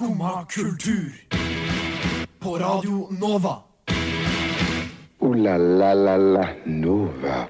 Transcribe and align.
Skumma 0.00 0.46
kultur. 0.48 1.12
På 2.38 2.58
Radio 2.58 3.08
Nova. 3.10 3.56
O-la-la-la-la 5.18 6.48
Nova. 6.64 7.48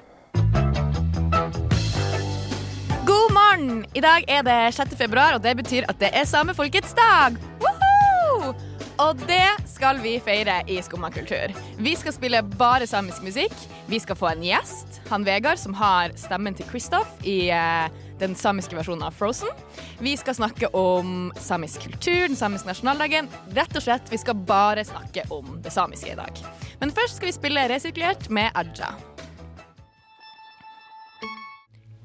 God 3.05 3.31
morgen! 3.31 3.85
I 3.93 3.99
dag 4.01 4.25
er 4.27 4.43
det 4.43 4.73
6. 4.73 4.97
februar, 4.97 5.33
og 5.33 5.43
det 5.43 5.55
betyr 5.57 5.87
at 5.87 5.99
det 5.99 6.09
er 6.13 6.25
samefolkets 6.25 6.93
dag. 6.93 7.39
Woohoo! 7.63 8.53
Og 8.97 9.15
det 9.27 9.47
skal 9.81 9.97
vi 9.97 10.19
feire 10.21 10.59
i 10.69 10.75
Skumma 10.81 11.09
kultur. 11.11 11.53
Vi 11.77 11.95
skal 11.97 12.13
spille 12.13 12.43
bare 12.43 12.85
samisk 12.87 13.23
musikk. 13.25 13.53
Vi 13.89 13.97
skal 13.99 14.17
få 14.19 14.27
en 14.29 14.43
gjest, 14.45 14.99
han 15.09 15.23
Vegard, 15.25 15.57
som 15.57 15.73
har 15.73 16.13
stemmen 16.21 16.53
til 16.53 16.67
Kristoff 16.69 17.09
i 17.25 17.49
uh, 17.49 17.87
den 18.21 18.35
samiske 18.37 18.77
versjonen 18.77 19.07
av 19.07 19.17
Frozen. 19.17 19.49
Vi 19.97 20.13
skal 20.21 20.37
snakke 20.37 20.69
om 20.77 21.31
samisk 21.41 21.87
kultur, 21.87 22.27
den 22.27 22.37
samiske 22.37 22.69
nasjonaldagen. 22.69 23.31
Rett 23.57 23.73
og 23.73 23.81
slett, 23.81 24.11
vi 24.13 24.21
skal 24.21 24.37
bare 24.37 24.85
snakke 24.85 25.25
om 25.33 25.55
det 25.65 25.73
samiske 25.73 26.13
i 26.13 26.19
dag. 26.19 26.43
Men 26.77 26.93
først 26.93 27.17
skal 27.17 27.31
vi 27.31 27.37
spille 27.39 27.65
resirkulert 27.73 28.29
med 28.29 28.53
Aja. 28.53 28.93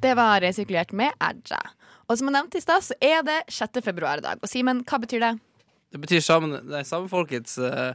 Det 0.00 0.16
var 0.16 0.40
resirkulert 0.40 0.96
med 0.96 1.12
Aja. 1.20 1.60
Og 2.08 2.16
som 2.16 2.30
jeg 2.30 2.38
nevnte 2.38 2.56
i 2.56 2.64
stad, 2.64 2.88
så 2.88 2.96
er 3.04 3.20
det 3.26 3.42
6. 3.52 3.82
februar 3.84 4.24
i 4.24 4.24
dag. 4.30 4.40
Og 4.40 4.48
Simen, 4.48 4.80
hva 4.88 5.02
betyr 5.04 5.28
det? 5.28 5.34
Det 5.92 6.02
betyr 6.02 6.22
sammen, 6.24 6.56
det 6.66 6.80
er 6.80 6.86
samefolkets 6.88 7.58
eh, 7.62 7.92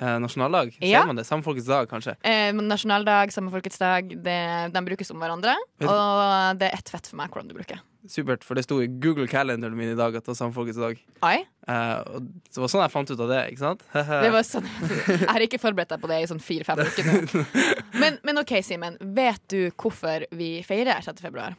eh, 0.00 0.16
nasjonaldag. 0.22 0.76
Ja. 0.84 1.02
Man 1.08 1.18
det? 1.18 1.26
Samefolkets 1.26 1.66
dag, 1.66 1.88
kanskje. 1.90 2.14
Eh, 2.22 2.52
nasjonaldag, 2.54 3.32
samefolkets 3.34 3.82
dag, 3.82 4.14
det, 4.24 4.38
de 4.74 4.84
brukes 4.86 5.10
om 5.10 5.20
hverandre. 5.22 5.56
Og 5.82 6.60
det 6.60 6.70
er 6.70 6.78
ett 6.78 6.92
fett 6.92 7.10
for 7.10 7.18
meg 7.20 7.32
hvordan 7.34 7.50
du 7.50 7.56
bruker. 7.58 7.82
Supert, 8.06 8.44
for 8.46 8.54
det 8.54 8.62
sto 8.62 8.78
i 8.78 8.86
Google 8.86 9.26
Calendaren 9.26 9.74
min 9.74 9.90
i 9.90 9.98
dag 9.98 10.14
at 10.14 10.22
det 10.22 10.30
var 10.30 10.38
samefolkets 10.38 10.78
dag. 10.78 11.00
Eh, 11.26 11.96
og 12.14 12.28
det 12.30 12.62
var 12.62 12.70
sånn 12.70 12.84
jeg 12.84 12.94
fant 12.94 13.10
ut 13.10 13.22
av 13.24 13.32
det, 13.32 13.42
ikke 13.50 13.64
sant? 13.64 13.86
det 14.24 14.30
var 14.30 14.46
sånn 14.46 14.68
Jeg 15.10 15.30
har 15.32 15.46
ikke 15.48 15.60
forberedt 15.62 15.90
deg 15.96 16.04
på 16.04 16.10
det 16.12 16.20
i 16.22 16.28
sånn 16.30 16.42
fire-fem 16.42 16.84
uker 16.86 17.10
nå. 17.10 17.44
Men, 18.02 18.20
men 18.22 18.38
OK, 18.38 18.52
Simen. 18.62 18.98
Vet 19.16 19.40
du 19.50 19.70
hvorfor 19.72 20.26
vi 20.36 20.60
feirer 20.66 21.00
6. 21.02 21.24
februar? 21.24 21.56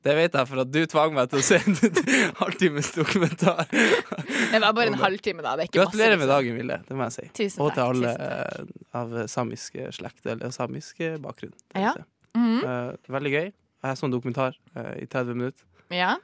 Det 0.00 0.14
vet 0.16 0.36
jeg, 0.36 0.48
for 0.48 0.62
at 0.62 0.70
du 0.72 0.78
tvang 0.88 1.12
meg 1.12 1.28
til 1.28 1.42
å 1.42 1.44
se 1.44 1.58
en 1.60 1.74
halvtimes 2.40 2.88
dokumentar. 2.94 3.66
Det 3.68 4.60
var 4.62 4.72
bare 4.76 4.94
en 4.94 4.96
halvtime, 5.00 5.44
da. 5.44 5.52
Er. 5.60 5.68
Gratulerer 5.74 6.16
med 6.16 6.24
liksom. 6.24 6.32
dagen, 6.32 6.56
Vilde. 6.56 6.78
Det 6.88 6.96
må 6.96 7.08
jeg 7.08 7.16
si. 7.18 7.26
Tusen 7.36 7.64
Og 7.64 7.74
til 7.74 7.82
takk, 7.82 7.90
alle 7.90 8.14
tusen 8.14 8.70
takk. 8.70 8.94
av 9.02 9.12
samisk 9.34 9.76
slekt, 9.98 10.22
eller 10.24 10.54
samisk 10.56 11.04
bakgrunn. 11.20 11.52
Ja. 11.74 11.92
Mm 12.34 12.46
-hmm. 12.60 12.64
uh, 12.64 13.12
veldig 13.12 13.32
gøy. 13.32 13.52
Jeg 13.82 13.96
så 13.98 14.06
en 14.06 14.12
dokumentar 14.12 14.56
uh, 14.76 15.02
i 15.02 15.06
30 15.06 15.34
minutter 15.34 15.64
Ja. 15.90 16.16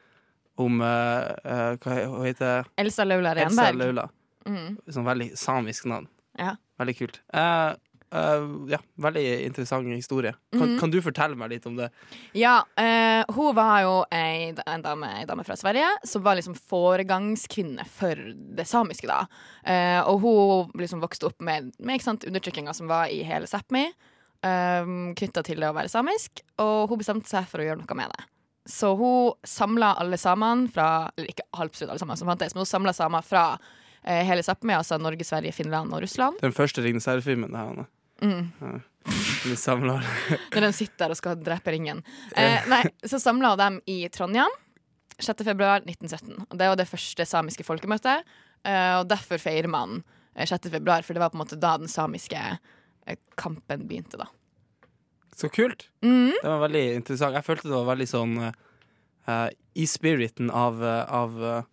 om 0.57 0.81
uh, 0.81 0.87
Hva 1.77 2.25
heter? 2.25 2.65
Elsa 2.77 3.05
Laula 3.05 3.35
Elsa 3.35 3.45
Renberg. 3.45 3.77
Laula. 3.77 4.09
Mm. 4.47 4.77
Sånn 4.89 5.05
veldig 5.05 5.37
samisk 5.37 5.85
navn. 5.85 6.09
Ja. 6.39 6.57
Veldig 6.79 6.97
kult. 6.99 7.21
Eh, 8.17 8.45
ja, 8.72 8.78
veldig 9.03 9.25
interessant 9.45 9.86
historie. 9.92 10.33
Kan, 10.53 10.61
Mhm. 10.69 10.81
kan 10.81 10.91
du 10.91 11.00
fortelle 11.03 11.36
meg 11.36 11.50
litt 11.50 11.67
om 11.67 11.77
det? 11.77 11.91
Ja, 12.33 12.62
uh, 12.78 13.25
hun 13.34 13.55
var 13.55 13.83
jo 13.83 14.05
ei, 14.11 14.55
en 14.67 14.83
dame, 14.83 15.06
ei 15.19 15.25
dame 15.25 15.45
fra 15.45 15.56
Sverige 15.56 15.89
som 16.05 16.22
var 16.22 16.37
liksom 16.37 16.55
foregangskvinne 16.55 17.87
for 17.87 18.14
det 18.56 18.67
samiske, 18.67 19.06
da. 19.06 19.27
Uh, 19.67 20.09
og 20.09 20.20
hun 20.20 20.81
liksom 20.81 21.00
vokste 21.03 21.27
opp 21.27 21.41
med, 21.41 21.72
med 21.78 22.00
undertrykkinga 22.00 22.75
som 22.75 22.89
var 22.89 23.06
i 23.09 23.22
hele 23.22 23.47
Sápmi, 23.47 23.92
um, 24.42 25.14
knytta 25.14 25.42
til 25.44 25.61
det 25.61 25.69
å 25.69 25.75
være 25.77 25.89
samisk, 25.92 26.41
og 26.59 26.89
hun 26.89 26.98
bestemte 26.98 27.28
seg 27.28 27.47
for 27.47 27.61
å 27.61 27.67
gjøre 27.67 27.83
noe 27.83 27.97
med 27.97 28.11
det. 28.17 28.25
Så 28.67 28.97
hun 28.97 29.34
samla 29.44 29.94
alle 30.00 30.17
samene 30.17 30.69
fra 30.69 31.09
Eller 31.17 31.28
ikke 31.28 31.44
absolutt 31.55 31.91
alle 31.91 32.00
sammen 32.00 32.17
som 32.17 32.27
fantes, 32.27 32.55
men 32.55 32.64
hun 32.64 32.67
samla 32.67 32.92
samer 32.92 33.22
fra 33.22 33.59
hele 34.05 34.42
Sápmi, 34.42 34.72
altså 34.75 35.00
Norge, 35.00 35.25
Sverige, 35.25 35.53
Finland 35.53 35.92
og 35.92 36.00
Russland. 36.00 36.39
Den 36.41 36.53
første 36.53 36.83
Ringnes 36.83 37.06
herre-filmen. 37.06 37.50
det 37.50 37.59
her. 37.59 37.87
Mm. 38.22 38.53
Ja. 38.61 38.77
De 39.47 39.54
Når 39.54 40.65
de 40.65 40.71
sitter 40.75 41.12
og 41.12 41.19
skal 41.19 41.38
drepe 41.38 41.71
ringen. 41.71 42.03
Eh, 42.34 42.65
nei, 42.66 42.82
så 43.06 43.21
samla 43.22 43.53
de 43.54 43.62
dem 43.62 43.77
i 43.87 44.00
Trondheim 44.10 44.50
6. 45.19 45.44
februar 45.44 45.84
1917. 45.84 46.47
Og 46.50 46.59
det 46.59 46.69
var 46.69 46.78
det 46.78 46.88
første 46.91 47.26
samiske 47.28 47.65
folkemøtet. 47.65 48.26
Eh, 48.66 48.94
og 48.99 49.06
derfor 49.09 49.41
feirer 49.41 49.71
man 49.71 50.00
eh, 50.34 50.47
6. 50.47 50.71
februar, 50.72 51.06
for 51.06 51.15
det 51.15 51.22
var 51.22 51.31
på 51.32 51.38
en 51.38 51.44
måte 51.44 51.60
da 51.60 51.76
den 51.81 51.91
samiske 51.91 52.41
eh, 52.41 53.21
kampen 53.38 53.87
begynte, 53.88 54.21
da. 54.21 54.28
Så 55.37 55.49
kult! 55.53 55.88
Mm. 56.05 56.32
Det 56.32 56.49
var 56.49 56.62
veldig 56.65 56.84
interessant. 56.97 57.37
Jeg 57.37 57.44
følte 57.44 57.69
det 57.69 57.76
var 57.76 57.91
veldig 57.91 58.09
sånn 58.09 58.37
uh, 58.41 59.49
i 59.76 59.84
spiriten 59.84 60.49
av, 60.49 60.81
uh, 60.81 61.03
av 61.12 61.43
eh, 61.44 61.66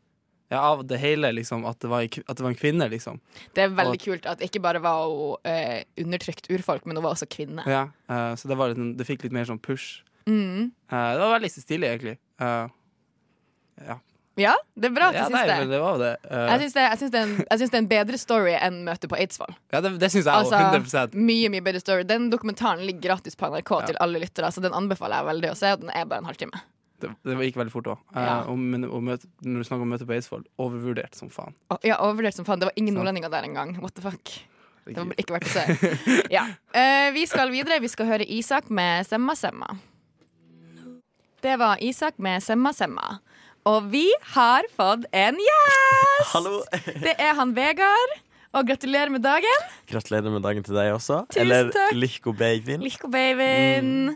ja, 0.53 0.61
av 0.69 0.85
det 0.87 0.99
hele, 1.01 1.31
liksom. 1.33 1.65
At 1.69 1.79
det 1.83 1.89
var, 1.91 2.05
at 2.05 2.37
det 2.37 2.45
var 2.45 2.51
en 2.53 2.59
kvinne, 2.59 2.87
liksom. 2.93 3.19
Det 3.57 3.65
er 3.65 3.73
veldig 3.73 3.97
Og- 3.99 4.05
kult 4.05 4.29
at 4.29 4.39
ikke 4.45 4.61
bare 4.61 4.79
var 4.83 5.03
hun 5.09 5.35
eh, 5.49 5.83
undertrykt 5.97 6.47
urfolk, 6.53 6.85
men 6.85 6.95
hun 6.99 7.03
var 7.07 7.17
også 7.17 7.27
kvinne. 7.33 7.65
Ja, 7.65 7.87
eh, 8.09 8.33
så 8.37 8.47
det, 8.51 8.57
var 8.59 8.69
litt, 8.71 8.77
sånn- 8.77 8.95
det 8.97 9.07
fikk 9.09 9.25
litt 9.25 9.33
mer 9.35 9.49
sånn 9.49 9.61
push. 9.61 10.03
Mm. 10.29 10.71
Eh, 10.91 11.11
det 11.17 11.19
var 11.25 11.39
veldig 11.39 11.51
stilig, 11.51 11.89
egentlig. 11.89 12.17
Eh, 12.39 12.67
ja. 13.89 13.99
Ja, 14.35 14.55
det 14.73 14.87
er 14.89 14.93
bra 14.95 15.07
at 15.11 15.13
du 15.13 15.19
ja, 15.19 15.25
syns 15.29 15.45
det. 15.45 15.69
det 15.69 15.79
var 15.79 15.97
det. 16.01 16.13
Uh, 16.25 16.47
Jeg 16.49 16.61
syns 16.63 16.73
det, 16.73 16.83
det, 17.13 17.19
er 17.19 17.27
en- 17.53 17.59
det 17.69 17.77
en 17.77 17.87
bedre 17.91 18.17
story 18.17 18.55
enn 18.57 18.79
møtet 18.87 19.05
på 19.11 19.17
Eidsvoll. 19.21 19.53
ja, 19.71 19.79
det, 19.85 19.91
det 20.01 20.09
syns 20.09 20.25
jeg 20.25 20.33
òg. 20.33 20.49
Altså, 20.49 20.57
100% 21.13 21.13
mye, 21.13 21.49
mye 21.53 21.61
bedre 21.61 21.79
story. 21.83 22.01
Den 22.09 22.31
dokumentaren 22.31 22.81
ligger 22.81 23.11
gratis 23.13 23.35
på 23.37 23.45
NRK 23.51 23.69
Ja. 23.81 23.85
til 23.85 23.97
alle 24.01 24.17
lyttere, 24.23 24.49
så 24.49 24.59
den 24.63 24.73
anbefaler 24.73 25.21
jeg 25.21 25.29
veldig 25.29 25.51
å 25.51 25.55
se. 25.55 25.75
Den 25.77 25.91
er 25.93 26.05
bare 26.09 26.23
en 26.23 26.25
halvtime. 26.25 26.61
Det, 27.03 27.11
det 27.27 27.49
gikk 27.49 27.59
veldig 27.61 27.73
fort 27.73 27.91
òg. 27.93 28.01
Ja. 28.15 28.39
men 28.55 28.87
når 28.87 29.19
du 29.19 29.67
snakker 29.67 29.83
om 29.85 29.91
møte 29.93 30.07
på 30.09 30.15
Eidsvoll, 30.15 30.45
overvurdert 30.61 31.17
som 31.19 31.31
faen. 31.33 31.55
Oh, 31.73 31.77
Ja, 31.85 31.99
overvurdert 32.03 32.37
som 32.39 32.47
faen. 32.47 32.61
Det 32.63 32.71
var 32.71 32.79
ingen 32.79 32.95
nordlendinger 32.97 33.31
der 33.33 33.47
engang. 33.47 33.75
What 33.83 33.95
the 33.99 34.05
fuck? 34.05 34.33
Det 34.83 34.99
var 34.99 35.15
ikke 35.19 35.37
verdt 35.37 35.47
å 35.47 35.53
se. 35.53 35.91
Ja. 36.35 36.47
Eh, 36.75 37.09
vi 37.15 37.23
skal 37.29 37.51
videre. 37.53 37.79
Vi 37.83 37.91
skal 37.91 38.09
høre 38.09 38.25
Isak 38.27 38.67
med 38.73 39.07
Semma 39.07 39.35
Semma. 39.39 39.69
Det 41.43 41.55
var 41.59 41.79
Isak 41.83 42.19
med 42.23 42.43
Semma 42.43 42.73
Semma. 42.75 43.17
Og 43.67 43.87
vi 43.93 44.09
har 44.33 44.67
fått 44.75 45.05
en 45.15 45.37
gjest! 45.39 46.31
Hallo! 46.33 46.59
Det 47.03 47.15
er 47.15 47.35
han 47.37 47.53
Vegard. 47.55 48.17
Og 48.53 48.67
gratulerer 48.67 49.09
med 49.09 49.23
dagen. 49.25 49.63
Gratulerer 49.89 50.29
med 50.29 50.43
dagen 50.45 50.65
til 50.67 50.75
deg 50.77 50.91
også. 50.93 51.23
Tusen 51.31 51.47
takk. 51.49 51.71
Eller. 51.79 51.95
Lichko 51.97 52.35
babyen. 52.37 52.83
Lichko 52.85 53.09
babyen. 53.11 54.13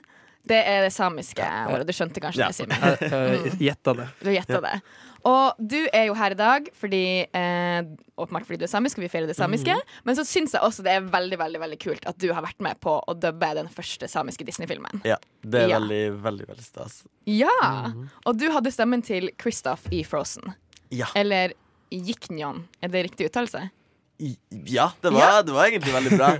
Det 0.47 0.62
er 0.63 0.85
det 0.88 0.94
samiske 0.96 1.44
ordet. 1.72 1.85
Du 1.90 1.94
skjønte 1.94 2.22
kanskje 2.24 2.46
Ja. 2.46 2.47
det, 2.47 2.56
Simen. 2.56 3.59
Gjetta 3.59 3.94
det. 3.97 4.08
Du 4.24 4.31
gjetta 4.31 4.62
det. 4.63 4.81
Og 5.28 5.58
du 5.59 5.80
er 5.91 6.06
jo 6.08 6.13
her 6.16 6.31
i 6.31 6.38
dag 6.40 6.68
fordi 6.78 7.02
eh, 7.35 7.84
Åpenbart 8.18 8.46
fordi 8.47 8.59
du 8.62 8.63
er 8.66 8.72
samisk, 8.72 8.97
og 8.97 9.03
vi 9.03 9.09
feirer 9.12 9.28
det 9.30 9.35
samiske. 9.38 9.75
Men 10.08 10.16
så 10.18 10.24
syns 10.25 10.53
jeg 10.56 10.62
også 10.63 10.81
det 10.85 10.94
er 10.96 11.02
veldig 11.13 11.38
veldig, 11.38 11.59
veldig 11.62 11.80
kult 11.84 12.06
at 12.09 12.18
du 12.22 12.31
har 12.34 12.41
vært 12.46 12.62
med 12.63 12.80
på 12.81 12.96
å 13.03 13.13
dubbe 13.13 13.50
den 13.59 13.68
første 13.69 14.08
samiske 14.09 14.46
Disney-filmen. 14.47 15.02
Ja, 15.06 15.18
det 15.44 15.63
er 15.66 15.68
Ja. 15.74 15.80
veldig, 15.80 16.22
veldig 16.24 16.47
veldig 16.47 16.64
stas. 16.66 17.03
Ja! 17.29 17.91
Og 18.25 18.38
du 18.40 18.47
hadde 18.56 18.72
stemmen 18.74 19.03
til 19.06 19.29
Kristoff 19.38 19.85
i 19.91 20.03
Frozen. 20.08 20.53
Ja. 20.90 21.06
Eller 21.16 21.53
Jiknjon. 21.91 22.64
Er 22.81 22.88
det 22.90 23.03
riktig 23.12 23.28
uttalelse? 23.29 23.69
Ja, 24.18 24.91
det 25.02 25.12
var, 25.14 25.19
Ja. 25.22 25.41
det 25.44 25.53
var 25.53 25.68
egentlig 25.69 25.94
veldig 25.94 26.18
bra. 26.18 26.31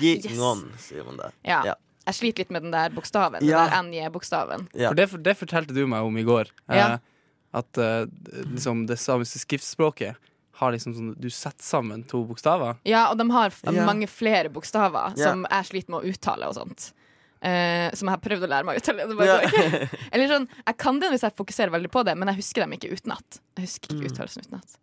Jiknjon, 0.00 0.64
Yes. 0.74 0.88
sier 0.88 1.04
man 1.06 1.16
det. 1.20 1.30
Ja. 1.44 1.62
Ja. 1.64 1.74
Jeg 2.06 2.14
sliter 2.14 2.38
litt 2.44 2.50
med 2.50 2.62
den 2.66 2.70
der 2.74 2.90
bokstaven. 2.90 3.40
Ja. 3.42 3.64
Den 3.68 3.92
der 3.92 4.08
NJ-bokstaven. 4.10 4.66
Ja. 4.74 4.90
For 4.90 4.94
det, 4.98 5.06
det 5.24 5.36
fortalte 5.38 5.74
du 5.74 5.86
meg 5.86 6.02
om 6.04 6.16
i 6.18 6.22
går. 6.26 6.50
eh, 6.68 6.98
At 7.54 7.78
eh, 7.78 8.04
liksom 8.50 8.86
det 8.86 8.98
samiske 8.98 9.38
skriftspråket 9.44 10.16
har 10.58 10.72
liksom 10.72 10.94
sånn 10.94 11.14
Du 11.18 11.28
setter 11.30 11.62
sammen 11.64 12.04
to 12.06 12.24
bokstaver. 12.26 12.76
Ja, 12.84 13.08
og 13.10 13.18
de 13.18 13.28
har 13.30 13.46
f- 13.50 13.62
Ja. 13.72 13.84
mange 13.86 14.06
flere 14.10 14.48
bokstaver 14.50 15.14
Ja. 15.16 15.30
som 15.32 15.46
jeg 15.50 15.64
sliter 15.66 15.90
med 15.90 16.02
å 16.04 16.12
uttale 16.12 16.46
og 16.46 16.54
sånt. 16.54 16.92
Eh, 17.42 17.90
som 17.94 18.08
jeg 18.08 18.14
har 18.16 18.22
prøvd 18.24 18.44
å 18.44 18.48
lære 18.48 18.64
meg 18.64 18.76
å 18.76 18.80
uttale. 18.80 19.06
Det 19.08 19.16
bare 19.16 19.42
Ja. 19.42 19.88
Eller 20.12 20.28
sånn, 20.28 20.48
Jeg 20.66 20.76
kan 20.78 20.98
det 21.00 21.10
hvis 21.10 21.22
jeg 21.22 21.34
fokuserer 21.36 21.70
veldig 21.70 21.90
på 21.90 22.04
det, 22.04 22.16
men 22.16 22.28
jeg 22.28 22.36
husker 22.36 22.62
dem 22.62 22.72
ikke 22.72 22.92
utenat. 22.92 23.40
Jeg 23.56 23.66
husker 23.66 23.88
Mm. 23.94 24.00
ikke 24.00 24.12
uttalelsen 24.12 24.44
utenat. 24.46 24.76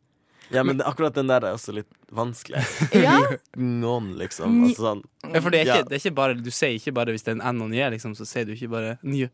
Ja, 0.53 0.63
men 0.63 0.81
akkurat 0.81 1.13
den 1.15 1.27
der 1.31 1.45
er 1.47 1.53
også 1.55 1.73
litt 1.73 1.89
vanskelig. 2.11 2.61
Ja, 3.05 3.17
Noen, 3.57 4.13
liksom. 4.19 4.63
Altså 4.67 4.81
sånn 4.87 5.03
Ja, 5.33 5.39
for 5.41 5.49
det 5.53 5.61
er, 5.61 5.65
ikke, 5.69 5.77
Ja. 5.77 5.83
det 5.89 5.95
er 5.97 6.01
ikke 6.03 6.15
bare 6.17 6.35
Du 6.35 6.49
sier 6.51 6.75
ikke 6.77 6.93
bare 6.97 7.11
hvis 7.15 7.23
det 7.23 7.33
er 7.35 7.39
en 7.41 7.55
N 7.57 7.61
og 7.61 7.69
en 7.71 7.77
J, 7.77 7.89
liksom, 7.95 8.15
så 8.17 8.25
sier 8.27 8.45
du 8.45 8.53
ikke 8.55 8.69
bare 8.71 8.97
nye. 9.03 9.29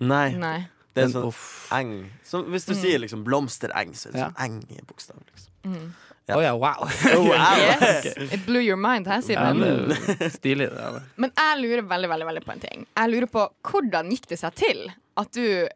Nei, 0.00 0.30
nei. 0.34 0.56
det 0.94 1.02
er 1.04 1.06
en 1.08 1.12
sånn 1.14 1.28
uff. 1.28 1.44
eng. 1.74 2.10
Så 2.24 2.42
hvis 2.48 2.66
du 2.66 2.72
Mm. 2.74 2.80
sier 2.80 2.98
liksom 3.02 3.24
blomstereng, 3.26 3.92
så 3.94 4.08
er 4.08 4.12
det 4.12 4.20
Ja. 4.20 4.30
sånn 4.30 4.44
eng 4.44 4.58
i 4.70 4.80
bokstav. 4.86 5.16
Liksom. 5.32 5.52
Mm. 5.64 5.92
Ja. 6.28 6.36
Oh, 6.38 6.40
ja, 6.40 6.54
wow. 6.56 6.88
Oh, 7.14 7.24
wow. 7.28 7.56
Yes. 7.60 8.06
It 8.32 8.46
blew 8.46 8.60
your 8.64 8.76
mind, 8.80 9.06
her, 9.06 9.20
Simen. 9.20 9.60
er 9.60 10.30
stilig. 10.32 10.70
Det, 10.70 10.92
det. 10.94 11.02
Men 11.20 11.30
jeg 11.36 11.58
lurer 11.60 11.82
veldig 11.90 12.08
veldig, 12.08 12.26
veldig 12.30 12.44
på 12.46 12.52
en 12.54 12.60
ting. 12.60 12.86
Jeg 12.96 13.10
lurer 13.12 13.26
på 13.28 13.48
Hvordan 13.62 14.08
gikk 14.10 14.26
det 14.32 14.38
seg 14.40 14.54
til 14.54 14.86
at 15.20 15.30
du 15.36 15.68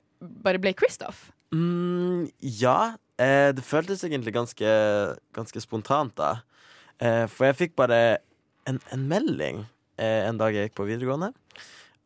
bare 0.43 0.59
ble 0.59 0.73
Kristoff? 0.73 1.31
Mm, 1.53 2.31
ja, 2.41 2.95
eh, 3.21 3.51
det 3.55 3.65
føltes 3.67 4.05
egentlig 4.07 4.35
ganske, 4.37 4.71
ganske 5.37 5.63
spontant 5.65 6.15
da. 6.19 6.39
Eh, 6.99 7.27
for 7.31 7.49
jeg 7.49 7.59
fikk 7.59 7.77
bare 7.79 8.19
en, 8.69 8.81
en 8.95 9.05
melding 9.11 9.65
eh, 9.99 10.25
en 10.27 10.41
dag 10.41 10.55
jeg 10.55 10.69
gikk 10.69 10.79
på 10.81 10.89
videregående. 10.89 11.33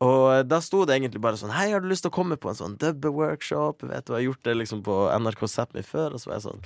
Og 0.03 0.49
da 0.50 0.59
sto 0.64 0.82
det 0.88 0.97
egentlig 0.97 1.23
bare 1.23 1.38
sånn 1.38 1.53
Hei, 1.55 1.69
har 1.70 1.82
du 1.82 1.87
lyst 1.87 2.03
til 2.03 2.11
å 2.11 2.17
komme 2.17 2.35
på 2.41 2.50
en 2.50 2.59
sånn 2.59 2.75
dubbe-workshop? 2.82 3.85
Vet 3.87 4.09
du, 4.09 4.12
jeg 4.12 4.19
har 4.19 4.26
gjort 4.26 4.49
det 4.49 4.56
liksom 4.59 4.82
på 4.87 4.99
NRK 5.14 5.44
Sápmi 5.47 5.85
før. 5.87 6.17
Og 6.17 6.23
så 6.23 6.31
var 6.31 6.41
jeg 6.41 6.47
sånn 6.49 6.64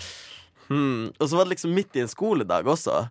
hmm. 0.71 1.03
Og 1.11 1.25
så 1.27 1.37
var 1.37 1.45
det 1.45 1.57
liksom 1.57 1.75
midt 1.77 1.99
i 1.99 2.05
en 2.05 2.13
skoledag 2.13 2.71
også. 2.73 3.03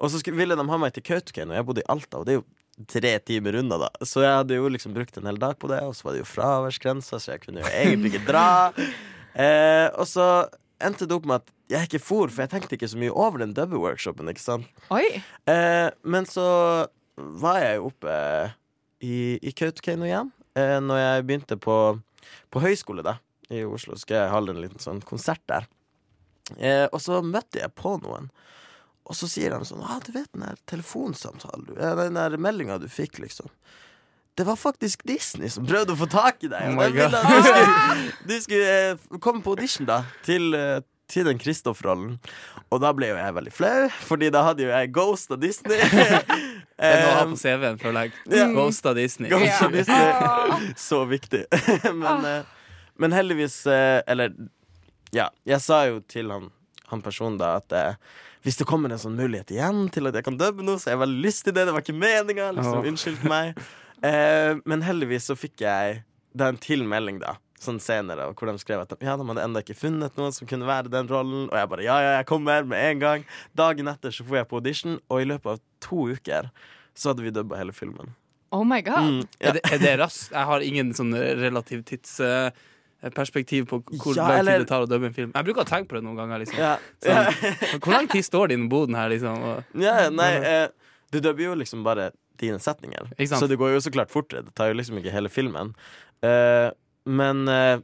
Og 0.00 0.10
så 0.10 0.20
skulle, 0.20 0.40
ville 0.40 0.56
de 0.56 0.68
ha 0.70 0.78
meg 0.80 0.94
til 0.94 1.04
Kautokeino, 1.06 1.52
og 1.52 1.58
jeg 1.58 1.66
bodde 1.68 1.84
i 1.84 1.90
Alta, 1.92 2.20
og 2.20 2.26
det 2.26 2.34
er 2.34 2.40
jo 2.40 2.86
tre 2.90 3.12
timer 3.22 3.60
unna, 3.60 3.76
da. 3.84 3.90
Så 4.02 4.24
jeg 4.24 4.34
hadde 4.34 4.56
jo 4.56 4.70
liksom 4.72 4.96
brukt 4.96 5.16
en 5.20 5.28
hel 5.30 5.38
dag 5.38 5.54
på 5.60 5.70
det, 5.70 5.78
og 5.86 5.94
så 5.94 6.08
var 6.08 6.16
det 6.16 6.24
jo 6.24 6.30
fraværsgrensa, 6.32 7.20
så 7.22 7.36
jeg 7.36 7.44
kunne 7.44 7.62
jo 7.62 7.70
egentlig 7.70 8.14
ikke 8.14 8.28
dra. 8.30 8.46
Eh, 9.34 9.88
og 9.98 10.06
så 10.06 10.24
endte 10.86 11.08
det 11.08 11.16
opp 11.16 11.28
med 11.28 11.42
at 11.42 11.52
jeg 11.72 11.88
ikke 11.88 12.02
for, 12.02 12.32
for 12.32 12.44
jeg 12.44 12.52
tenkte 12.52 12.76
ikke 12.76 12.90
så 12.92 13.00
mye 13.00 13.12
over 13.12 13.42
den 13.42 13.54
dubbeworkshopen, 13.56 14.28
ikke 14.30 14.42
sant. 14.42 14.84
Oi. 14.94 15.06
Eh, 15.50 15.88
men 16.04 16.28
så 16.28 16.46
var 17.16 17.60
jeg 17.62 17.78
jo 17.78 17.90
oppe 17.90 18.16
i, 19.04 19.16
i 19.40 19.52
Kautokeino 19.56 20.08
igjen, 20.08 20.32
eh, 20.58 20.78
når 20.82 21.00
jeg 21.00 21.26
begynte 21.28 21.58
på, 21.60 21.78
på 22.52 22.64
høyskole, 22.64 23.04
da, 23.06 23.18
i 23.52 23.64
Oslo. 23.66 23.96
Skal 24.00 24.22
jeg 24.22 24.34
holde 24.34 24.54
en 24.54 24.62
liten 24.64 24.82
sånn 24.82 25.02
konsert 25.06 25.42
der. 25.50 25.68
Eh, 26.58 26.86
og 26.90 27.00
så 27.00 27.22
møtte 27.24 27.62
jeg 27.62 27.72
på 27.78 27.96
noen. 28.02 28.30
Og 29.04 29.16
så 29.16 29.28
sier 29.28 29.52
de 29.52 29.68
sånn 29.68 29.84
ah, 29.84 29.98
'Du 30.00 30.14
vet 30.14 30.30
den 30.32 30.46
der 30.46 30.60
telefonsamtalen 30.70 31.66
du, 31.68 31.74
Den 31.76 32.16
der 32.16 32.36
meldinga 32.40 32.78
du 32.80 32.88
fikk, 32.88 33.20
liksom'. 33.20 33.52
Det 34.34 34.44
var 34.46 34.56
faktisk 34.58 35.04
Disney 35.06 35.48
som 35.52 35.66
prøvde 35.66 35.94
å 35.94 35.98
få 35.98 36.08
tak 36.10 36.42
i 36.42 36.50
deg. 36.50 36.74
Oh 36.74 36.82
du 36.90 36.96
skulle, 36.98 37.68
du 38.30 38.34
skulle 38.42 38.72
eh, 38.90 39.20
komme 39.22 39.44
på 39.44 39.54
audition 39.54 39.86
da 39.86 40.00
til, 40.26 40.48
eh, 40.58 40.80
til 41.10 41.28
den 41.28 41.38
Kristoff-rollen. 41.38 42.16
Og 42.74 42.80
da 42.82 42.90
ble 42.96 43.12
jo 43.12 43.18
jeg 43.20 43.36
veldig 43.36 43.52
flau, 43.54 43.84
Fordi 44.08 44.32
da 44.34 44.42
hadde 44.48 44.64
jo 44.66 44.72
jeg 44.72 44.90
ghosta 44.96 45.38
Disney. 45.38 45.78
Det 45.78 46.90
er 46.90 46.98
noe 47.04 47.12
å 47.12 47.14
ha 47.14 47.22
Eh, 47.22 47.30
på 47.30 47.38
CV-en, 47.38 47.78
føler 47.78 48.08
jeg. 48.08 48.16
Ja. 48.34 48.48
Ghosta 48.50 48.94
Disney. 48.96 49.30
Ghosta 49.30 49.68
Ja. 49.68 49.70
Disney. 49.70 50.74
Så 50.88 51.04
viktig. 51.06 51.44
men, 52.02 52.26
eh, 52.26 52.42
men 52.98 53.14
heldigvis 53.14 53.60
eh, 53.70 54.00
Eller 54.10 54.34
ja, 55.14 55.28
jeg 55.46 55.62
sa 55.62 55.84
jo 55.86 56.00
til 56.10 56.32
han, 56.34 56.48
han 56.90 57.02
personen 57.04 57.38
da 57.38 57.52
at 57.60 57.70
eh, 57.78 57.94
hvis 58.42 58.58
det 58.58 58.66
kommer 58.66 58.90
en 58.90 58.98
sånn 58.98 59.14
mulighet 59.16 59.54
igjen 59.54 59.86
til 59.94 60.10
at 60.10 60.18
jeg 60.18 60.26
kan 60.26 60.34
dubbe 60.36 60.66
noe, 60.66 60.76
så 60.82 60.90
har 60.90 60.96
jeg 60.98 61.04
veldig 61.04 61.22
lyst 61.22 61.46
til 61.46 61.54
det. 61.54 61.68
Det 61.68 61.72
var 61.76 61.84
ikke 61.86 61.94
meninga. 61.96 62.50
Liksom, 62.58 62.82
unnskyld 62.90 63.22
meg. 63.30 63.62
Eh, 64.02 64.56
men 64.64 64.82
heldigvis 64.82 65.28
så 65.30 65.36
fikk 65.38 65.60
jeg 65.64 66.02
da 66.34 66.48
en 66.50 66.56
tilmelding, 66.60 67.20
da. 67.22 67.36
Sånn 67.64 67.78
senere, 67.80 68.26
hvor 68.36 68.50
de 68.50 68.58
skrev 68.60 68.82
at 68.82 68.90
ja, 69.00 69.14
de 69.16 69.24
hadde 69.24 69.40
enda 69.44 69.62
ikke 69.62 69.76
funnet 69.78 70.16
noen 70.18 70.34
som 70.36 70.46
kunne 70.50 70.66
være 70.68 70.90
den 70.92 71.06
rollen. 71.08 71.46
Og 71.48 71.56
jeg 71.56 71.68
bare 71.70 71.84
ja, 71.86 71.94
ja, 72.02 72.10
jeg 72.18 72.26
kommer 72.28 72.66
med 72.68 72.82
en 72.90 72.98
gang. 73.00 73.24
Dagen 73.56 73.88
etter 73.88 74.12
så 74.12 74.26
får 74.26 74.42
jeg 74.42 74.48
på 74.50 74.58
audition, 74.60 74.98
og 75.08 75.22
i 75.22 75.28
løpet 75.30 75.54
av 75.54 75.62
to 75.80 76.08
uker 76.12 76.50
så 76.94 77.12
hadde 77.12 77.24
vi 77.24 77.32
dubba 77.32 77.56
hele 77.56 77.72
filmen. 77.72 78.12
Oh 78.54 78.62
my 78.68 78.82
god. 78.86 79.02
Mm, 79.08 79.22
ja. 79.40 79.48
Er 79.48 79.56
det, 79.56 79.62
er 79.72 79.78
det 79.82 79.94
raskt? 80.02 80.28
Jeg 80.34 80.46
har 80.50 80.62
ingen 80.62 80.92
sånn 80.94 81.14
relativ 81.40 81.80
tidsperspektiv 81.88 83.64
på 83.70 83.80
hvor 83.88 84.14
Ja, 84.16 84.28
lang 84.28 84.38
eller- 84.44 84.58
tid 84.58 84.66
det 84.66 84.68
tar 84.68 84.84
å 84.84 84.90
dubbe 84.90 85.06
en 85.08 85.14
film. 85.16 85.32
Jeg 85.34 85.44
bruker 85.48 85.64
å 85.64 85.70
tenke 85.70 85.88
på 85.88 85.96
det 85.98 86.04
noen 86.04 86.16
ganger. 86.20 86.38
Liksom. 86.44 86.58
Ja. 86.60 86.76
Sånn, 87.02 87.80
hvor 87.82 87.92
lang 87.96 88.06
tid 88.12 88.22
står 88.28 88.48
det 88.48 88.58
innen 88.58 88.68
boden 88.68 88.94
her? 88.94 89.08
Liksom? 89.10 89.42
Og, 89.42 89.64
Ja, 89.80 90.08
nei, 90.10 90.30
eh, 90.44 90.68
du 91.10 91.20
dubber 91.20 91.42
jo 91.48 91.54
liksom 91.54 91.82
bare 91.82 92.12
dine 92.40 92.58
setninger. 92.62 93.10
Så 93.30 93.46
det 93.50 93.58
går 93.60 93.76
jo 93.76 93.82
så 93.84 93.92
klart 93.94 94.12
fortere. 94.12 94.44
Det 94.46 94.54
tar 94.58 94.72
jo 94.72 94.78
liksom 94.78 94.98
ikke 95.00 95.12
hele 95.14 95.30
filmen. 95.32 95.74
Uh, 96.24 96.70
men 97.04 97.44
uh, 97.48 97.82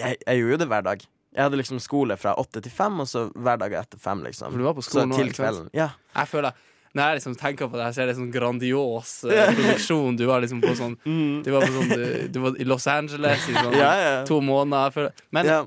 jeg, 0.00 0.18
jeg 0.22 0.40
gjorde 0.40 0.56
jo 0.56 0.60
det 0.62 0.68
hver 0.72 0.86
dag. 0.86 1.04
Jeg 1.36 1.44
hadde 1.44 1.58
liksom 1.60 1.80
skole 1.84 2.16
fra 2.16 2.32
åtte 2.40 2.62
til 2.64 2.72
fem, 2.72 2.94
og 3.02 3.08
så 3.10 3.26
hver 3.36 3.58
dag 3.60 3.74
etter 3.76 4.00
fem, 4.00 4.22
liksom. 4.24 4.54
For 4.54 4.62
du 4.62 4.64
var 4.64 4.76
på 4.78 4.84
skolen 4.84 5.12
nå, 5.12 5.18
til 5.20 5.28
ikke 5.28 5.36
sant? 5.36 5.44
kvelden. 5.44 5.68
Ja. 5.76 5.90
jeg 6.16 6.30
føler 6.32 6.62
Når 6.96 7.02
jeg 7.10 7.18
liksom 7.18 7.34
tenker 7.36 7.68
på 7.68 7.76
det 7.76 7.84
her, 7.84 7.92
så 7.92 8.02
er 8.02 8.08
det 8.08 8.14
sånn 8.16 8.30
grandios 8.32 9.10
eh, 9.28 9.50
produksjon. 9.52 10.16
Du 10.16 10.24
var 10.30 10.40
liksom 10.40 10.62
på 10.64 10.72
sånn 10.78 10.94
Du 11.44 11.50
var, 11.52 11.66
på 11.66 11.74
sånn, 11.74 11.92
du, 11.92 12.04
du 12.32 12.38
var 12.40 12.56
i 12.56 12.64
Los 12.64 12.86
Angeles 12.88 13.44
i 13.50 13.52
sånn 13.52 13.74
Mm. 13.74 13.80
Ja, 13.82 13.92
ja. 14.00 14.14
to 14.28 14.40
måneder. 14.40 14.88
Jeg 14.88 14.96
føler, 14.96 15.24
men 15.36 15.50
ja. 15.52 15.60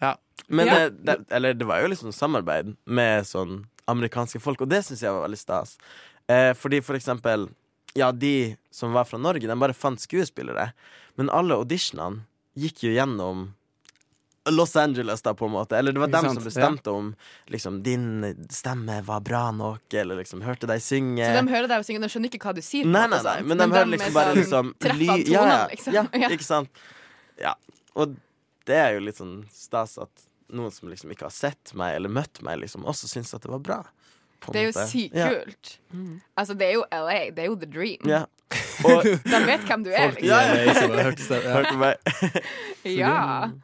ja. 0.00 0.14
Men 0.48 0.70
Ja. 0.70 0.78
Det, 0.88 0.96
det, 1.04 1.18
eller 1.36 1.60
det 1.60 1.68
var 1.68 1.84
jo 1.84 1.92
liksom 1.92 2.14
samarbeid 2.16 2.72
med 2.88 3.28
sånn 3.28 3.66
amerikanske 3.86 4.40
folk, 4.42 4.64
og 4.64 4.72
det 4.72 4.80
syns 4.86 5.04
jeg 5.04 5.12
var 5.12 5.26
veldig 5.26 5.38
stas. 5.38 5.76
Eh, 6.28 6.52
fordi 6.58 6.80
for 6.82 6.96
eksempel 6.98 7.48
Ja, 7.94 8.10
de 8.12 8.56
som 8.70 8.92
var 8.92 9.04
fra 9.08 9.16
Norge, 9.18 9.46
de 9.48 9.54
bare 9.56 9.72
fant 9.72 10.00
skuespillere. 10.02 10.72
Men 11.16 11.30
alle 11.32 11.54
auditionene 11.56 12.26
gikk 12.58 12.82
jo 12.84 12.90
gjennom 12.92 13.46
Los 14.50 14.76
Angeles, 14.76 15.22
da, 15.22 15.32
på 15.34 15.46
en 15.48 15.52
måte. 15.54 15.78
Eller 15.78 15.92
det 15.96 15.98
var 16.02 16.10
dem 16.12 16.28
som 16.34 16.44
bestemte 16.44 16.92
om 16.92 17.08
liksom, 17.50 17.80
din 17.82 18.04
stemme 18.52 19.00
var 19.02 19.20
bra 19.26 19.48
nok, 19.50 19.94
eller 19.94 20.20
liksom 20.20 20.44
hørte 20.44 20.68
deg 20.70 20.82
synge. 20.84 21.24
Så 21.24 21.40
de 21.40 21.50
hører 21.54 21.66
deg 21.72 21.86
synge, 21.88 22.02
de 22.04 22.10
skjønner 22.12 22.30
ikke 22.30 22.44
hva 22.46 22.54
du 22.54 22.62
sier. 22.62 22.84
Nei, 22.86 23.06
nei, 23.10 23.22
nei, 23.26 23.34
men 23.42 23.58
de 23.58 23.66
hører 23.72 23.90
liksom 23.96 24.14
bare 24.14 24.36
liksom 24.36 24.70
Treffer 24.78 25.00
ly- 25.00 25.32
ja, 25.32 25.42
ja, 25.50 25.66
liksom. 25.72 25.96
Ja, 25.96 26.04
Ja. 26.14 26.28
ikke 26.36 26.46
sant? 26.46 26.68
Ja. 27.42 27.54
Og 27.96 28.14
det 28.68 28.76
er 28.76 28.92
jo 28.94 29.00
litt 29.08 29.16
sånn 29.18 29.46
stas 29.50 29.96
at 29.98 30.28
noen 30.52 30.70
som 30.70 30.88
liksom 30.92 31.10
ikke 31.10 31.26
har 31.26 31.34
sett 31.34 31.72
meg 31.74 31.96
eller 31.96 32.08
møtt 32.12 32.42
meg, 32.42 32.60
liksom 32.60 32.84
også 32.86 33.08
syns 33.10 33.34
at 33.34 33.42
det 33.42 33.50
var 33.50 33.58
bra. 33.58 33.80
På 34.46 34.54
Det 34.54 34.62
er 34.62 34.66
jo 34.68 34.86
sykt 34.90 35.16
Ja. 35.18 35.28
kult. 35.34 35.72
Altså, 36.36 36.54
det 36.58 36.68
er 36.68 36.74
jo 36.76 36.84
LA. 36.92 37.18
Det 37.36 37.44
er 37.44 37.48
jo 37.50 37.56
the 37.60 37.68
dream. 37.70 38.06
Ja. 38.08 38.24
Og 38.86 39.02
De 39.04 39.40
vet 39.48 39.64
hvem 39.66 39.84
du 39.84 39.90
er, 39.90 40.12
liksom. 40.14 40.28
Ja, 40.28 40.40
ja. 40.46 41.50
Hørte 41.56 41.76
meg 41.82 42.42
Ja. 43.02 43.16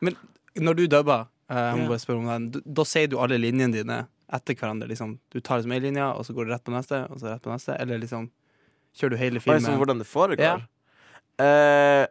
Men 0.03 0.17
når 0.59 0.75
du 0.81 0.87
dubber, 0.91 1.29
uh, 1.53 1.57
jeg 1.71 1.79
må 1.83 1.89
bare 1.93 2.03
spørre 2.03 2.19
om 2.23 2.31
den 2.53 2.63
da 2.67 2.85
sier 2.89 3.09
du 3.13 3.19
alle 3.23 3.39
linjene 3.41 3.73
dine 3.77 4.01
etter 4.33 4.57
hverandre? 4.59 4.89
Liksom. 4.91 5.19
Du 5.33 5.41
tar 5.41 5.61
liksom 5.61 5.73
en 5.77 5.83
linje, 5.85 6.05
og 6.17 6.25
så 6.27 6.35
går 6.37 6.49
du 6.49 6.53
rett 6.55 6.65
på 6.65 6.73
neste, 6.75 7.03
og 7.13 7.21
så 7.21 7.31
rett 7.31 7.43
på 7.45 7.53
neste? 7.53 7.77
Eller 7.79 8.01
liksom 8.03 8.31
kjører 8.97 9.15
du 9.15 9.21
hele 9.21 9.41
filmen? 9.45 9.65
sånn 9.65 9.79
hvordan 9.81 10.01
det 10.03 10.09
foregår. 10.09 10.43
Ja. 10.45 10.59
Eh, 11.43 12.02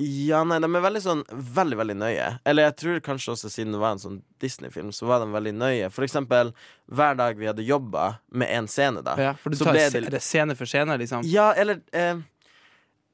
ja, 0.00 0.40
nei, 0.48 0.56
de 0.62 0.68
er 0.68 0.82
veldig 0.84 1.00
sånn 1.04 1.20
Veldig, 1.28 1.76
veldig 1.80 1.96
nøye. 2.00 2.26
Eller 2.48 2.68
jeg 2.68 2.76
tror 2.80 3.00
kanskje 3.04 3.32
også 3.34 3.50
siden 3.52 3.74
det 3.76 3.80
var 3.82 3.92
en 3.96 4.02
sånn 4.02 4.18
Disney-film, 4.42 4.90
så 4.96 5.06
var 5.10 5.20
de 5.22 5.28
veldig 5.34 5.52
nøye. 5.60 5.90
For 5.92 6.06
eksempel 6.06 6.52
hver 6.88 7.16
dag 7.18 7.36
vi 7.38 7.46
hadde 7.50 7.64
jobba 7.66 8.18
med 8.32 8.48
en 8.56 8.68
scene, 8.70 9.02
da. 9.04 9.14
Ja, 9.20 9.32
for 9.34 9.50
du 9.52 9.56
Så 9.60 9.64
tar 9.68 9.74
det- 9.78 10.10
det 10.10 10.22
scene 10.22 10.56
for 10.56 10.64
scene, 10.66 10.96
liksom? 10.98 11.22
Ja, 11.28 11.52
eller 11.52 11.80
eh, 11.92 12.16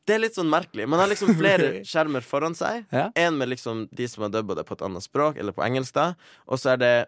Det 0.07 0.15
er 0.15 0.19
litt 0.23 0.37
sånn 0.37 0.49
merkelig. 0.49 0.87
Man 0.89 1.01
har 1.01 1.09
liksom 1.09 1.35
flere 1.41 1.83
skjermer 1.83 2.23
foran 2.23 2.55
seg. 2.55 2.85
Ja. 2.93 3.11
En 3.17 3.37
med 3.39 3.49
liksom 3.49 3.89
de 3.93 4.07
som 4.07 4.23
har 4.23 4.31
dubba 4.31 4.55
det 4.55 4.65
på 4.69 4.73
et 4.79 4.83
annet 4.87 5.03
språk, 5.03 5.37
eller 5.37 5.53
på 5.53 5.65
engelsk, 5.67 5.95
da. 5.95 6.15
Og 6.47 6.59
så 6.63 6.75
er 6.75 6.77
det 6.79 7.07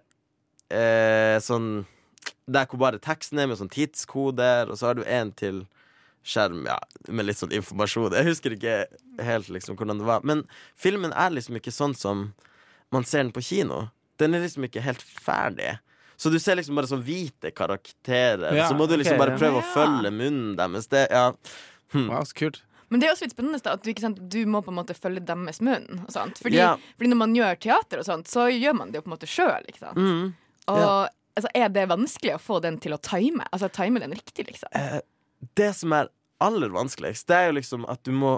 eh, 0.71 1.39
sånn 1.39 1.87
Der 2.49 2.67
hvor 2.67 2.79
bare 2.81 2.99
teksten 2.99 3.39
er, 3.39 3.47
med 3.47 3.59
sånn 3.61 3.71
tidskoder, 3.71 4.69
og 4.71 4.77
så 4.81 4.87
har 4.91 4.95
du 4.99 5.05
en 5.05 5.31
til 5.33 5.67
skjerm 6.29 6.67
ja, 6.69 6.77
med 7.09 7.29
litt 7.29 7.41
sånn 7.41 7.55
informasjon. 7.57 8.17
Jeg 8.19 8.29
husker 8.29 8.55
ikke 8.57 8.77
helt 9.25 9.51
liksom 9.53 9.79
hvordan 9.79 10.03
det 10.03 10.09
var. 10.09 10.25
Men 10.29 10.45
filmen 10.79 11.15
er 11.17 11.35
liksom 11.35 11.59
ikke 11.59 11.75
sånn 11.75 11.97
som 11.97 12.31
man 12.95 13.07
ser 13.09 13.25
den 13.25 13.35
på 13.37 13.45
kino. 13.45 13.87
Den 14.21 14.37
er 14.37 14.45
liksom 14.45 14.67
ikke 14.69 14.85
helt 14.85 15.03
ferdig. 15.03 15.79
Så 16.19 16.33
du 16.35 16.39
ser 16.43 16.59
liksom 16.59 16.79
bare 16.79 16.91
sånn 16.91 17.05
hvite 17.07 17.53
karakterer. 17.55 18.51
Ja, 18.57 18.67
så 18.67 18.75
må 18.75 18.89
du 18.91 18.97
liksom 18.97 19.15
okay, 19.15 19.23
bare 19.23 19.37
ja. 19.37 19.43
prøve 19.43 19.61
å 19.61 19.69
følge 19.71 20.11
munnen 20.11 20.57
deres. 20.59 20.89
Det, 20.91 21.05
ja. 21.15 21.29
hm. 21.95 22.09
Wow, 22.11 22.25
så 22.27 22.41
kult. 22.41 22.65
Men 22.89 23.03
det 23.03 23.07
er 23.07 23.13
også 23.13 23.29
litt 23.29 23.37
spennende 23.37 23.61
da, 23.63 23.77
at 23.77 23.85
du, 23.85 23.91
ikke 23.93 24.03
sant, 24.07 24.19
du 24.33 24.41
må 24.49 24.63
på 24.65 24.73
en 24.73 24.79
måte 24.81 24.97
følge 24.97 25.23
deres 25.29 25.61
munn. 25.65 26.03
Fordi, 26.09 26.57
yeah. 26.57 26.81
fordi 26.97 27.13
når 27.13 27.21
man 27.21 27.37
gjør 27.37 27.61
teater, 27.61 28.01
og 28.01 28.09
sånt, 28.09 28.31
så 28.33 28.49
gjør 28.49 28.79
man 28.81 28.91
det 28.91 28.99
jo 28.99 29.05
på 29.05 29.13
en 29.13 29.15
måte 29.15 29.31
sjøl. 29.31 29.69
Mm. 29.95 30.33
Og 30.73 30.81
altså, 30.81 31.53
er 31.53 31.69
det 31.77 31.87
vanskelig 31.93 32.35
å 32.35 32.43
få 32.43 32.59
den 32.65 32.81
til 32.83 32.97
å 32.97 33.01
time? 33.05 33.47
Altså 33.53 33.71
time 33.73 34.03
den 34.03 34.17
riktig, 34.17 34.49
liksom? 34.49 34.73
Eh, 34.75 34.99
det 35.61 35.71
som 35.79 35.95
er 35.95 36.11
aller 36.41 36.69
vanskeligst, 36.75 37.27
det 37.29 37.37
er 37.37 37.47
jo 37.51 37.57
liksom 37.59 37.85
at 37.91 38.03
du 38.07 38.13
må 38.13 38.37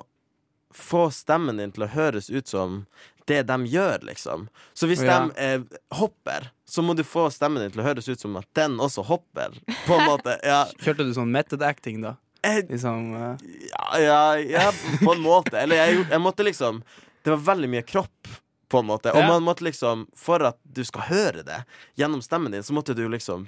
få 0.74 1.08
stemmen 1.10 1.56
din 1.58 1.72
til 1.74 1.82
å 1.84 1.90
høres 1.90 2.30
ut 2.30 2.46
som 2.48 2.84
det 3.26 3.42
de 3.46 3.56
gjør, 3.70 4.02
liksom. 4.06 4.48
Så 4.74 4.86
hvis 4.90 5.02
Ja. 5.02 5.18
de 5.28 5.34
eh, 5.38 5.60
hopper, 5.98 6.50
så 6.66 6.82
må 6.82 6.94
du 6.96 7.02
få 7.04 7.28
stemmen 7.30 7.62
din 7.62 7.70
til 7.74 7.82
å 7.82 7.86
høres 7.88 8.08
ut 8.08 8.20
som 8.20 8.36
at 8.38 8.46
den 8.54 8.78
også 8.78 9.04
hopper. 9.06 9.50
På 9.86 9.98
en 9.98 10.06
måte. 10.06 10.38
Ja, 10.46 10.64
Kjørte 10.82 11.06
du 11.06 11.12
sånn 11.14 11.30
method 11.30 11.62
acting, 11.62 12.00
da? 12.02 12.16
eh, 12.42 12.62
Liksom, 12.68 13.10
eh, 13.14 14.02
ja, 14.02 14.36
ja, 14.38 14.70
på 15.02 15.12
en 15.14 15.22
måte. 15.22 15.58
Eller 15.58 15.76
jeg, 15.76 16.06
jeg 16.10 16.20
måtte 16.20 16.46
liksom 16.46 16.82
Det 17.22 17.30
var 17.34 17.42
veldig 17.54 17.68
mye 17.68 17.82
kropp, 17.84 18.28
på 18.70 18.78
en 18.78 18.86
måte. 18.86 19.12
Og 19.12 19.26
man 19.28 19.42
måtte 19.42 19.66
liksom 19.66 20.06
For 20.16 20.40
at 20.46 20.56
du 20.64 20.80
skal 20.84 21.02
høre 21.10 21.42
det 21.44 21.64
gjennom 21.98 22.22
stemmen 22.22 22.52
din, 22.54 22.62
så 22.62 22.72
måtte 22.72 22.94
du 22.96 23.02
liksom 23.12 23.46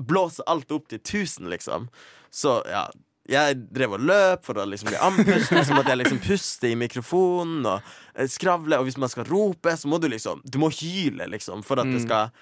blåse 0.00 0.40
alt 0.46 0.70
opp 0.72 0.86
til 0.88 0.98
1000, 1.02 1.50
liksom. 1.50 1.88
Så 2.30 2.62
ja. 2.70 2.86
Jeg 3.30 3.60
drev 3.70 3.92
og 3.94 4.00
løp 4.02 4.44
for 4.44 4.58
å 4.58 4.64
liksom 4.66 4.88
bli 4.90 4.98
andpusten, 4.98 5.62
så 5.64 5.74
måtte 5.76 5.92
jeg 5.94 6.00
liksom 6.02 6.18
puste 6.24 6.66
i 6.70 6.74
mikrofonen 6.74 7.64
og 7.70 7.82
skravler 8.26 8.32
skravle. 8.34 8.78
Og 8.80 8.88
hvis 8.88 8.98
man 8.98 9.08
skal 9.12 9.24
rope, 9.30 9.70
så 9.78 9.86
må 9.86 10.00
du 10.02 10.08
liksom 10.10 10.40
Du 10.44 10.58
må 10.58 10.70
hyle, 10.74 11.28
liksom, 11.30 11.62
for 11.64 11.78
at 11.78 11.86
det 11.86 12.00
Mm. 12.00 12.06
skal 12.06 12.32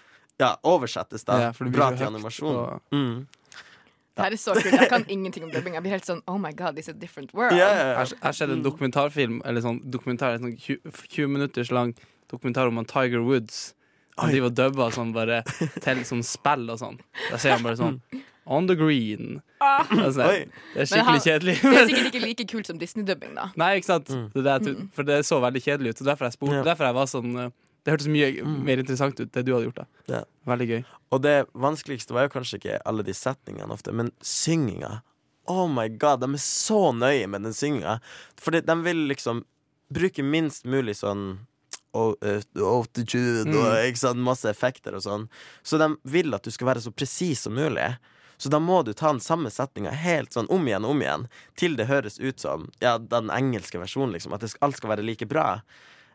ja, 0.40 0.56
oversettes 0.64 1.24
da 1.24 1.38
Ja, 1.40 1.52
bra 1.52 1.90
til 1.96 2.06
animasjon. 2.06 2.56
og- 2.56 2.80
Mm. 2.92 3.26
Det 4.16 4.24
her 4.24 4.32
er 4.32 4.36
så 4.36 4.52
kult. 4.54 4.72
Jeg 4.80 4.88
kan 4.88 5.04
ingenting 5.08 5.44
om 5.44 5.50
dubbing. 5.50 5.74
Jeg 5.74 5.82
blir 5.82 5.90
helt 5.90 6.04
sånn 6.06 6.22
Oh 6.26 6.38
my 6.38 6.50
god, 6.52 6.74
this 6.74 6.88
is 6.88 6.94
a 6.94 6.98
different 6.98 7.32
world. 7.34 7.52
Yeah, 7.52 7.76
Jeg 7.76 7.96
har- 7.96 8.04
jeg 8.06 8.18
har 8.22 8.32
sett 8.32 8.50
en 8.50 8.62
dokumentarfilm, 8.62 9.42
eller 9.44 9.60
sånn 9.60 9.80
dokumentar, 9.90 10.38
sånn 10.40 10.58
20, 10.58 10.80
20 11.08 11.28
minutters 11.28 11.70
lang 11.70 11.94
dokumentar 12.30 12.66
om 12.66 12.84
Tiger 12.84 13.22
Woods. 13.22 13.74
Han 14.18 14.30
driver 14.30 14.46
og 14.46 14.54
dubber 14.54 14.90
sånn 14.90 15.12
bare 15.12 15.42
til 15.82 15.96
sånn 16.04 16.24
spill 16.24 16.68
og 16.70 16.78
sånn. 16.80 16.98
Da 17.30 17.36
ser 17.36 17.52
han 17.52 17.62
bare 17.62 17.76
sånn 17.76 18.00
On 18.48 18.66
the 18.66 18.74
green. 18.80 19.42
Altså, 19.60 20.24
det 20.24 20.26
er 20.32 20.48
han- 20.74 20.86
skikkelig 20.88 21.22
kjedelig. 21.26 21.54
Det 21.60 21.78
er 21.82 21.86
sikkert 21.90 22.06
ikke 22.14 22.22
like 22.24 22.44
kult 22.48 22.66
som 22.70 22.78
Disney-dubbing, 22.80 23.34
da. 23.36 23.50
Nei, 23.60 23.74
ikke 23.76 23.84
sant? 23.90 24.08
Mm. 24.08 24.28
Det 24.32 24.40
er 24.40 24.44
det 24.46 24.52
jeg 24.54 24.62
tror- 24.76 24.86
for 24.96 25.02
det 25.10 25.18
så 25.28 25.40
veldig 25.44 25.62
kjedelig 25.66 25.90
ut. 25.94 26.00
Og 26.00 26.06
derfor 26.08 26.24
jeg 26.30 26.36
spurte 26.38 26.54
Ja. 26.60 26.62
Derfor 26.64 26.84
jeg 26.88 26.94
var 26.94 27.06
sånn 27.12 27.34
eh, 27.44 27.50
Det 27.84 27.92
hørtes 27.94 28.08
mye 28.12 28.44
mer 28.64 28.80
interessant 28.82 29.20
ut, 29.20 29.30
det 29.32 29.44
du 29.46 29.52
hadde 29.54 29.68
gjort. 29.68 29.82
da 30.08 30.14
Ja. 30.14 30.22
Veldig 30.46 30.68
gøy. 30.68 30.84
Og 31.12 31.22
det 31.22 31.36
vanskeligste 31.54 32.12
var 32.12 32.22
jo 32.28 32.32
kanskje 32.38 32.58
ikke 32.60 32.80
alle 32.86 33.02
de 33.04 33.12
setningene 33.12 33.70
ofte, 33.72 33.92
men 33.92 34.10
synginga. 34.22 35.02
Oh 35.46 35.66
my 35.68 35.88
god, 35.88 36.20
de 36.20 36.26
er 36.34 36.42
så 36.42 36.92
nøye 36.92 37.26
med 37.28 37.42
den 37.42 37.52
synginga. 37.52 38.00
Fordi 38.36 38.60
de 38.64 38.74
vil 38.84 39.06
liksom 39.08 39.44
bruke 39.92 40.22
minst 40.24 40.64
mulig 40.68 40.96
sånn 40.96 41.38
oh, 41.94 42.12
eh, 42.22 42.42
altitude 42.60 43.48
og 43.48 43.72
Mm. 43.72 43.88
ikke 43.88 43.96
sant, 43.98 44.18
masse 44.20 44.44
effekter 44.44 44.94
og 44.94 45.02
sånn. 45.02 45.28
Så 45.64 45.78
de 45.78 45.96
vil 46.04 46.34
at 46.34 46.42
du 46.42 46.50
skal 46.50 46.66
være 46.68 46.82
så 46.84 46.92
presis 46.92 47.40
som 47.46 47.54
mulig. 47.54 47.96
Så 48.38 48.48
da 48.48 48.58
må 48.62 48.84
du 48.86 48.92
ta 48.94 49.08
den 49.10 49.18
samme 49.20 49.50
setninga 49.50 49.90
helt 49.90 50.30
sånn 50.32 50.46
om 50.54 50.62
igjen 50.68 50.84
og 50.86 50.90
om 50.94 51.00
igjen, 51.02 51.24
til 51.58 51.74
det 51.76 51.86
høres 51.90 52.20
ut 52.22 52.38
som 52.40 52.68
ja, 52.80 52.94
den 52.98 53.30
engelske 53.34 53.78
versjonen, 53.82 54.12
liksom. 54.14 54.32
At 54.34 54.40
det 54.46 54.50
skal, 54.52 54.68
alt 54.68 54.76
skal 54.78 54.90
være 54.94 55.02
like 55.04 55.26
bra. 55.26 55.60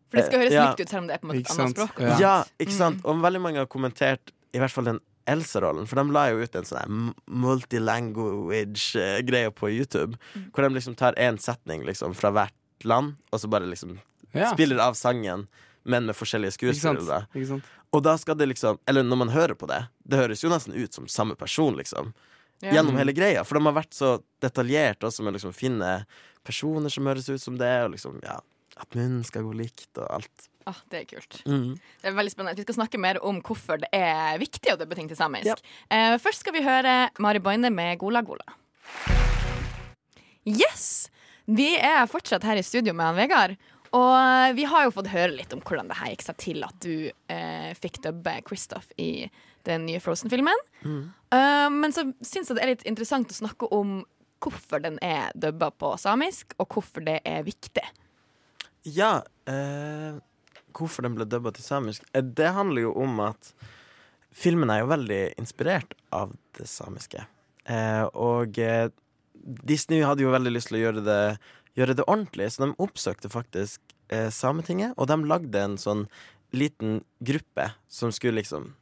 For 0.09 0.17
det 0.21 0.25
skal 0.29 0.39
høres 0.39 0.53
Ja. 0.53 0.69
likt 0.71 0.79
ut 0.85 0.89
selv 0.89 1.01
om 1.03 1.07
det 1.07 1.13
er 1.15 1.19
på 1.19 1.25
en 1.27 1.31
måte 1.33 1.39
et 1.43 1.51
annet 1.59 1.75
språk. 1.75 1.99
Ja. 1.99 2.17
Ja, 2.19 2.43
ikke 2.63 2.71
sant? 2.77 3.01
Og 3.03 3.19
veldig 3.21 3.41
mange 3.43 3.57
har 3.59 3.65
kommentert 3.67 4.31
i 4.53 4.57
hvert 4.61 4.71
fall 4.71 4.85
den 4.85 4.99
Elsa-rollen, 5.27 5.85
for 5.87 5.95
de 6.03 6.11
la 6.11 6.25
jo 6.31 6.41
ut 6.43 6.55
en 6.59 6.65
sånn 6.67 7.13
multilanguage-greie 7.31 9.51
på 9.55 9.69
YouTube, 9.71 10.17
hvor 10.53 10.63
de 10.67 10.73
liksom 10.75 10.95
tar 10.99 11.13
én 11.19 11.37
setning 11.39 11.85
liksom 11.87 12.13
fra 12.17 12.31
hvert 12.35 12.53
land, 12.83 13.15
og 13.31 13.39
så 13.39 13.47
bare 13.49 13.65
liksom 13.69 13.99
Ja. 14.33 14.51
spiller 14.53 14.79
av 14.79 14.93
sangen, 14.95 15.47
men 15.85 16.05
med 16.05 16.15
forskjellige 16.15 16.51
skuespillere. 16.57 17.27
Og 17.93 18.01
da 18.01 18.15
skal 18.17 18.37
det 18.39 18.49
liksom 18.49 18.79
Eller 18.89 19.05
når 19.05 19.19
man 19.21 19.33
hører 19.33 19.55
på 19.57 19.69
det, 19.69 19.83
det 20.03 20.19
høres 20.19 20.43
jo 20.43 20.51
nesten 20.51 20.73
ut 20.73 20.95
som 20.95 21.07
samme 21.07 21.37
person, 21.39 21.75
liksom. 21.77 22.13
Ja. 22.63 22.77
Gjennom 22.77 22.95
hele 22.97 23.11
greia. 23.15 23.43
For 23.43 23.59
de 23.59 23.67
har 23.67 23.75
vært 23.75 23.95
så 23.95 24.15
detaljert 24.41 25.03
også 25.03 25.23
med 25.23 25.33
å 25.33 25.37
liksom 25.37 25.53
finne 25.55 25.91
personer 26.47 26.91
som 26.93 27.07
høres 27.09 27.27
ut 27.27 27.41
som 27.43 27.57
det, 27.59 27.73
og 27.83 27.93
liksom, 27.95 28.21
ja 28.23 28.39
At 28.79 28.95
munnen 28.97 29.21
skal 29.27 29.43
gå 29.45 29.51
likt, 29.53 29.91
og 29.99 30.07
alt. 30.09 30.47
Ah, 30.65 30.79
det 30.89 31.01
er 31.01 31.07
kult. 31.11 31.41
Mm. 31.45 31.75
Det 31.75 32.09
er 32.09 32.15
veldig 32.15 32.31
spennende. 32.31 32.57
Vi 32.57 32.65
skal 32.65 32.77
snakke 32.79 33.01
mer 33.01 33.19
om 33.21 33.41
hvorfor 33.43 33.83
det 33.83 33.89
er 33.93 34.39
viktig 34.41 34.73
å 34.73 34.79
dubbe 34.79 34.95
ting 34.97 35.09
til 35.11 35.19
samisk. 35.19 35.51
Ja. 35.51 35.57
Eh, 35.93 36.15
først 36.23 36.41
skal 36.41 36.55
vi 36.55 36.63
høre 36.65 37.11
Mari 37.21 37.43
Boine 37.43 37.69
med 37.73 37.99
Gola 38.01 38.23
Gola. 38.25 38.55
Yes! 40.47 41.11
Vi 41.45 41.73
er 41.75 42.07
fortsatt 42.07 42.45
her 42.47 42.55
i 42.55 42.63
studio 42.63 42.95
med 42.95 43.11
han 43.11 43.19
Vegard. 43.19 43.57
Og 43.93 44.55
vi 44.57 44.65
har 44.65 44.87
jo 44.87 44.93
fått 44.95 45.11
høre 45.13 45.35
litt 45.35 45.53
om 45.53 45.61
hvordan 45.61 45.91
det 45.91 45.99
her 45.99 46.13
gikk 46.13 46.25
seg 46.25 46.37
til 46.41 46.63
at 46.65 46.77
du 46.81 47.11
eh, 47.29 47.71
fikk 47.77 48.01
dubbe 48.05 48.39
Kristoff 48.47 48.89
i 48.97 49.27
den 49.67 49.85
nye 49.85 50.01
Frozen-filmen. 50.01 50.63
Eh, 50.83 51.67
men 51.69 51.93
så 51.95 52.07
syns 52.25 52.49
jeg 52.49 52.57
det 52.57 52.63
er 52.63 52.71
litt 52.73 52.87
interessant 52.89 53.31
å 53.31 53.37
snakke 53.37 53.69
om 53.75 54.01
hvorfor 54.43 54.81
den 54.83 54.97
er 55.05 55.31
dubba 55.39 55.69
på 55.71 55.93
samisk, 56.01 56.55
og 56.59 56.73
hvorfor 56.73 57.05
det 57.05 57.19
er 57.27 57.45
viktig. 57.47 57.85
Ja, 58.83 59.21
eh, 59.47 60.17
hvorfor 60.75 61.05
den 61.05 61.15
ble 61.15 61.27
dubba 61.29 61.53
til 61.55 61.63
samisk? 61.63 62.03
Eh, 62.13 62.23
det 62.23 62.51
handler 62.57 62.89
jo 62.89 62.95
om 63.05 63.21
at 63.23 63.53
filmen 64.33 64.71
er 64.73 64.81
jo 64.81 64.91
veldig 64.91 65.21
inspirert 65.39 65.93
av 66.11 66.33
det 66.57 66.67
samiske. 66.67 67.23
Eh, 67.69 68.03
og 68.19 68.59
eh, 68.59 68.89
Disney 69.63 70.03
hadde 70.03 70.25
jo 70.25 70.33
veldig 70.33 70.51
lyst 70.51 70.71
til 70.71 70.79
å 70.79 70.83
gjøre 70.85 71.05
det, 71.05 71.21
gjøre 71.77 71.97
det 71.97 72.05
ordentlig, 72.07 72.51
så 72.53 72.65
de 72.65 72.71
oppsøkte 72.83 73.31
faktisk 73.33 73.81
eh, 74.13 74.29
Sametinget, 74.33 74.93
og 74.97 75.09
de 75.09 75.17
lagde 75.27 75.61
en 75.61 75.77
sånn 75.81 76.07
liten 76.53 77.01
gruppe 77.19 77.71
som 77.89 78.13
skulle 78.13 78.41
liksom 78.41 78.73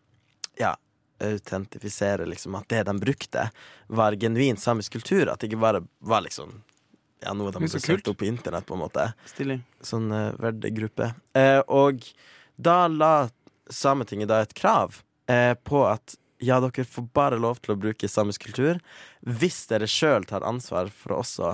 Ja, 0.59 0.75
autentifisere 1.23 2.25
liksom 2.25 2.55
at 2.59 2.67
det 2.69 2.83
de 2.83 2.97
brukte, 2.99 3.49
var 3.87 4.17
genuin 4.19 4.57
samisk 4.57 4.97
kultur. 4.97 5.29
At 5.29 5.39
det 5.39 5.51
ikke 5.51 5.61
bare 5.61 5.83
var 5.99 6.25
liksom 6.25 6.57
ja, 7.21 7.33
noe 7.33 7.51
de 7.53 7.61
Men 7.61 7.69
hadde 7.69 7.83
søkt 7.83 8.09
opp 8.09 8.19
på 8.21 8.27
internett, 8.27 8.65
på 8.65 8.75
en 8.75 8.81
måte 8.81 9.11
Stilig. 9.29 9.61
sånn 9.85 10.09
uh, 10.11 10.33
verdegruppe. 10.41 11.11
Eh, 11.37 11.61
og 11.69 12.03
da 12.57 12.87
la 12.89 13.29
Sametinget 13.71 14.31
da 14.31 14.41
et 14.43 14.55
krav 14.57 14.99
eh, 15.31 15.53
på 15.53 15.85
at 15.87 16.17
ja, 16.41 16.57
dere 16.59 16.83
får 16.89 17.05
bare 17.13 17.37
lov 17.39 17.61
til 17.61 17.75
å 17.75 17.79
bruke 17.79 18.09
samisk 18.09 18.47
kultur 18.49 18.81
hvis 19.21 19.61
dere 19.69 19.87
sjøl 19.87 20.25
tar 20.27 20.43
ansvar 20.43 20.89
for 20.89 21.13
å 21.13 21.19
også 21.21 21.51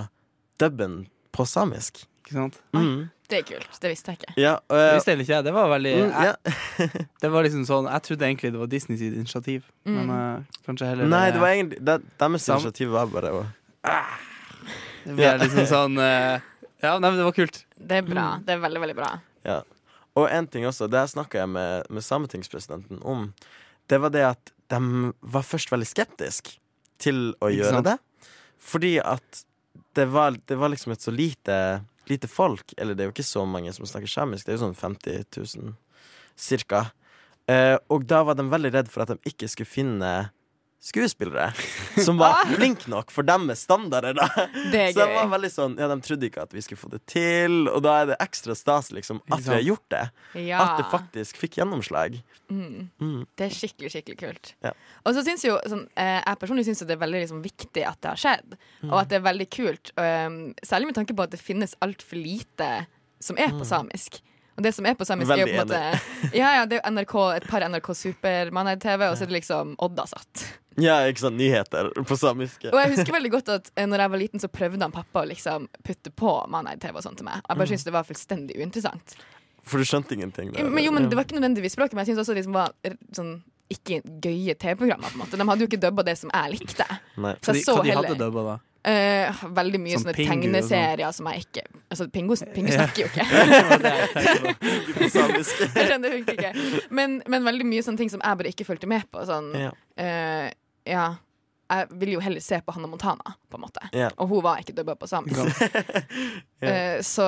dubbe 0.58 0.86
den 0.86 0.96
på 1.38 1.46
samisk. 1.48 2.04
Ikke 2.28 2.36
sant? 2.36 2.58
Mm. 2.76 3.08
Det 3.28 3.42
er 3.42 3.46
kult. 3.48 3.78
Det 3.82 3.90
visste 3.92 4.12
jeg 4.12 4.20
ikke. 4.22 4.34
Ja, 4.40 4.54
Det 4.72 4.80
eh, 4.80 4.94
visste 4.96 5.12
heller 5.12 5.26
ikke 5.26 5.34
jeg. 5.34 5.46
Det 5.46 5.54
var 5.56 5.70
veldig 5.72 5.94
mm, 5.96 6.12
jeg, 6.12 6.28
ja. 6.28 6.90
Det 7.24 7.32
var 7.32 7.48
liksom 7.48 7.64
sånn 7.68 7.88
Jeg 7.92 8.04
trodde 8.08 8.28
egentlig 8.28 8.52
det 8.56 8.62
var 8.62 8.70
Disney 8.72 9.00
sitt 9.00 9.16
initiativ, 9.20 9.66
men 9.88 10.12
uh, 10.12 10.60
kanskje 10.68 10.92
heller 10.92 11.10
Nei, 11.12 11.26
det 11.36 11.42
var 11.44 11.56
egentlig 11.56 11.82
det, 11.84 11.98
Deres 12.20 12.48
initiativ 12.48 12.94
var 12.96 13.10
bare 13.12 13.34
å 13.36 13.42
Det 15.04 15.16
ble 15.18 15.34
liksom 15.44 15.68
sånn 15.72 16.00
uh, 16.00 16.38
Ja, 16.84 16.94
nei, 17.00 17.10
men 17.10 17.20
det 17.20 17.26
var 17.28 17.36
kult. 17.36 17.64
Det 17.76 18.00
er 18.00 18.08
bra. 18.08 18.28
Det 18.46 18.56
er 18.56 18.62
veldig, 18.64 18.84
veldig 18.86 18.98
bra. 19.00 19.12
Ja. 19.48 19.62
Og 20.18 20.28
en 20.32 20.48
ting 20.52 20.68
også, 20.68 20.88
det 20.92 21.04
snakka 21.12 21.42
jeg 21.42 21.52
med, 21.52 21.88
med 21.94 22.06
sametingspresidenten 22.06 23.00
om, 23.02 23.32
det 23.90 24.00
var 24.04 24.14
det 24.14 24.24
at 24.28 24.54
de 24.72 25.12
var 25.22 25.46
først 25.48 25.72
veldig 25.74 25.88
skeptisk 25.90 26.56
til 27.02 27.32
å 27.42 27.50
gjøre 27.54 27.84
det. 27.86 27.98
Fordi 28.62 28.98
at 29.02 29.47
det 29.98 30.06
var, 30.14 30.38
det 30.46 30.58
var 30.60 30.72
liksom 30.74 30.94
et 30.94 31.04
så 31.04 31.12
lite, 31.12 31.58
lite 32.10 32.30
folk, 32.32 32.74
eller 32.78 32.96
det 32.96 33.04
er 33.04 33.10
jo 33.10 33.16
ikke 33.16 33.28
så 33.28 33.46
mange 33.50 33.74
som 33.76 33.88
snakker 33.88 34.12
samisk, 34.12 34.46
det 34.46 34.54
er 34.54 34.60
jo 34.60 34.66
sånn 34.68 34.80
50 34.80 35.28
000 35.38 35.76
cirka. 36.38 36.88
Eh, 37.50 37.76
og 37.94 38.06
da 38.10 38.24
var 38.28 38.38
de 38.38 38.48
veldig 38.52 38.74
redd 38.76 38.92
for 38.92 39.04
at 39.04 39.14
de 39.14 39.32
ikke 39.32 39.50
skulle 39.52 39.72
finne 39.72 40.12
skuespillere 40.80 41.50
som 42.06 42.20
var 42.22 42.44
flinke 42.56 42.88
nok 42.92 43.10
for 43.12 43.26
deres 43.28 43.64
standarder. 43.66 44.14
da 44.18 44.28
Det 44.72 44.82
er 44.82 44.92
så 44.94 45.06
de 45.08 45.16
var 45.16 45.32
veldig 45.34 45.50
sånn 45.52 45.76
Ja, 45.82 45.88
de 45.92 45.98
trodde 46.06 46.28
ikke 46.30 46.44
at 46.46 46.54
vi 46.56 46.62
skulle 46.64 46.80
få 46.80 46.92
det 46.94 47.02
til, 47.10 47.68
og 47.72 47.82
da 47.86 47.96
er 48.04 48.10
det 48.12 48.18
ekstra 48.24 48.56
stas 48.56 48.92
liksom 48.96 49.20
at 49.28 49.42
vi 49.44 49.52
har 49.56 49.64
gjort 49.66 49.88
det. 49.94 50.04
Ja. 50.48 50.62
At 50.64 50.82
det 50.82 50.88
faktisk 50.92 51.40
fikk 51.42 51.58
gjennomslag. 51.60 52.20
Mm. 52.54 52.90
Mm. 53.02 53.26
Det 53.36 53.50
er 53.50 53.58
skikkelig, 53.58 53.92
skikkelig 53.96 54.20
kult. 54.22 54.54
Ja. 54.64 54.72
Og 55.04 55.18
så 55.18 55.26
synes 55.28 55.44
jo, 55.48 55.58
sånn, 55.68 55.88
eh, 55.98 56.22
Jeg 56.22 56.40
personlig 56.44 56.68
syns 56.70 56.86
det 56.86 56.96
er 56.96 57.04
veldig 57.04 57.24
liksom, 57.26 57.42
viktig 57.44 57.84
at 57.88 58.00
det 58.02 58.14
har 58.14 58.22
skjedd, 58.24 58.58
Mm. 58.84 58.92
og 58.94 59.00
at 59.02 59.10
det 59.10 59.16
er 59.18 59.26
veldig 59.26 59.50
kult. 59.50 59.92
Um, 59.98 60.54
særlig 60.64 60.86
med 60.92 60.96
tanke 60.96 61.16
på 61.18 61.24
at 61.26 61.32
det 61.34 61.40
finnes 61.42 61.74
altfor 61.82 62.20
lite 62.22 62.86
som 63.20 63.38
er 63.42 63.50
på 63.58 63.66
samisk. 63.66 64.20
Og 64.58 64.64
det 64.66 64.74
som 64.74 64.86
er 64.90 64.96
på 64.98 65.06
samisk, 65.06 65.30
er 65.32 65.44
jo 65.44 65.46
på 65.46 65.62
en 65.62 65.68
Mm. 65.68 65.70
Måte 65.70 66.34
Ja, 66.42 66.50
ja, 66.58 66.66
det 66.66 66.80
er 66.80 66.82
jo 66.82 66.92
NRK, 66.96 67.16
et 67.38 67.48
par 67.48 67.62
NRK 67.70 67.92
Supermann-TV, 67.94 69.04
og 69.12 69.18
så 69.18 69.24
er 69.24 69.30
det 69.32 69.36
liksom 69.42 69.76
Odda-satt. 69.86 70.46
Ja, 70.78 71.00
ikke 71.10 71.24
sant, 71.24 71.38
nyheter 71.38 71.90
på 72.06 72.18
samiske. 72.18 72.70
Og 72.70 72.78
jeg 72.82 72.92
husker 72.96 73.14
veldig 73.16 73.32
godt 73.34 73.50
at 73.50 73.72
eh, 73.76 73.88
Når 73.90 74.04
jeg 74.04 74.12
var 74.14 74.22
liten, 74.22 74.40
så 74.44 74.50
prøvde 74.54 74.82
han 74.86 74.94
pappa 74.94 75.24
å 75.24 75.30
liksom 75.30 75.66
putte 75.86 76.12
på 76.14 76.34
Manner-TV 76.54 76.98
og 77.00 77.04
sånt 77.06 77.18
til 77.22 77.26
meg. 77.30 77.40
Og 77.42 77.50
jeg 77.50 77.56
Mm. 77.56 77.62
bare 77.64 77.68
syntes 77.72 77.86
det 77.88 77.94
var 77.94 78.04
fullstendig 78.06 78.58
uinteressant. 78.58 79.16
For 79.68 79.78
du 79.82 79.84
skjønte 79.90 80.14
ingenting? 80.16 80.54
Der, 80.54 80.64
Men 80.70 80.84
jo, 80.84 80.92
men? 80.92 81.10
Det 81.10 81.18
var 81.18 81.26
ikke 81.26 81.40
nødvendigvis 81.42 81.74
språket, 81.76 81.94
men 81.98 82.06
jeg 82.06 82.14
syntes 82.16 82.24
også 82.26 82.34
det 82.36 82.42
liksom 82.46 82.54
var 82.54 82.72
r- 82.86 82.98
sånn 83.14 83.42
ikke 83.70 84.00
gøye 84.24 84.54
TV-programmer. 84.56 85.10
på 85.12 85.18
en 85.18 85.26
måte 85.26 85.36
De 85.38 85.44
hadde 85.50 85.60
jo 85.60 85.68
ikke 85.68 85.82
dubba 85.82 86.04
det 86.08 86.18
som 86.18 86.30
jeg 86.34 86.54
likte. 86.60 86.86
Nei. 87.18 87.34
Så 87.42 87.52
Hva 87.52 87.54
de, 87.54 87.60
jeg 87.60 87.66
så 87.66 87.74
hva 87.76 87.84
de 87.84 87.90
heller 87.92 88.08
hadde 88.08 88.18
dubba, 88.22 88.44
da? 88.44 88.58
Eh, 88.88 89.42
veldig 89.58 89.80
mye 89.84 89.98
Sånn 89.98 90.06
sånne 90.08 90.16
Pingu 90.18 90.32
sånn. 90.32 90.42
tegneserier 90.48 91.14
som 91.16 91.30
jeg 91.32 91.46
ikke 91.46 91.64
Altså, 91.92 92.08
Pingu, 92.14 92.36
Pingo 92.56 92.74
snakker 92.74 93.04
jo 93.04 93.10
ikke. 93.12 93.28
Det 93.84 93.92
det 93.92 93.94
jeg 94.98 95.88
skjønner 95.92 96.16
virkelig 96.18 96.36
ikke. 96.38 96.82
Men, 96.96 97.20
men 97.30 97.46
veldig 97.48 97.68
mye 97.68 97.86
sånne 97.86 98.02
ting 98.02 98.12
som 98.12 98.24
jeg 98.24 98.40
bare 98.42 98.52
ikke 98.52 98.68
fulgte 98.68 98.90
med 98.92 99.08
på. 99.12 99.24
Sånn, 99.28 99.52
Ja. 99.58 99.72
eh, 100.02 100.50
ja 100.88 101.06
Jeg 101.68 101.88
ville 102.00 102.14
jo 102.16 102.24
heller 102.24 102.40
se 102.44 102.62
på 102.64 102.72
Hannah 102.72 102.88
Montana, 102.88 103.34
på 103.52 103.58
en 103.60 103.64
måte. 103.66 103.82
Yeah. 103.92 104.12
Og 104.18 104.30
hun 104.32 104.44
var 104.46 104.62
ikke 104.64 104.72
dubba 104.78 104.96
på 104.96 105.08
samisk. 105.12 105.36
yeah. 106.64 106.98
uh, 106.98 107.02
så, 107.04 107.26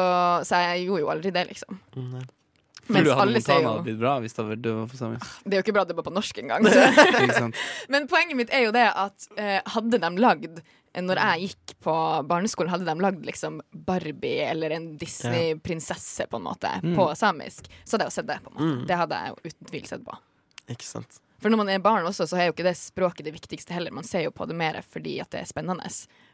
så 0.47 0.61
jeg 0.63 0.85
gjorde 0.87 1.01
jo 1.03 1.09
aldri 1.11 1.33
det, 1.35 1.43
liksom. 1.49 1.75
Mm, 1.97 2.21
Tror 2.89 2.95
Mens 2.95 3.05
du 3.05 3.11
Hannah 3.11 3.21
alle 3.25 3.41
Montana 3.43 3.69
hadde 3.73 3.83
blitt 3.85 3.99
bra 3.99 4.13
hvis 4.23 4.33
det 4.33 4.39
hadde 4.41 4.53
vært 4.55 4.63
dubba 4.65 4.85
på 4.89 4.97
samisk? 4.97 5.33
Det 5.43 5.51
er 5.53 5.59
jo 5.59 5.65
ikke 5.67 5.75
bra 5.75 5.83
dubba 5.91 6.05
på 6.07 6.13
norsk 6.15 6.39
engang. 6.41 6.69
Men 7.91 8.07
poenget 8.09 8.39
mitt 8.39 8.53
er 8.55 8.63
jo 8.65 8.71
det 8.73 8.87
at 8.87 9.27
uh, 9.35 9.59
hadde 9.75 9.99
de 10.01 10.09
lagd 10.23 10.57
eh, 10.57 10.63
når 10.95 11.19
jeg 11.21 11.49
gikk 11.49 11.75
på 11.85 11.93
barneskolen, 12.27 12.71
hadde 12.73 12.85
de 12.87 13.03
lagd 13.03 13.25
liksom 13.25 13.61
Barbie 13.71 14.41
eller 14.49 14.73
en 14.75 14.87
Disney-prinsesse 14.97 16.25
på 16.27 16.39
en 16.39 16.43
måte 16.47 16.71
på 16.95 17.05
samisk, 17.15 17.69
så 17.83 17.95
hadde 17.95 18.07
jeg 18.07 18.11
jo 18.11 18.15
sett 18.17 18.27
det. 18.27 18.39
på 18.43 18.49
en 18.49 18.55
måte 18.55 18.69
Mm. 18.69 18.87
Det 18.87 18.97
hadde 18.97 19.15
jeg 19.19 19.29
jo 19.29 19.49
uten 19.49 19.69
tvil 19.69 19.85
sett 19.87 20.05
på. 20.05 20.17
Ikke 20.69 20.85
sant. 20.85 21.19
For 21.39 21.49
når 21.49 21.57
man 21.57 21.69
er 21.69 21.79
barn 21.79 22.05
også, 22.05 22.27
så 22.27 22.37
er 22.37 22.49
jo 22.49 22.53
ikke 22.53 22.65
det 22.67 22.75
språket 22.77 23.25
det 23.25 23.33
viktigste 23.33 23.73
heller. 23.73 23.91
Man 23.95 24.03
ser 24.03 24.25
jo 24.25 24.31
på 24.31 24.45
det 24.47 24.55
mer 24.55 24.81
fordi 24.81 25.19
at 25.21 25.29
det 25.31 25.39
er 25.41 25.45
spennende. 25.45 25.87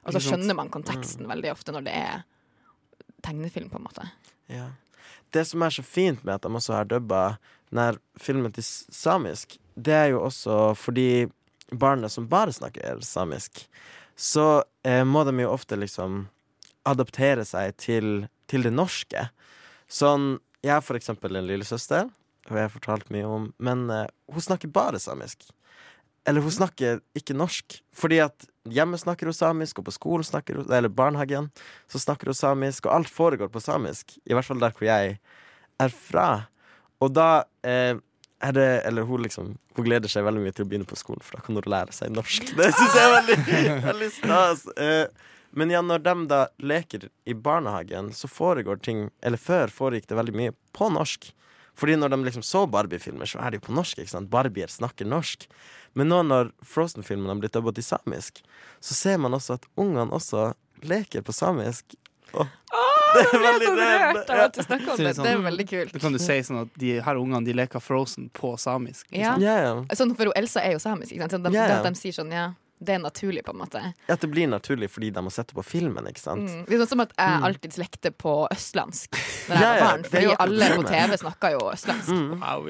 Og 0.05 0.13
så 0.15 0.19
skjønner 0.24 0.55
man 0.57 0.71
konteksten 0.74 1.27
veldig 1.29 1.51
ofte 1.51 1.71
når 1.71 1.85
det 1.85 1.93
er 1.93 2.24
tegnefilm, 3.21 3.69
på 3.69 3.77
en 3.77 3.83
måte. 3.85 4.07
Ja. 4.47 4.71
Det 5.31 5.45
som 5.47 5.62
er 5.62 5.69
så 5.69 5.83
fint 5.83 6.24
med 6.24 6.35
at 6.35 6.41
de 6.41 6.55
også 6.55 6.74
har 6.74 6.85
dubba 6.89 7.38
denne 7.69 7.97
filmen 8.21 8.53
til 8.55 8.63
samisk, 8.63 9.57
det 9.75 9.93
er 9.93 10.07
jo 10.13 10.21
også 10.25 10.75
fordi 10.77 11.27
barnet 11.71 12.12
som 12.13 12.27
bare 12.29 12.53
snakker 12.53 13.01
samisk, 13.03 13.65
så 14.15 14.63
eh, 14.88 15.03
må 15.03 15.24
de 15.27 15.36
jo 15.43 15.51
ofte 15.51 15.77
liksom 15.79 16.25
adaptere 16.88 17.45
seg 17.48 17.75
til, 17.81 18.27
til 18.50 18.65
det 18.65 18.74
norske. 18.75 19.29
Sånn 19.91 20.38
Jeg 20.65 20.79
har 20.79 20.86
for 20.86 20.98
eksempel 20.98 21.36
en 21.38 21.45
lillesøster, 21.45 22.07
og 22.50 22.57
jeg 22.57 22.65
har 22.65 22.74
fortalt 22.74 23.12
mye 23.13 23.27
om, 23.29 23.51
men 23.62 23.86
eh, 23.93 24.07
hun 24.34 24.41
snakker 24.41 24.72
bare 24.74 25.01
samisk. 25.01 25.45
Eller 26.25 26.41
hun 26.41 26.53
snakker 26.53 27.03
ikke 27.17 27.36
norsk, 27.38 27.77
fordi 27.93 28.17
at 28.24 28.48
hjemme 28.65 28.98
snakker 28.98 29.29
hun 29.29 29.38
samisk, 29.38 29.77
og 29.77 29.89
på 29.89 29.93
skolen 29.93 30.25
snakker 30.25 30.57
hun, 30.57 30.72
eller 30.74 30.89
barnehagen 30.89 31.51
så 31.91 32.01
snakker 32.01 32.31
hun 32.31 32.38
samisk, 32.38 32.88
og 32.88 32.95
alt 32.95 33.13
foregår 33.13 33.51
på 33.53 33.62
samisk. 33.62 34.17
I 34.25 34.34
hvert 34.34 34.48
fall 34.48 34.63
der 34.63 34.74
hvor 34.74 34.88
jeg 34.88 35.19
er 35.86 35.93
fra. 35.93 36.29
Og 37.03 37.13
da 37.13 37.45
eh, 37.67 38.01
det 38.56 38.82
Eller 38.86 39.01
hun 39.08 39.24
liksom 39.24 39.54
Hun 39.75 39.86
gleder 39.86 40.12
seg 40.12 40.25
veldig 40.25 40.42
mye 40.44 40.56
til 40.56 40.65
å 40.65 40.70
begynne 40.70 40.88
på 40.89 40.98
skolen, 41.00 41.24
for 41.24 41.38
da 41.38 41.46
kan 41.46 41.56
hun 41.56 41.70
lære 41.72 41.96
seg 41.96 42.12
norsk. 42.12 42.51
Det 42.58 42.68
syns 42.74 42.98
jeg 42.98 43.06
er 43.06 43.15
veldig, 43.15 43.38
veldig 43.86 44.10
stas. 44.12 44.65
Eh, 44.75 45.08
men 45.56 45.72
ja, 45.72 45.80
når 45.82 46.04
de 46.04 46.13
da 46.27 46.42
leker 46.60 47.08
i 47.25 47.34
barnehagen, 47.34 48.12
så 48.13 48.27
foregår 48.27 48.82
ting 48.84 49.10
Eller 49.24 49.39
før 49.39 49.72
foregikk 49.72 50.10
det 50.12 50.20
veldig 50.20 50.36
mye 50.36 50.56
på 50.75 50.89
norsk. 50.92 51.32
Fordi 51.75 51.96
når 52.00 52.13
de 52.13 52.22
liksom 52.24 52.44
så 52.44 52.63
Barbie-filmer, 52.72 53.27
så 53.27 53.39
er 53.44 53.51
de 53.51 53.60
på 53.60 53.74
norsk. 53.75 54.00
ikke 54.00 54.12
sant? 54.13 54.30
Barbier 54.32 54.72
snakker 54.72 55.08
norsk. 55.08 55.48
Men 55.96 56.08
nå 56.12 56.22
når 56.27 56.51
Frozen-filmene 56.63 57.34
har 57.34 57.42
blitt 57.42 57.56
dubba 57.56 57.74
til 57.75 57.84
samisk, 57.84 58.39
så 58.80 58.96
ser 58.96 59.20
man 59.20 59.36
også 59.36 59.58
at 59.60 59.68
ungene 59.80 60.15
også 60.15 60.54
leker 60.88 61.24
på 61.24 61.36
samisk. 61.36 61.96
Og 62.36 62.48
det 63.15 63.25
er 63.31 63.43
veldig 63.50 63.69
det- 63.79 63.88
rørt 64.01 64.29
av 64.29 64.38
ja. 64.38 64.43
at 64.50 64.53
du 64.53 64.62
snakker 64.65 64.91
om 64.91 64.98
det 64.98 65.05
er 65.05 65.13
det. 65.13 65.15
Det 65.15 65.31
er 65.31 65.38
sånn- 65.38 65.48
veldig 65.50 65.67
kult. 65.69 65.93
Da 65.95 66.00
kan 66.03 66.12
du 66.17 66.19
si 66.19 66.38
sånn 66.50 66.62
at 66.65 66.77
de 66.81 66.91
her 67.07 67.15
ungene 67.22 67.45
de 67.45 67.53
leker 67.57 67.79
Frozen 67.84 68.29
på 68.36 68.53
samisk. 68.60 69.07
Liksom. 69.12 69.41
Ja, 69.41 69.55
Yeah. 69.55 69.84
Sånn, 69.95 70.15
for 70.17 70.31
Elsa 70.36 70.62
er 70.65 70.74
jo 70.75 70.79
samisk. 70.84 71.12
Ikke 71.15 71.25
sant? 71.27 71.31
Så 71.38 71.41
de, 71.43 71.51
yeah. 71.53 71.67
de, 71.77 71.84
de, 71.84 71.93
de 71.95 72.00
sier 72.00 72.15
sånn, 72.17 72.31
ja, 72.34 72.50
det 72.79 72.94
er 72.98 73.00
naturlig, 73.00 73.44
på 73.46 73.53
en 73.53 73.60
måte. 73.62 73.82
At 74.12 74.22
det 74.22 74.27
blir 74.32 74.50
naturlig 74.51 74.89
fordi 74.91 75.10
de 75.15 75.24
har 75.24 75.34
sett 75.34 75.48
det 75.48 75.55
på 75.55 75.63
filmen, 75.63 76.08
ikke 76.10 76.22
sant? 76.22 76.50
Mm. 76.50 76.65
Det 76.67 76.75
er 76.75 76.84
sånn 76.84 76.91
som 76.91 77.03
at 77.05 77.15
jeg 77.15 77.41
alltid 77.50 77.77
slekte 77.77 78.12
på 78.12 78.34
østlandsk 78.51 79.15
da 79.48 79.55
jeg 79.55 79.62
var 79.62 79.79
ja, 79.79 79.86
barn. 79.86 80.05
Fordi 80.12 80.36
alle 80.46 80.70
på. 80.75 80.86
TV 80.91 81.17
snakka 81.24 81.51
jo 81.55 81.63
østlandsk. 81.72 82.12
Mm. 82.12 82.44
Wow, 82.44 82.70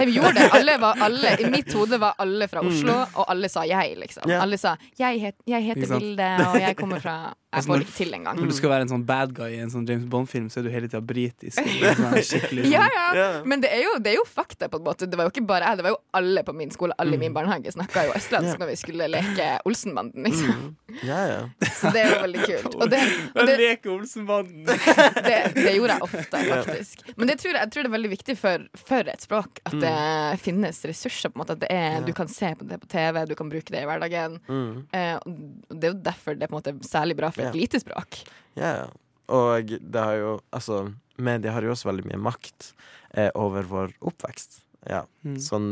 De 0.00 0.08
gjorde 0.16 0.34
det. 0.40 0.50
Alle 0.58 0.76
var, 0.82 1.02
alle, 1.06 1.34
I 1.40 1.50
mitt 1.52 1.72
hode 1.78 2.00
var 2.02 2.18
alle 2.22 2.50
fra 2.50 2.64
Oslo, 2.66 2.98
og 3.06 3.24
alle 3.32 3.50
sa 3.52 3.64
jeg, 3.68 3.96
liksom. 4.02 4.26
Yeah. 4.26 4.42
Alle 4.42 4.58
sa 4.58 4.76
'jeg, 4.98 5.20
het, 5.22 5.36
jeg 5.46 5.62
heter? 5.70 5.96
Vilde, 5.96 6.30
og 6.50 6.60
jeg 6.60 6.76
kommer 6.76 7.00
fra 7.00 7.16
Jeg 7.56 7.62
Altså, 7.62 7.70
får 7.70 7.78
det 7.78 7.86
ikke 7.86 7.96
til 7.96 8.14
engang. 8.14 8.36
Når 8.36 8.50
du 8.50 8.52
skal 8.52 8.68
være 8.68 8.84
en 8.84 8.90
sånn 8.90 9.04
bad 9.08 9.30
guy 9.32 9.54
i 9.54 9.60
en 9.64 9.70
sånn 9.72 9.86
James 9.88 10.04
Bond-film, 10.12 10.50
så 10.52 10.58
er 10.60 10.66
du 10.66 10.70
hele 10.74 10.90
tida 10.90 11.00
britisk. 11.00 11.56
Sånn 11.56 12.18
sånn. 12.20 12.58
Ja, 12.68 12.84
ja. 12.84 13.06
Ja. 13.16 13.28
Men 13.48 13.62
det 13.64 13.70
er, 13.72 13.80
jo, 13.86 13.94
det 14.02 14.12
er 14.12 14.18
jo 14.18 14.26
fakta, 14.28 14.68
på 14.68 14.76
en 14.76 14.84
måte. 14.84 15.08
Det 15.08 15.16
var 15.16 15.24
jo 15.24 15.32
ikke 15.32 15.46
bare 15.48 15.70
jeg, 15.70 15.78
det 15.78 15.86
var 15.86 15.94
jo 15.94 16.00
alle 16.20 16.42
på 16.44 16.52
min 16.58 16.74
skole, 16.74 16.92
alle 17.00 17.16
i 17.16 17.22
min 17.22 17.32
barnehage 17.32 17.72
snakka 17.72 18.04
jo 18.10 18.12
østlandsk 18.18 18.50
yeah. 18.50 18.60
når 18.60 18.70
vi 18.74 18.76
skulle 18.82 19.08
leke 19.08 19.35
Olsenbanden, 19.68 20.24
liksom. 20.26 20.76
Ja, 21.02 21.18
ja. 21.28 21.40
Så 21.80 21.90
det 21.94 22.02
er 22.02 22.12
jo 22.14 22.18
veldig 22.24 22.42
kult. 22.46 22.76
Og 22.76 22.90
det, 22.92 23.00
og 23.34 23.48
det, 23.48 23.56
Leke 23.60 23.92
Olsenbanden! 23.92 24.66
det, 25.28 25.38
det 25.56 25.74
gjorde 25.76 25.96
jeg 25.96 26.06
ofte, 26.08 26.42
faktisk. 26.50 27.06
Men 27.16 27.30
det 27.30 27.38
tror 27.42 27.52
jeg, 27.52 27.60
jeg 27.60 27.72
tror 27.74 27.86
det 27.86 27.90
er 27.90 27.96
veldig 27.96 28.12
viktig 28.12 28.36
for, 28.40 28.66
for 28.80 29.12
et 29.14 29.26
språk 29.26 29.62
at 29.68 29.78
det 29.82 29.96
finnes 30.44 30.82
ressurser. 30.90 31.32
på 31.32 31.38
en 31.38 31.44
måte 31.44 31.56
At 31.56 31.64
det 31.64 31.72
er, 31.72 31.98
Du 32.06 32.12
kan 32.16 32.30
se 32.32 32.52
på 32.58 32.68
det 32.68 32.80
på 32.82 32.90
TV, 32.92 33.22
du 33.28 33.34
kan 33.38 33.50
bruke 33.52 33.74
det 33.74 33.82
i 33.82 33.88
hverdagen. 33.88 34.38
Mm. 34.48 34.84
Eh, 34.92 35.16
og 35.16 35.74
det 35.74 35.90
er 35.90 35.94
jo 35.94 36.04
derfor 36.10 36.36
det 36.36 36.46
er 36.46 36.52
på 36.52 36.56
en 36.56 36.60
måte 36.60 36.76
særlig 36.86 37.18
bra 37.18 37.32
for 37.34 37.48
et 37.48 37.58
lite 37.58 37.82
språk. 37.82 38.22
ja, 38.58 38.76
ja. 38.84 38.86
Og 39.32 39.72
det 39.80 39.98
har 39.98 40.14
jo 40.20 40.38
Altså, 40.54 40.92
media 41.18 41.50
har 41.50 41.64
jo 41.64 41.72
også 41.74 41.88
veldig 41.88 42.06
mye 42.12 42.20
makt 42.28 42.72
eh, 43.16 43.30
over 43.34 43.66
vår 43.66 43.96
oppvekst. 44.00 44.60
Ja. 44.86 45.04
Mm. 45.26 45.38
Sånn 45.42 45.68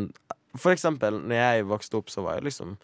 For 0.59 0.75
eksempel, 0.75 1.19
når 1.23 1.41
jeg 1.41 1.67
vokste 1.71 1.99
opp, 1.99 2.11
så 2.13 2.23
var 2.27 2.39
jeg 2.39 2.49
liksom 2.51 2.77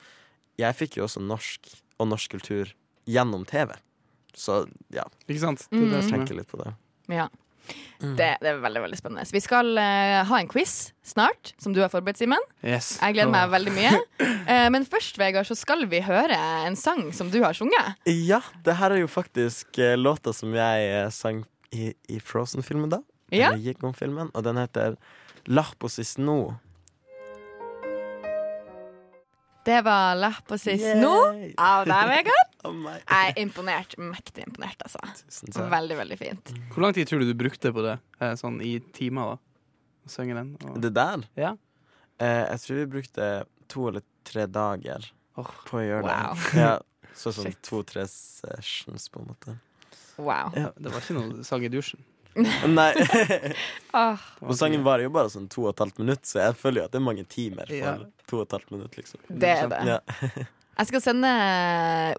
Jeg 0.61 0.77
fikk 0.79 0.99
jo 1.01 1.07
også 1.09 1.23
norsk 1.25 1.71
og 2.01 2.09
norsk 2.13 2.37
kultur 2.39 2.73
gjennom 3.09 3.47
TV. 3.49 3.73
Så 4.37 4.63
ja, 4.95 5.05
Ikke 5.27 5.41
sant? 5.43 5.67
Det 5.71 5.79
er 5.81 5.87
det 5.91 5.91
Mm. 5.91 6.03
som 6.03 6.13
er. 6.13 6.19
tenker 6.19 6.37
litt 6.39 6.49
på 6.53 6.61
det. 6.63 6.75
Ja. 7.11 7.29
Mm. 8.01 8.15
Det, 8.17 8.27
det 8.41 8.49
er 8.51 8.59
veldig 8.63 8.81
veldig 8.83 8.97
spennende. 8.99 9.25
Vi 9.33 9.41
skal 9.45 9.69
eh, 9.79 10.25
ha 10.27 10.39
en 10.41 10.49
quiz 10.51 10.93
snart, 11.07 11.53
som 11.61 11.75
du 11.77 11.81
har 11.83 11.91
forberedt, 11.93 12.19
Simen. 12.19 12.41
Yes. 12.65 12.97
Jeg 13.03 13.15
gleder 13.15 13.31
meg 13.31 13.51
veldig 13.53 13.75
mye. 13.77 13.97
Eh, 14.51 14.67
men 14.73 14.83
først, 14.89 15.19
Vegard, 15.21 15.47
så 15.47 15.55
skal 15.55 15.85
vi 15.87 16.01
høre 16.03 16.35
en 16.67 16.75
sang 16.75 17.13
som 17.15 17.29
du 17.31 17.37
har 17.45 17.53
sunget. 17.55 17.93
Ja, 18.09 18.41
det 18.65 18.75
her 18.81 18.91
er 18.97 18.99
jo 19.03 19.07
faktisk 19.07 19.79
eh, 19.79 19.93
låta 20.01 20.33
som 20.35 20.51
jeg 20.57 20.89
eh, 20.91 21.11
sang 21.15 21.45
i, 21.71 21.93
i 22.11 22.19
Frozen-filmen, 22.19 22.91
da. 22.91 22.99
Ja. 23.31 23.53
Eller 23.53 23.63
gikk 23.69 23.85
om 23.87 23.95
filmen, 23.95 24.33
og 24.35 24.43
den 24.43 24.59
heter 24.59 24.97
'Lapposis 25.47 26.17
i 26.17 26.23
sno. 26.23 26.57
Det 29.65 29.81
var 29.85 30.15
Lapp 30.17 30.49
og 30.55 30.61
sist 30.61 30.87
nå 30.97 31.13
av 31.61 31.85
deg, 31.89 32.07
Vegard. 32.11 32.53
Oh. 32.65 32.77
Jeg 32.89 33.33
er 33.35 33.39
imponert. 33.43 33.93
Mektig 34.01 34.47
imponert, 34.47 34.81
altså. 34.87 35.01
Tusen 35.21 35.53
takk. 35.53 35.69
Veldig, 35.73 35.97
veldig 36.01 36.19
fint. 36.21 36.53
Hvor 36.73 36.85
lang 36.87 36.97
tid 36.97 37.09
tror 37.11 37.21
du 37.21 37.29
du 37.29 37.37
brukte 37.37 37.73
på 37.77 37.85
det? 37.85 37.99
Eh, 38.21 38.33
Sånn 38.41 38.57
i 38.65 38.79
timer, 38.97 39.35
da? 39.35 39.81
Å 40.09 40.13
synge 40.15 40.37
den? 40.39 40.55
Og... 40.65 40.79
Det 40.81 40.93
der? 40.97 41.27
Ja. 41.39 41.53
Eh, 42.21 42.45
jeg 42.55 42.63
tror 42.65 42.81
vi 42.81 42.87
brukte 42.97 43.29
to 43.71 43.89
eller 43.91 44.05
tre 44.27 44.47
dager 44.51 45.05
oh, 45.41 45.53
på 45.69 45.81
å 45.81 45.85
gjøre 45.85 46.09
Wow. 46.09 46.41
det. 46.47 46.61
Ja, 46.65 46.73
så 47.17 47.33
sånn 47.37 47.53
to-tre 47.65 48.07
sessions, 48.09 49.11
på 49.13 49.21
en 49.21 49.29
måte. 49.35 49.59
Wow. 50.21 50.53
Ja. 50.57 50.71
Det 50.77 50.93
var 50.93 51.05
ikke 51.05 51.17
noe 51.21 51.45
sang 51.49 51.65
i 51.65 51.73
dusjen. 51.73 52.01
Nei. 52.79 52.93
Åh, 53.97 54.19
Og 54.47 54.55
sangen 54.59 54.85
varer 54.87 55.09
jo 55.09 55.11
bare 55.15 55.31
sånn 55.33 55.49
to 55.51 55.65
og 55.67 55.73
et 55.75 55.83
halvt 55.83 55.99
minutt, 56.03 56.23
så 56.29 56.39
jeg 56.45 56.57
føler 56.61 56.83
jo 56.83 56.87
at 56.87 56.95
det 56.95 57.01
er 57.01 57.05
mange 57.09 57.25
timer 57.31 57.67
for 57.67 57.75
Ja. 57.77 57.97
to 58.31 58.39
og 58.41 58.47
et 58.47 58.53
halvt 58.59 58.71
minutt, 58.77 58.97
liksom. 59.01 59.21
det 59.29 59.53
er 59.59 59.69
det. 59.73 59.83
Ja. 59.97 60.01
Jeg 60.81 60.87
skal 60.89 61.03
sende 61.05 61.31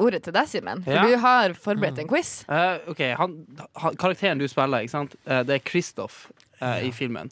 ordet 0.04 0.20
til 0.22 0.34
deg, 0.36 0.46
Simen, 0.52 0.84
for 0.86 0.94
Ja. 0.94 1.02
du 1.08 1.16
har 1.24 1.54
forberedt 1.58 1.98
en 2.04 2.08
quiz. 2.12 2.44
Uh, 2.46 2.78
OK, 2.92 3.00
han, 3.18 3.32
han, 3.82 3.96
karakteren 3.98 4.38
du 4.38 4.46
spiller, 4.52 4.84
ikke 4.86 4.94
sant? 4.94 5.16
Uh, 5.26 5.40
det 5.48 5.56
er 5.56 5.64
Kristoff 5.66 6.28
eh, 6.62 6.84
i 6.86 6.92
filmen. 6.94 7.32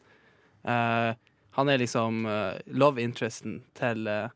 Eh, 0.66 1.12
han 1.60 1.70
er 1.70 1.78
liksom 1.84 2.24
eh, 2.26 2.58
love 2.74 3.04
interesten 3.04 3.60
til 3.78 4.08
eh, 4.10 4.32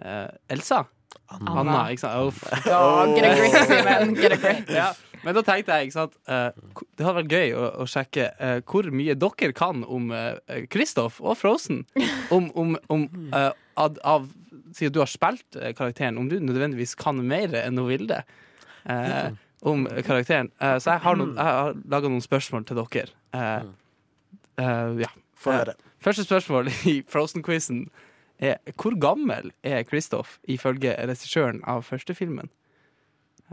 eh, 0.00 0.30
Elsa. 0.48 0.86
Anna. 1.28 1.54
Anna, 1.60 1.82
ikke 1.92 2.02
sant? 2.04 2.30
Uff. 2.30 2.42
Oh. 2.72 3.14
get 3.14 3.26
a 3.28 3.34
grip, 3.36 3.56
Simen. 3.68 4.14
Get 4.16 4.34
a 4.36 4.40
grip. 4.42 4.72
Ja, 4.80 4.88
men 5.24 5.34
da 5.34 5.42
tenkte 5.44 5.76
jeg, 5.76 5.88
ikke 5.88 5.96
sant 5.96 6.14
uh, 6.30 6.52
Det 6.94 7.04
hadde 7.04 7.16
vært 7.18 7.32
gøy 7.34 7.54
å, 7.58 7.64
å 7.82 7.86
sjekke 7.90 8.28
uh, 8.38 8.58
hvor 8.68 8.86
mye 8.94 9.16
dere 9.18 9.54
kan 9.56 9.82
om 9.84 10.12
Kristoff 10.12 10.68
Kristoff 10.72 11.18
og 11.24 11.38
Frozen. 11.40 11.82
Om, 12.34 12.50
om, 12.54 12.76
om 12.92 13.08
eh, 13.34 13.50
ad, 13.80 13.98
av 14.06 14.28
Siden 14.76 14.92
du 14.94 15.00
har 15.00 15.10
spilt 15.10 15.56
eh, 15.56 15.72
karakteren, 15.76 16.20
om 16.20 16.28
du 16.28 16.36
nødvendigvis 16.40 16.94
kan 17.00 17.18
mer 17.24 17.56
enn 17.64 17.80
hun 17.80 17.90
Vilde 17.90 18.22
Uh, 18.88 19.34
om 19.60 19.86
karakteren. 20.04 20.50
Eh, 20.60 20.78
så 20.78 20.94
jeg 20.94 21.02
har, 21.04 21.18
noen, 21.18 21.34
jeg 21.36 21.44
har 21.58 21.78
laga 21.90 22.10
noen 22.10 22.24
spørsmål 22.24 22.66
til 22.68 22.78
dere. 22.78 23.14
Eh, 23.34 23.70
eh, 24.62 25.00
ja. 25.04 25.10
Få 25.38 25.54
høre. 25.54 25.74
Første 26.02 26.24
spørsmål 26.26 26.70
i 26.86 27.00
Frozen-quizen 27.10 27.88
er 28.38 28.58
hvor 28.78 28.94
gammel 29.02 29.50
er 29.66 29.82
Kristoff 29.88 30.38
ifølge 30.48 30.94
regissøren 31.08 31.60
av 31.66 31.84
første 31.86 32.14
filmen? 32.14 32.50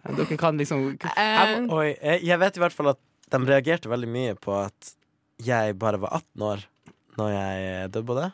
Eh, 0.03 0.13
Dere 0.17 0.37
kan 0.37 0.57
liksom 0.61 0.95
Eh, 1.15 1.57
Oi, 1.73 1.87
jeg, 1.95 2.23
jeg 2.27 2.39
vet 2.41 2.57
i 2.57 2.63
hvert 2.65 2.75
fall 2.75 2.93
at 2.93 3.01
de 3.33 3.41
reagerte 3.41 3.89
veldig 3.89 4.09
mye 4.11 4.35
på 4.37 4.53
at 4.59 4.93
jeg 5.43 5.75
bare 5.81 5.99
var 5.99 6.19
18 6.21 6.45
år 6.51 6.65
når 7.17 7.31
jeg 7.33 7.91
dubba 7.95 8.19
det. 8.21 8.29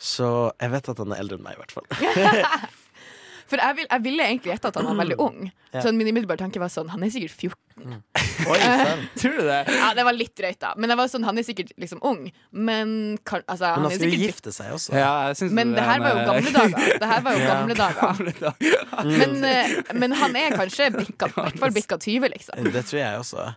Så 0.00 0.28
jeg 0.60 0.72
vet 0.72 0.88
at 0.92 1.00
han 1.02 1.12
er 1.14 1.20
eldre 1.22 1.36
enn 1.38 1.44
meg, 1.44 1.56
i 1.56 1.60
hvert 1.60 1.74
fall. 1.76 1.88
For 3.50 3.58
jeg, 3.58 3.76
vil, 3.80 3.86
jeg 3.90 4.02
ville 4.04 4.26
egentlig 4.28 4.52
gjette 4.52 4.70
at 4.70 4.76
han 4.78 4.86
var 4.86 4.98
veldig 5.00 5.16
ung. 5.18 5.38
Ja. 5.72 5.82
Så 5.82 5.90
min 5.94 6.06
umiddelbare 6.06 6.38
tanke 6.38 6.60
var 6.62 6.70
sånn 6.70 6.90
Han 6.92 7.02
er 7.02 7.10
sikkert 7.10 7.34
14. 7.34 7.58
Oi. 7.80 8.58
Tror 9.20 9.36
du 9.38 9.42
det? 9.46 9.58
Ja, 9.68 9.90
det 9.96 10.04
var 10.04 10.16
litt 10.16 10.34
drøyt, 10.36 10.58
da. 10.60 10.72
Men 10.80 10.92
sånn, 11.12 11.24
han 11.28 11.38
er 11.40 11.46
sikkert 11.46 11.72
liksom 11.80 12.02
ung. 12.06 12.26
Men 12.52 13.18
kan, 13.24 13.42
altså, 13.46 13.70
Men 13.70 13.74
han 13.74 13.88
han 13.90 13.96
skal 13.98 14.12
jo 14.14 14.20
gifte 14.26 14.52
seg 14.54 14.72
også. 14.76 14.94
Ja, 14.96 15.12
jeg 15.32 15.50
Men 15.56 15.74
det 15.76 15.84
her 15.86 16.00
var 16.04 16.16
jo 16.18 16.26
gamle 16.28 16.54
dager. 16.56 16.98
Det 17.00 17.10
her 17.12 17.26
var 17.26 17.32
jo 17.38 17.44
Ja. 17.50 17.54
gamle 17.56 18.34
dager. 18.38 18.86
Men, 19.10 19.36
eh, 19.44 19.76
men 19.94 20.12
han 20.12 20.36
er 20.36 20.56
kanskje 20.56 20.90
bikka, 20.96 21.30
i 21.30 21.36
hvert 21.38 21.60
fall 21.62 21.76
bikka 21.76 21.98
20, 22.00 22.28
liksom. 22.36 22.72
Det 22.72 22.84
tror 22.88 23.00
jeg 23.00 23.22
også. 23.24 23.52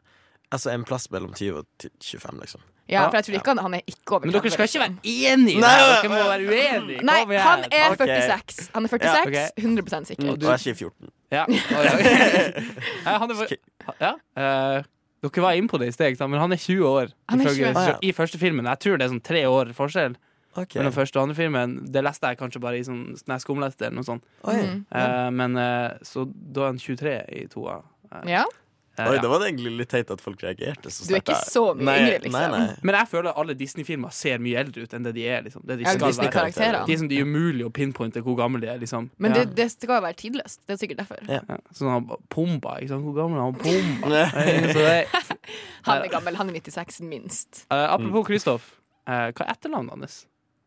Altså 0.54 0.70
en 0.70 0.84
plass 0.86 1.10
mellom 1.12 1.34
20 1.34 1.64
og 1.64 1.90
25, 2.04 2.40
liksom. 2.44 2.62
Ja, 2.92 3.06
for 3.08 3.16
jeg 3.16 3.26
tror 3.26 3.36
ikke 3.40 3.54
han, 3.54 3.60
han 3.64 3.74
er 3.78 3.84
ikke 3.88 4.16
over 4.18 4.28
Men 4.28 4.34
dere 4.36 4.50
skal 4.52 4.68
ikke 4.68 4.82
være 4.82 4.96
enige! 5.08 5.62
Nei, 5.64 5.76
Dere 5.80 6.10
må 6.12 6.18
være 6.28 6.48
uenige! 6.52 7.04
Nei, 7.08 7.20
han 7.40 7.64
er 7.72 7.96
46. 7.96 8.66
Han 8.74 8.84
er 8.86 8.92
46, 8.92 9.44
100 9.64 10.10
sikker. 10.12 10.32
Og 10.34 10.40
du- 10.42 10.50
er 10.52 10.60
sier 10.60 10.76
14. 10.76 11.14
Ja. 11.34 11.46
Å, 11.48 11.86
ja. 11.88 11.94
Ja, 13.08 13.14
han 13.24 13.32
er, 13.32 13.56
ja. 14.00 14.14
Uh, 14.38 14.84
dere 15.24 15.44
var 15.46 15.56
inne 15.56 15.72
på 15.72 15.80
det 15.80 15.88
i 15.88 15.96
sted, 15.96 16.20
men 16.28 16.40
han 16.40 16.52
er 16.52 16.60
20 16.60 16.84
år 16.90 17.14
Han 17.32 17.40
er 17.40 17.46
ifølge 17.46 17.64
20. 17.64 17.74
regissør- 17.74 18.00
i 18.04 18.12
første 18.12 18.40
filmen. 18.42 18.66
Jeg 18.66 18.80
tror 18.80 18.98
det 18.98 19.06
er 19.06 19.14
sånn 19.14 19.24
tre 19.24 19.44
år 19.48 19.74
forskjell 19.74 20.16
Ok. 20.56 20.76
mellom 20.76 20.94
første 20.94 21.18
og 21.18 21.24
andre 21.24 21.36
filmen. 21.36 21.78
Det 21.92 22.04
leste 22.04 22.28
jeg 22.28 22.38
kanskje 22.38 22.62
bare 22.62 22.78
i 22.78 22.84
sånn 22.84 23.16
skumleste 23.40 23.88
eller 23.88 23.96
noe 23.96 24.04
sånt. 24.04 24.24
Mm. 24.44 24.86
Uh, 24.92 25.30
men 25.32 25.58
uh, 25.58 25.98
så 26.04 26.28
da 26.28 26.68
er 26.68 26.74
han 26.74 26.78
23 26.78 27.16
i 27.42 27.48
toa. 27.48 27.82
Ja. 28.28 28.44
Eh, 28.98 29.08
Oi, 29.10 29.16
ja. 29.18 29.22
det 29.24 29.32
var 29.32 29.46
egentlig 29.48 29.74
litt 29.80 29.92
teit 29.94 30.12
at 30.14 30.22
folk 30.24 30.44
reagerte 30.44 30.92
så 30.94 31.08
Du 31.10 31.14
er 31.16 31.24
ikke 31.24 31.38
så 31.50 31.64
mye 31.74 31.88
Nei, 31.88 31.96
yngre, 32.02 32.20
liksom. 32.26 32.38
Nei, 32.54 32.60
nei. 32.68 32.76
Men 32.82 32.98
jeg 33.00 33.10
føler 33.14 33.30
at 33.32 33.42
alle 33.44 33.56
Disney-filmer 33.60 34.14
ser 34.16 34.44
mye 34.44 34.60
eldre 34.64 34.86
ut 34.86 34.98
enn 34.98 35.08
det 35.08 35.16
de 35.18 35.26
er. 35.28 35.42
Liksom. 35.48 35.66
Det 35.68 35.80
de 35.80 35.88
Ja, 35.88 35.96
være. 36.00 36.84
De 36.90 37.00
som, 37.00 37.10
det 37.10 37.18
er 37.22 37.28
umulig 37.28 37.66
å 37.68 37.72
pinpointe 37.74 38.24
hvor 38.26 38.38
gamle 38.40 38.62
de 38.64 38.70
er. 38.74 38.78
Liksom. 38.84 39.10
Men 39.18 39.34
ja. 39.34 39.42
det, 39.42 39.58
det 39.60 39.70
skal 39.74 39.98
jo 39.98 40.04
være 40.08 40.20
tidløst. 40.22 40.62
Det 40.68 40.78
er 40.78 40.84
sikkert 40.84 41.04
derfor. 41.06 41.26
Ja. 41.30 41.42
ja. 41.50 41.60
Sånn 41.76 41.92
han 41.94 42.08
Pumba, 42.34 42.78
ikke 42.82 42.94
sant? 42.94 43.08
Hvor 43.08 43.18
gammel 43.18 43.42
er 43.42 43.50
han 43.50 43.60
Pumba? 43.66 44.24
Så 44.70 44.86
det, 44.86 45.42
Han 45.90 46.00
er 46.00 46.14
gammel. 46.14 46.40
Han 46.40 46.54
er 46.54 46.62
96, 46.62 47.04
minst. 47.10 47.66
Uh, 47.70 47.90
apropos 47.98 48.28
Kristoff, 48.30 48.72
Uh, 49.04 49.34
hva 49.36 49.44
er 49.44 49.50
etternavnet 49.52 49.98
hans? 49.98 50.22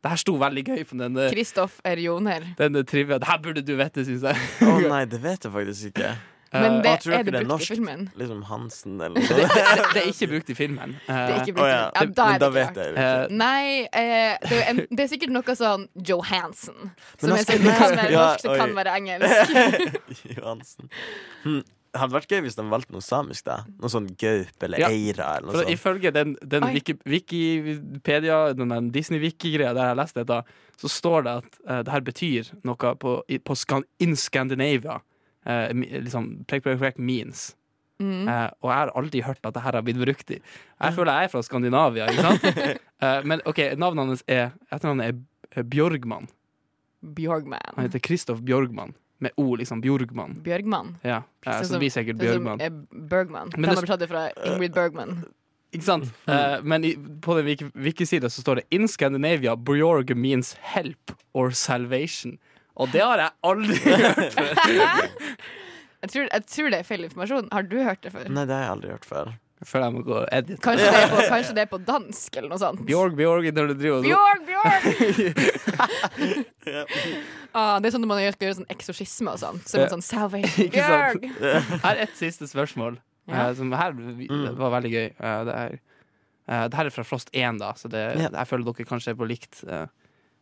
Det 0.05 0.11
her 0.13 0.21
sto 0.21 0.37
veldig 0.39 0.63
gøy 0.69 0.83
på 0.87 0.99
denne 1.01 1.29
Kristoff 1.33 1.79
Erjoner. 1.89 2.45
Denne 2.59 2.83
trivia. 2.87 3.17
Det 3.19 3.31
her 3.31 3.41
burde 3.43 3.63
du 3.65 3.73
vite, 3.79 4.05
syns 4.07 4.27
jeg. 4.29 4.49
Å 4.63 4.75
nei, 4.93 5.05
det 5.09 5.23
vet 5.25 5.49
jeg 5.49 5.55
faktisk 5.55 5.89
ikke. 5.91 6.11
Men 6.53 6.77
det, 6.83 6.91
er 7.07 7.23
det 7.27 7.33
det 7.35 7.41
brukt 7.43 7.49
brukt 7.49 7.63
i 7.63 7.67
filmen? 7.75 8.05
Liksom 8.17 8.43
Hansen 8.49 9.01
eller 9.01 9.19
noe 9.19 9.27
Det, 9.27 9.47
det, 9.51 9.87
det 9.95 10.03
er 10.03 10.11
ikke 10.13 10.29
brukt 10.31 10.51
i 10.51 10.55
filmen. 10.55 10.97
Eh, 11.11 11.45
brukt 11.53 11.59
ja. 11.59 11.91
ja, 11.95 12.05
da 12.07 12.27
Men 12.31 12.41
da 12.41 12.49
vet 12.55 12.65
jeg 12.65 12.67
rart. 12.67 12.75
det 12.77 12.87
ikke. 12.93 13.07
eh, 13.07 13.37
Nei, 13.37 13.87
uh, 13.87 14.49
det, 14.49 14.59
er 14.61 14.67
en, 14.71 14.83
det 14.91 15.05
er 15.07 15.11
sikkert 15.11 15.33
noe 15.35 15.57
sånn 15.59 15.87
Johansen. 16.07 16.93
Som 17.21 17.33
er 17.35 17.43
sånn, 17.47 17.65
det 17.67 17.75
kan 17.81 17.97
være 18.01 18.13
Ja, 18.15 18.27
norsk, 18.31 18.45
det 18.47 18.59
kan 18.61 18.77
være 18.79 18.95
engelsk. 19.01 20.37
Johansen. 20.37 20.93
Hm. 21.43 21.63
Det 21.97 22.01
hadde 22.03 22.13
vært 22.19 22.33
gøy 22.35 22.41
hvis 22.45 22.57
de 22.59 22.65
valgte 22.69 22.93
noe 22.93 23.05
samisk. 23.05 23.45
da 23.47 23.55
Noe 23.81 23.89
sånn 23.89 24.09
gaup 24.21 24.65
eller 24.67 24.83
Ja. 24.83 24.89
eira. 24.93 25.29
Eller 25.39 25.49
For 25.49 25.57
noe 25.57 25.63
sånt. 25.65 25.73
Ifølge 25.73 26.11
den, 26.13 26.35
den 26.45 26.67
Wikipedia, 27.09 28.53
den 28.53 28.91
Disney-wiki-greia 28.93 29.73
der 29.77 29.93
jeg 29.93 29.99
leste 30.03 30.23
dette, 30.25 30.43
så 30.77 30.91
står 30.93 31.25
det 31.27 31.35
at 31.41 31.59
uh, 31.71 31.79
det 31.87 31.95
her 31.95 32.05
betyr 32.05 32.51
noe 32.69 32.95
på, 33.01 33.15
på 33.25 33.57
skan, 33.57 33.85
in 34.03 34.13
Scandinavia. 34.17 34.99
Eh, 35.47 35.73
mi- 35.73 35.91
liksom 36.03 36.45
prek, 36.49 36.63
prek, 36.67 36.79
prek 36.79 36.99
means. 36.99 37.55
Mm. 37.99 38.27
Uh, 38.29 38.51
og 38.61 38.69
jeg 38.69 38.77
har 38.77 38.91
aldri 39.01 39.21
hørt 39.25 39.39
at 39.49 39.55
det 39.57 39.63
her 39.65 39.73
har 39.79 39.83
blitt 39.87 39.97
brukt 39.97 40.31
i. 40.31 40.37
Jeg 40.83 40.93
føler 40.99 41.13
jeg 41.17 41.25
er 41.25 41.33
fra 41.33 41.41
Skandinavia, 41.47 42.11
ikke 42.13 42.27
sant? 42.27 42.77
uh, 43.01 43.23
men 43.31 43.41
OK, 43.49 43.63
navnet 43.81 44.11
hans 44.11 44.25
er 44.29 44.51
Etternavnet 44.69 45.15
er 45.57 45.65
Bjørgman. 45.65 46.27
Bjørgman. 47.17 47.73
Han 47.77 47.87
heter 47.89 48.03
Kristoff 48.05 48.43
Bjørgman. 48.45 48.93
Med 49.25 49.33
O, 49.41 49.55
liksom. 49.57 49.81
Bjørgman. 49.81 50.35
Bjørgman. 50.45 50.97
Ja, 51.05 51.23
så 51.47 51.63
som- 51.65 51.73
det 51.79 51.87
blir 51.87 51.91
sikkert 51.95 52.17
er 52.21 52.25
Bjørgman. 52.27 52.61
er 52.61 52.71
Bergman. 53.09 53.49
Men 53.57 53.71
De 53.71 53.77
det- 53.87 53.99
det 54.01 54.09
fra 54.11 54.29
Ingrid 54.45 54.75
Bergman. 54.75 55.25
Ikke 55.73 55.85
sant? 55.85 56.05
Eh, 56.29 56.61
men 56.63 56.85
i, 56.85 56.95
på 56.97 57.35
den 57.37 57.47
wiki- 57.47 57.73
wiki-sida 57.75 58.29
så 58.29 58.43
står 58.43 58.55
det 58.57 58.65
In 58.71 58.87
Scandinavia, 58.89 59.55
Bjorg 59.57 60.15
means 60.17 60.53
help 60.61 61.13
or 61.35 61.51
salvation. 61.51 62.39
Og 62.77 62.91
det 62.93 63.01
har 63.03 63.19
jeg 63.19 63.31
aldri 63.43 63.77
hørt 63.87 64.33
før. 64.37 64.53
Jeg 66.05 66.11
tror, 66.13 66.29
jeg 66.33 66.43
tror 66.53 66.71
det 66.71 66.79
er 66.79 66.87
feil 66.87 67.05
informasjon. 67.09 67.49
Har 67.53 67.63
du 67.67 67.77
hørt 67.83 68.03
det 68.05 68.13
før? 68.13 68.29
Nei, 68.29 68.45
det 68.47 68.55
har 68.55 68.63
jeg 68.67 68.73
aldri 68.77 68.91
hørt 68.93 69.07
før. 69.09 69.33
Før 69.65 69.81
jeg 69.87 69.93
må 69.95 70.03
gå 70.05 70.13
og 70.21 70.27
edit. 70.37 70.59
Kanskje 70.61 70.91
det 70.93 70.99
er 71.01 71.09
på, 71.09 71.21
kanskje 71.33 71.55
det 71.57 71.63
er 71.65 71.71
på 71.73 71.79
dansk 71.89 72.35
eller 72.37 72.51
noe 72.53 72.61
sånt? 72.61 72.83
Bjorg, 72.87 73.15
Bjorg, 73.17 73.47
når 73.57 73.71
du 73.73 73.75
driver 73.81 73.97
og 73.97 74.05
Bjørg, 74.05 74.43
Bjørg! 74.51 74.83
ah, 77.57 77.79
det 77.81 77.89
er 77.89 77.95
sånn 77.95 78.05
når 78.05 78.11
man 78.13 78.21
gjør- 78.23 78.37
skal 78.37 78.47
gjøre 78.51 78.59
sånn 78.61 78.71
eksorsisme 78.77 79.33
og 79.33 79.41
sånn. 79.41 79.61
Så 79.65 79.87
sånn 79.91 80.05
salvation. 80.05 80.69
Bjorg! 80.77 81.25
Her 81.41 81.93
er 81.95 82.03
et 82.05 82.17
siste 82.21 82.49
spørsmål, 82.51 82.99
Ja. 83.27 83.49
eh, 83.49 83.55
som 83.59 83.73
her 83.73 83.93
Mm. 83.97 84.57
var 84.61 84.71
veldig 84.77 84.93
gøy. 84.93 85.07
Eh, 85.19 85.45
det, 85.49 85.55
er, 85.65 85.81
eh, 86.49 86.69
det 86.69 86.75
her 86.79 86.87
er 86.87 86.91
fra 86.95 87.03
Frost 87.05 87.31
1, 87.33 87.59
da, 87.59 87.73
så 87.73 87.89
det, 87.91 88.05
Ja. 88.21 88.29
jeg 88.31 88.47
føler 88.53 88.65
dere 88.69 88.85
kanskje 88.87 89.11
er 89.11 89.15
på 89.19 89.27
likt. 89.27 89.65
eh, 89.69 89.87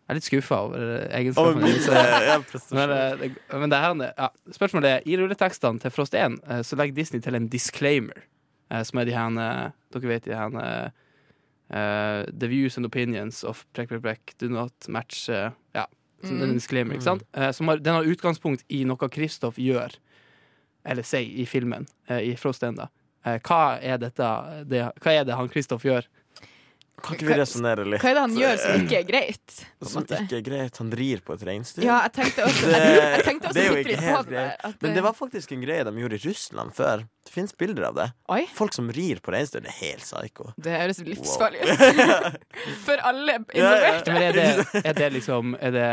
jeg 0.05 0.13
er 0.13 0.19
litt 0.19 0.27
skuffa 0.27 0.57
over 0.67 0.83
egenskapene 1.17 1.71
dine. 1.73 2.37
Men, 2.77 2.91
eh, 2.93 3.15
det, 3.23 3.31
men 3.57 3.73
det 3.73 3.79
her, 3.81 3.95
ja, 4.11 4.29
spørsmålet 4.53 4.91
er 4.91 5.07
I 5.09 5.17
rulletekstene 5.17 5.81
til 5.81 5.95
Frost 5.95 6.17
1 6.19 6.37
eh, 6.45 6.61
Så 6.67 6.77
legger 6.77 6.99
Disney 6.99 7.23
til 7.25 7.39
en 7.39 7.47
disclaimer, 7.49 8.27
eh, 8.69 8.83
som 8.85 9.01
er 9.01 9.09
de 9.09 9.15
her 9.17 9.39
eh, 9.41 9.71
Dere 9.97 10.11
vet 10.11 10.29
de 10.29 10.37
her 10.37 10.59
eh, 10.61 10.91
eh, 11.73 12.21
The 12.29 12.51
views 12.53 12.77
and 12.77 12.85
opinions 12.85 13.41
of 13.49 13.65
prek, 13.73 13.89
prek, 13.89 14.03
prek 14.05 14.35
do 14.43 14.51
not 14.53 14.89
match 14.93 15.31
uh, 15.33 15.55
Ja, 15.75 15.87
som 16.21 16.37
mm. 16.37 16.43
en 16.51 16.59
disclaimer, 16.59 16.99
ikke 16.99 17.09
sant? 17.09 17.25
Uh, 17.37 17.49
som 17.57 17.73
har, 17.73 17.81
den 17.81 17.97
har 17.97 18.11
utgangspunkt 18.11 18.65
i 18.69 18.83
noe 18.89 19.09
Kristoff 19.13 19.57
gjør, 19.61 19.97
eller 20.85 21.07
sier, 21.07 21.33
i 21.33 21.47
filmen. 21.49 21.89
eh, 22.09 22.21
I 22.29 22.37
Frost 22.37 22.63
1, 22.63 22.77
da. 22.77 22.91
Eh, 23.25 23.41
hva 23.41 23.79
er 23.81 24.01
dette 24.03 24.29
det, 24.69 24.85
Hva 25.01 25.13
er 25.17 25.25
det 25.25 25.37
han 25.39 25.49
Kristoff 25.49 25.85
gjør? 25.87 26.05
Kan 27.03 27.17
ikke 27.19 27.27
vi 27.27 27.35
resonnere 27.37 27.85
litt? 27.85 28.01
Hva 28.01 28.11
er 28.11 28.15
det 28.17 28.23
han 28.23 28.35
gjør 28.39 28.59
som 28.63 28.83
ikke 28.85 28.99
er 29.01 29.07
greit? 29.09 29.55
Som 29.85 30.05
ikke 30.07 30.37
er 30.39 30.45
greit. 30.47 30.77
Han 30.81 30.93
rir 30.97 31.21
på 31.27 31.35
et 31.35 31.43
reinsdyr. 31.49 31.85
Ja, 31.85 31.97
jeg 32.07 32.13
tenkte 32.17 32.45
også, 32.47 32.71
Det- 32.71 32.83
jeg 32.85 33.25
tenkte 33.27 33.49
også 33.49 33.55
det 33.59 33.65
er 33.65 33.69
jo 33.73 33.81
ikke 33.83 34.01
helt 34.01 34.29
greit. 34.31 34.83
Men 34.83 34.95
det 34.95 35.03
var 35.05 35.13
faktisk 35.19 35.53
en 35.53 35.61
greie 35.67 35.85
de 35.85 35.93
gjorde 36.01 36.15
i 36.21 36.23
Russland 36.29 36.73
før. 36.75 37.05
Det 37.25 37.33
fins 37.35 37.53
bilder 37.53 37.89
av 37.91 37.95
det. 37.99 38.07
Oi, 38.29 38.47
Folk 38.55 38.73
som 38.73 38.89
rir 38.91 39.21
på 39.21 39.33
reinsdyr. 39.35 39.61
Det 39.67 39.73
er 39.75 39.81
helt 39.81 40.05
psycho. 40.07 40.53
det 40.61 40.79
høres 40.81 41.01
livsfarlig 41.05 41.61
ut. 41.65 42.39
For 42.87 42.97
alle 43.03 43.39
involverte. 43.53 44.13
Men 44.13 44.23
er 44.23 44.33
det, 44.33 44.85
er 44.89 44.93
det 44.95 45.13
liksom 45.13 45.57
Er 45.61 45.71
det 45.75 45.89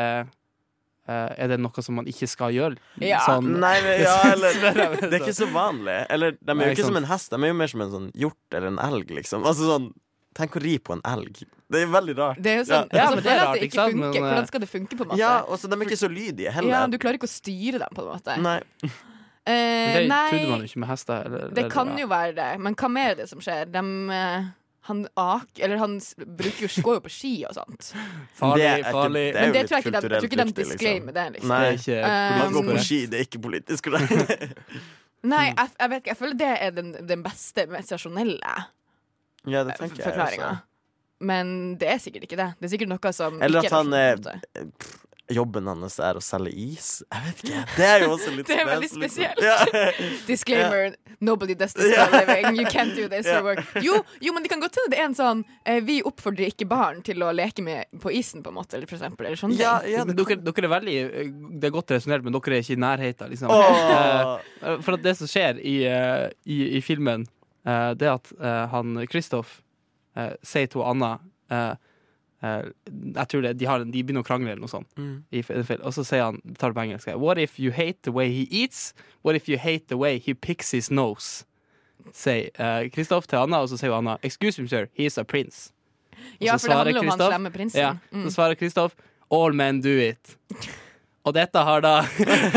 eh, 1.09 1.29
Er 1.43 1.47
det 1.51 1.59
noe 1.59 1.83
som 1.83 1.95
man 1.99 2.05
ikke 2.07 2.27
skal 2.29 2.53
gjøre? 2.55 2.77
Ja. 3.03 3.19
Sånn, 3.25 3.49
Nei, 3.59 3.73
men 3.83 4.01
ja, 4.05 4.15
eller 4.31 4.53
meg 4.63 5.01
Det 5.01 5.11
er 5.11 5.19
ikke 5.25 5.35
så 5.41 5.49
vanlig. 5.51 5.97
Eller 6.09 6.37
de 6.39 6.51
er 6.51 6.55
Nei, 6.55 6.65
jo 6.69 6.71
ikke 6.71 6.79
ikke 6.85 6.87
som 6.93 7.01
en 7.01 7.09
hest, 7.11 7.31
de 7.33 7.41
er 7.43 7.51
jo 7.51 7.57
mer 7.65 7.67
som 7.73 7.81
en 7.81 7.91
sånn 7.97 8.09
hjort 8.15 8.55
eller 8.55 8.67
en 8.71 8.79
elg, 8.79 9.11
liksom. 9.19 9.43
Altså 9.43 9.67
sånn 9.67 9.91
Tenk 10.37 10.55
å 10.55 10.61
ri 10.63 10.77
på 10.79 10.93
en 10.95 11.01
elg. 11.03 11.41
Det 11.71 11.81
er 11.83 11.89
veldig 11.91 12.13
rart. 12.17 12.39
Det 12.39 12.51
er 12.53 12.57
jo 12.61 12.63
sånn, 12.69 12.87
Ja, 12.91 13.03
ja 13.03 13.09
men 13.11 13.23
det 13.23 13.31
er 13.31 13.39
rart, 13.41 13.53
det 13.55 13.65
ikke 13.65 13.71
ikke 13.71 13.79
sant? 13.81 13.93
funker. 13.93 14.07
Men, 14.11 14.23
eh, 14.23 14.31
Hvordan 14.31 14.47
skal 14.47 14.59
det 14.63 14.69
funke, 14.71 14.97
på 14.97 15.03
en 15.03 15.09
måte? 15.11 15.19
Ja, 15.19 15.31
og 15.43 15.59
så 15.59 15.67
de 15.71 15.75
er 15.75 15.85
ikke 15.87 15.99
så 15.99 16.09
lydige 16.11 16.45
Ja, 16.47 16.51
heller. 16.57 16.87
du 16.87 16.97
klarer 16.97 17.19
ikke 17.19 17.27
å 17.27 17.35
styre 17.35 17.79
dem, 17.83 17.91
på 17.95 18.05
en 18.05 18.09
måte. 18.15 18.37
Nei. 18.41 18.61
Eh, 19.41 19.93
det 19.97 20.07
nei, 20.07 20.29
trodde 20.29 20.49
man 20.51 20.59
jo 20.63 20.67
ikke 20.69 20.81
med 20.83 20.89
hester. 20.91 21.25
Eller, 21.25 21.39
det 21.49 21.57
eller- 21.57 21.69
kan 21.73 21.87
ja. 21.87 21.97
jo 22.03 22.07
være 22.07 22.35
det. 22.35 22.59
Men 22.61 22.75
hva 22.75 22.89
mer 22.91 23.11
er 23.11 23.15
det 23.15 23.29
som 23.29 23.39
skjer? 23.39 23.71
De, 23.71 23.83
eh, 24.13 24.49
han 24.87 25.07
ak... 25.17 25.47
Eller 25.59 25.77
han 25.77 25.99
bruker 25.99 26.61
jo, 26.67 26.81
går 26.81 26.95
jo 26.95 27.03
på 27.07 27.11
ski 27.11 27.33
og 27.49 27.55
sånt. 27.55 27.91
Farlig, 28.39 28.61
Det 28.63 28.79
ikke- 28.85 28.91
farlig. 28.95 29.25
det 29.33 29.41
Men 29.41 29.53
det 29.53 29.63
tror 29.67 29.75
jeg 29.77 29.85
ikke 29.85 29.91
de, 29.91 30.01
jeg 30.01 30.21
tror 30.21 30.29
ikke 30.29 30.45
de 30.45 30.63
disclaimer 30.63 31.13
det, 31.13 31.25
liksom. 31.35 31.47
Nei. 31.49 31.75
Ikke 31.75 31.97
um, 32.05 32.39
Man 32.39 32.53
går 32.53 32.69
på 32.71 32.83
ski, 32.87 33.05
det 33.07 33.19
er 33.19 33.25
ikke 33.27 33.41
politisk 33.41 33.83
korrekt. 33.89 34.45
Nei, 35.23 35.45
jeg, 35.57 35.69
jeg 35.79 35.89
vet 35.89 36.01
ikke. 36.03 36.13
Jeg 36.13 36.17
føler 36.17 36.37
det 36.39 36.53
er 36.61 36.71
den, 36.71 36.93
den 37.07 37.23
beste, 37.23 37.67
mest 37.67 37.91
rasjonelle 37.91 38.55
ja, 39.49 39.63
det 39.65 39.77
tenker 39.79 40.03
jeg 40.05 40.19
også. 40.19 40.57
Men 41.21 41.77
det 41.77 41.87
er 41.93 42.01
sikkert 42.01 42.25
ikke 42.25 42.39
det. 42.39 42.49
Det 42.57 42.67
er 42.67 42.73
sikkert 42.73 42.91
noe 42.95 43.13
som 43.13 43.37
Eller 43.41 43.61
ikke 43.61 43.69
at 43.69 43.77
han 43.77 43.93
er 43.93 44.21
eh, 44.57 44.89
Jobben 45.31 45.67
hans 45.69 45.95
er 46.03 46.17
å 46.19 46.21
selge 46.23 46.51
is. 46.51 46.89
Jeg 47.07 47.23
vet 47.23 47.43
ikke. 47.45 47.61
Det 47.77 47.85
er 47.87 48.03
jo 48.03 48.09
også 48.17 48.33
litt 48.35 48.47
Det 48.51 48.57
er 48.59 48.67
veldig 48.67 48.89
spes, 48.91 49.15
liksom. 49.15 49.37
spesielt. 49.37 49.45
Ja. 49.45 50.15
Disclaimer. 50.27 50.95
Nobody 51.23 51.55
does 51.55 51.75
this 51.77 51.93
for 51.93 52.17
a 52.17 52.25
living. 52.25 52.57
You 52.59 52.65
can't 52.67 52.95
do 52.97 53.07
this 53.07 53.29
yeah. 53.29 53.37
for 53.39 53.51
work. 53.51 53.61
Jo, 53.85 54.01
jo, 54.19 54.33
men 54.35 54.43
det 54.43 54.51
kan 54.51 54.63
godt 54.63 54.79
hende 54.81 54.91
det 54.91 54.99
er 54.99 55.07
en 55.07 55.15
sånn 55.15 55.43
eh, 55.63 55.79
Vi 55.87 56.01
oppfordrer 56.07 56.51
ikke 56.51 56.67
barn 56.67 56.99
til 57.05 57.23
å 57.23 57.31
leke 57.35 57.63
med 57.63 58.01
på 58.01 58.11
isen, 58.17 58.43
på 58.43 58.51
en 58.51 58.59
måte, 58.59 58.75
eller 58.79 58.89
for 58.89 58.99
eksempel. 58.99 59.29
Eller 59.29 59.39
sånne 59.39 59.59
Ja, 59.61 59.77
ting. 59.85 59.93
ja, 59.95 60.05
det 60.09 60.17
dere, 60.19 60.39
dere 60.49 60.67
er 60.67 60.73
veldig 60.75 60.97
eh, 61.05 61.35
Det 61.61 61.69
er 61.69 61.75
godt 61.77 61.95
resonnert, 61.95 62.25
men 62.27 62.35
dere 62.35 62.57
er 62.57 62.65
ikke 62.65 62.75
i 62.75 62.81
nærheten. 62.87 63.31
Liksom. 63.31 63.53
Oh. 63.55 64.35
For 64.83 64.97
at 64.97 65.05
det 65.05 65.15
som 65.21 65.29
skjer 65.31 65.61
i, 65.61 65.77
i, 65.85 66.59
i 66.81 66.83
filmen, 66.83 67.23
det 67.97 68.07
er 68.07 68.15
at 68.17 68.31
eh, 68.39 68.65
han 68.71 68.95
Kristoff 69.11 69.59
eh, 70.17 70.33
sier 70.41 70.67
til 70.71 70.81
Anna 70.85 71.11
eh, 71.51 71.75
eh, 72.41 72.71
Jeg 72.89 73.27
tror 73.29 73.45
det, 73.45 73.53
de, 73.59 73.67
har, 73.69 73.85
de 73.85 74.03
begynner 74.03 74.25
å 74.25 74.27
krangle 74.27 74.51
eller 74.53 74.63
noe 74.63 74.71
sånt. 74.71 74.89
Mm. 74.97 75.23
I, 75.31 75.43
og 75.81 75.93
så 75.93 76.05
sier 76.07 76.25
han, 76.29 76.41
tar 76.57 76.73
det 76.73 76.79
på 76.79 76.85
engelsk 76.87 77.13
What 77.21 77.37
if 77.37 77.59
you 77.59 77.71
hate 77.75 78.01
the 78.07 78.11
way 78.15 78.31
he 78.33 78.47
eats? 78.49 78.93
What 79.21 79.35
if 79.35 79.49
you 79.49 79.59
hate 79.61 79.87
the 79.93 79.97
way 79.97 80.17
he 80.19 80.33
picks 80.33 80.71
his 80.73 80.89
nose? 80.91 81.45
Sier 82.17 82.49
Kristoff 82.55 82.95
Kristoff 82.95 83.27
til 83.29 83.37
Anna, 83.43 83.61
og 83.61 83.69
så 83.69 83.77
sier 83.77 83.93
Anna 83.93 84.17
Excuse 84.25 84.61
me, 84.61 84.67
sir, 84.67 84.89
he 84.97 85.05
is 85.05 85.19
a 85.21 85.23
prince. 85.23 85.69
Ja, 86.41 86.57
for 86.57 86.67
det 86.67 86.77
handler 86.77 86.99
om 86.99 87.09
han 87.13 87.19
slemme 87.19 87.51
prinsen. 87.53 87.81
Ja, 87.81 87.97
Mm. 88.11 88.23
Så 88.25 88.31
svarer 88.35 88.55
Kristoff 88.55 88.95
All 89.31 89.53
men 89.53 89.81
do 89.81 89.89
it. 89.89 90.37
Og 91.23 91.33
dette 91.33 91.61
har 91.61 91.81
da 91.81 92.01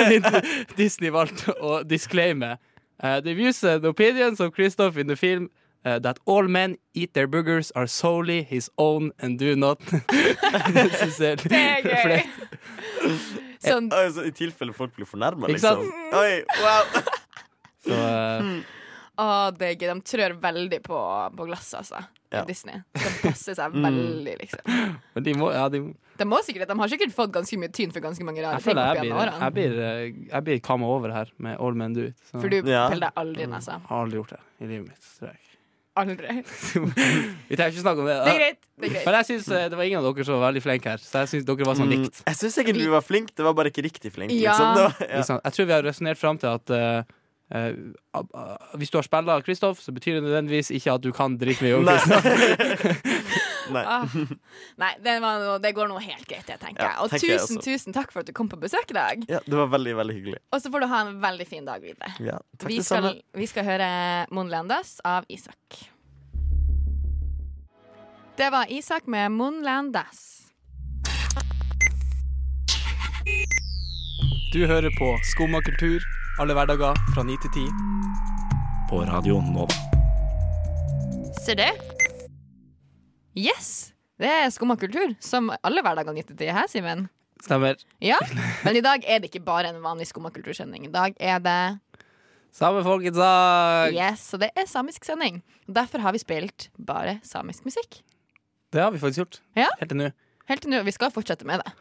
Disney 0.81 1.13
valgt 1.13 1.45
å 1.61 1.83
disclaime. 1.87 2.57
Uh, 3.05 3.21
the 3.21 3.35
views 3.37 3.63
and 3.63 3.85
opinions 3.85 4.41
of 4.41 4.55
Kristoff 4.57 4.97
in 4.97 5.07
the 5.09 5.17
film 5.17 5.51
uh, 5.85 5.99
that 6.01 6.19
all 6.25 6.49
men 6.49 6.79
eat 6.95 7.13
their 7.13 7.29
boogers 7.29 7.71
are 7.77 7.87
solely 7.87 8.43
his 8.43 8.71
own 8.79 9.13
and 9.21 9.39
do 9.39 9.55
not 9.55 9.79
Det 10.73 11.53
er 11.53 11.83
gøy. 11.85 12.23
Sånn, 13.65 13.91
Altså, 13.93 14.25
I 14.29 14.33
tilfelle 14.37 14.73
folk 14.77 14.95
blir 14.97 15.09
fornærma, 15.09 15.49
liksom. 15.53 15.85
Oi, 16.17 16.43
wow. 16.61 17.05
Så 17.85 17.93
uh, 18.01 18.49
oh, 19.21 19.51
det 19.57 19.69
er 19.69 19.77
gøy. 19.77 19.89
De 19.93 20.01
trør 20.09 20.35
veldig 20.41 20.81
på, 20.85 20.99
på 21.37 21.47
glasset, 21.51 21.83
altså. 21.83 22.01
i 22.33 22.39
Ja. 22.39 22.43
Disney. 22.49 22.81
De 22.97 23.11
passer 23.23 23.55
seg 23.61 23.77
Mm. 23.77 23.85
veldig, 23.85 24.37
liksom. 24.41 24.97
Men 25.15 25.25
de 25.29 25.35
må 25.39 25.53
ja, 25.55 25.69
de, 25.71 25.83
De, 26.19 26.25
må 26.31 26.39
sikkert, 26.47 26.69
de 26.71 26.77
har 26.79 26.89
sikkert 26.93 27.15
fått 27.17 27.33
ganske 27.35 27.57
mye 27.59 27.73
tyn 27.75 27.91
for 27.95 28.01
ganske 28.05 28.25
mange 28.27 28.43
rare 28.45 28.61
ting 28.63 28.77
jeg 28.79 28.99
gjennom 29.01 29.19
blir, 29.19 29.33
jeg 29.41 29.53
blir, 29.57 29.73
uh, 29.81 30.29
jeg 30.35 30.45
blir 30.47 30.61
kamma 30.63 30.87
over 30.87 31.11
her 31.11 31.33
med 31.43 31.57
All 31.59 31.75
men 31.75 31.93
do 31.97 32.05
it. 32.11 32.15
Så 32.31 32.39
For 32.41 32.49
du 32.49 32.61
Ja. 32.71 32.89
peller 32.93 33.09
deg 33.11 33.19
aldri 33.25 33.43
i 33.43 33.51
nesa. 33.51 33.81
jeg 33.81 33.89
har 33.89 34.05
aldri 34.05 34.21
gjort 34.23 34.37
det 34.37 34.41
i 34.61 34.69
livet 34.71 34.87
mitt. 34.93 35.09
Tror 35.19 35.33
jeg. 35.33 35.41
Aldri. 35.97 36.27
Vi 37.49 37.55
trenger 37.57 37.71
ikke 37.71 37.83
snakke 37.85 38.01
om 38.03 38.07
det. 38.11 38.15
Det 38.27 38.33
er 38.33 38.39
greit. 38.41 38.61
Det 38.81 38.89
er 38.89 38.93
greit. 38.97 39.05
Men 39.07 39.15
jeg 39.15 39.27
synes 39.29 39.49
eh, 39.55 39.67
det 39.71 39.77
var 39.79 39.85
ingen 39.87 40.01
av 40.01 40.09
dere 40.15 40.25
som 40.27 40.35
var 40.41 40.49
veldig 40.49 40.63
flinke 40.65 40.91
her. 40.91 40.99
Så 40.99 41.21
jeg 41.23 41.29
synes 41.31 41.45
dere 41.47 41.69
var 41.69 41.77
sånn 41.79 41.87
Mm, 41.93 42.03
likt. 42.07 42.23
Jeg 42.27 42.39
syns 42.41 42.57
egentlig 42.59 42.87
du 42.89 42.91
var 42.95 43.05
flink, 43.07 43.29
det 43.39 43.45
var 43.47 43.55
bare 43.55 43.71
ikke 43.71 43.85
riktig 43.87 44.11
flink. 44.17 44.33
Ja. 44.35 44.55
Liksom. 44.55 44.75
Var, 44.81 44.97
ja. 45.07 45.39
Jeg 45.45 45.53
tror 45.55 45.69
vi 45.71 45.77
har 45.77 45.87
resonnert 45.87 46.19
fram 46.19 46.39
til 46.43 46.51
at 46.51 46.75
uh, 46.75 47.03
uh, 47.55 47.71
uh, 48.19 48.75
hvis 48.83 48.91
du 48.91 48.99
har 48.99 49.07
spilla 49.07 49.39
Kristoff, 49.47 49.79
så 49.87 49.95
betyr 49.95 50.19
det 50.19 50.25
nødvendigvis 50.27 50.71
ikke 50.75 50.97
at 50.99 51.03
du 51.07 51.13
kan 51.15 51.39
dritmye 51.39 51.79
om 51.79 51.87
Nei. 51.87 51.99
Kristoff. 52.03 53.39
Nei. 53.73 53.85
Ah. 53.87 54.05
Nei, 54.83 54.91
det, 55.05 55.15
var 55.23 55.41
noe, 55.41 55.57
det 55.63 55.73
går 55.77 55.89
nå 55.89 55.99
helt 56.03 56.27
greit, 56.29 56.45
det, 56.49 56.59
tenker 56.63 56.83
Ja, 56.83 56.91
jeg. 56.91 57.01
Og 57.05 57.15
tenker 57.15 57.39
tusen, 57.39 57.61
jeg 57.61 57.79
tusen 57.79 57.97
takk 57.97 58.13
for 58.13 58.25
at 58.25 58.29
du 58.29 58.35
kom 58.37 58.51
på 58.53 58.59
besøk 58.61 58.91
i 58.93 58.97
dag. 58.97 59.25
Ja, 59.31 59.41
det 59.47 59.57
var 59.59 59.71
veldig, 59.73 59.97
veldig 60.01 60.17
hyggelig. 60.19 60.43
Og 60.53 60.63
så 60.63 60.73
får 60.75 60.85
du 60.85 60.89
ha 60.93 61.01
en 61.07 61.17
veldig 61.23 61.47
fin 61.49 61.65
dag 61.69 61.83
videre. 61.85 62.13
Ja, 62.21 62.39
takk 62.59 62.71
Vi 62.71 62.79
det 62.83 62.87
samme. 62.89 63.15
skal, 63.17 63.41
vi 63.41 63.51
skal 63.51 63.69
høre 63.69 63.89
Mon 64.35 64.53
Landas 64.53 64.99
av 65.05 65.29
Isak. 65.33 65.81
Det 68.37 68.51
var 68.51 68.71
Isak 68.73 69.07
med 69.07 69.31
Mon 69.33 69.63
Landas. 69.63 70.25
Du 74.55 74.67
hører 74.67 74.91
på 74.99 75.15
Skumma 75.27 75.59
kultur 75.67 76.03
alle 76.39 76.55
hverdager 76.55 76.99
fra 77.15 77.23
9 77.23 77.37
til 77.43 77.51
10. 77.55 77.67
På 78.91 79.05
Radio 79.07 79.39
nå. 79.41 79.67
Ser 81.45 81.55
det? 81.55 81.94
Yes! 83.37 83.93
Det 84.21 84.29
er 84.31 84.51
Skumma 84.55 84.77
kultur, 84.79 85.15
som 85.23 85.49
alle 85.67 85.83
hverdager 85.83 86.15
90 86.15 86.37
til 86.39 86.53
her, 86.55 86.69
Simen. 86.71 87.07
Stemmer. 87.43 87.81
Ja, 88.01 88.17
men 88.65 88.79
i 88.79 88.83
dag 88.85 89.03
er 89.11 89.19
det 89.21 89.31
ikke 89.33 89.43
bare 89.45 89.73
en 89.73 89.81
vanlig 89.85 90.07
Skumma 90.09 90.31
kultursending. 90.35 90.87
I 90.87 90.93
dag 90.95 91.17
er 91.19 91.41
det 91.43 91.59
Samefolkets 92.55 93.19
dag! 93.19 93.91
Yes, 93.97 94.23
så 94.31 94.39
det 94.39 94.53
er 94.55 94.69
samisk 94.71 95.03
sending. 95.09 95.41
Derfor 95.67 95.99
har 96.05 96.15
vi 96.15 96.21
spilt 96.23 96.69
bare 96.79 97.17
samisk 97.27 97.65
musikk. 97.67 97.99
Det 98.71 98.79
har 98.83 98.93
vi 98.95 99.01
faktisk 99.03 99.25
gjort. 99.25 99.41
Ja. 99.59 99.67
Helt 99.81 99.91
til 99.91 99.99
nå. 99.99 100.13
Helt 100.51 100.63
til 100.63 100.71
nå. 100.71 100.85
Vi 100.87 100.95
skal 100.95 101.11
fortsette 101.15 101.47
med 101.49 101.65
det. 101.65 101.73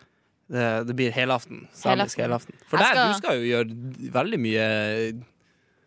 Det, 0.54 0.66
det 0.90 0.96
blir 0.98 1.14
helaften. 1.14 1.68
Samisk 1.78 2.18
Helaften. 2.18 2.58
helaften. 2.58 2.58
For 2.70 2.82
der, 2.82 2.90
skal- 2.90 3.14
du 3.14 3.22
skal 3.22 3.38
jo 3.38 3.46
gjøre 3.52 4.12
veldig 4.18 4.40
mye 4.42 4.66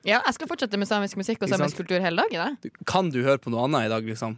Ja, 0.07 0.21
jeg 0.25 0.35
skal 0.37 0.49
fortsette 0.51 0.79
med 0.79 0.87
samisk 0.88 1.19
musikk 1.19 1.42
og 1.42 1.51
samisk 1.51 1.81
kultur 1.83 1.99
hele 2.05 2.23
dagen. 2.23 2.57
Da. 2.62 2.71
Kan 2.87 3.09
du 3.11 3.19
høre 3.27 3.40
på 3.42 3.51
noe 3.51 3.64
annet 3.66 3.88
i 3.88 3.92
dag, 3.92 4.07
liksom? 4.07 4.37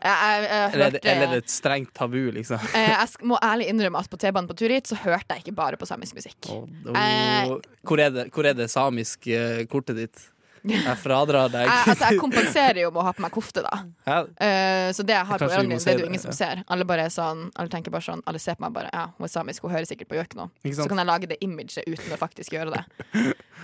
jeg, 0.00 0.16
jeg, 0.16 0.44
jeg, 0.48 0.70
hørte- 0.72 1.00
eller 1.04 1.26
er 1.26 1.32
det 1.34 1.38
et 1.44 1.50
strengt 1.52 1.90
tabu, 1.94 2.16
liksom? 2.32 2.62
eh, 2.74 2.88
jeg 2.94 3.26
må 3.28 3.36
ærlig 3.44 3.66
innrømme 3.68 4.00
at 4.00 4.08
på 4.08 4.16
T-banen 4.22 4.48
på 4.48 4.56
tur 4.56 4.72
hit 4.72 4.88
så 4.88 4.96
hørte 5.02 5.36
jeg 5.36 5.44
ikke 5.44 5.54
bare 5.58 5.76
på 5.76 5.86
samisk 5.88 6.16
musikk. 6.16 6.48
Oh, 6.48 6.64
Eh. 6.96 7.50
hvor, 7.84 8.00
er 8.00 8.10
det, 8.14 8.24
hvor 8.32 8.48
er 8.48 8.56
det 8.56 8.70
samisk 8.72 9.28
eh, 9.28 9.66
kortet 9.68 10.00
ditt? 10.00 10.22
Jeg 10.62 10.96
fradrar 11.00 11.48
deg. 11.52 11.64
Jeg, 11.64 11.84
altså, 11.92 12.10
jeg 12.10 12.20
kompenserer 12.20 12.80
jo 12.82 12.90
med 12.92 13.00
å 13.00 13.04
ha 13.06 13.12
på 13.16 13.24
meg 13.24 13.32
kofte, 13.34 13.64
da. 13.66 13.82
Ja, 14.08 14.18
Uh, 14.40 14.88
så 14.94 15.04
det 15.06 15.14
jeg 15.14 15.26
har 15.28 15.40
på 15.40 15.46
ørene 15.46 15.68
mine, 15.68 15.78
det 15.80 15.90
er 15.90 15.96
det 15.96 16.00
det, 16.00 16.04
jo 16.04 16.08
ingen 16.10 16.22
som 16.22 16.32
ja. 16.32 16.36
ser. 16.36 16.60
Alle 16.72 16.84
bare 16.88 17.04
er 17.08 17.12
sånn 17.12 17.42
Alle 17.60 17.72
tenker 17.72 17.92
bare 17.92 18.04
sånn 18.04 18.22
Alle 18.28 18.40
ser 18.42 18.56
på 18.58 18.64
meg 18.64 18.74
bare 18.74 18.90
Ja, 18.92 19.02
hun 19.16 19.26
er 19.26 19.32
samisk, 19.32 19.64
hun 19.64 19.74
hører 19.74 19.88
sikkert 19.88 20.10
på 20.10 20.18
gjøk 20.18 20.36
nå. 20.38 20.46
Så 20.76 20.86
kan 20.90 21.00
jeg 21.00 21.08
lage 21.08 21.28
det 21.30 21.38
imaget 21.44 21.84
uten 21.86 22.14
å 22.14 22.18
faktisk 22.20 22.56
gjøre 22.56 22.74
det. 22.74 22.82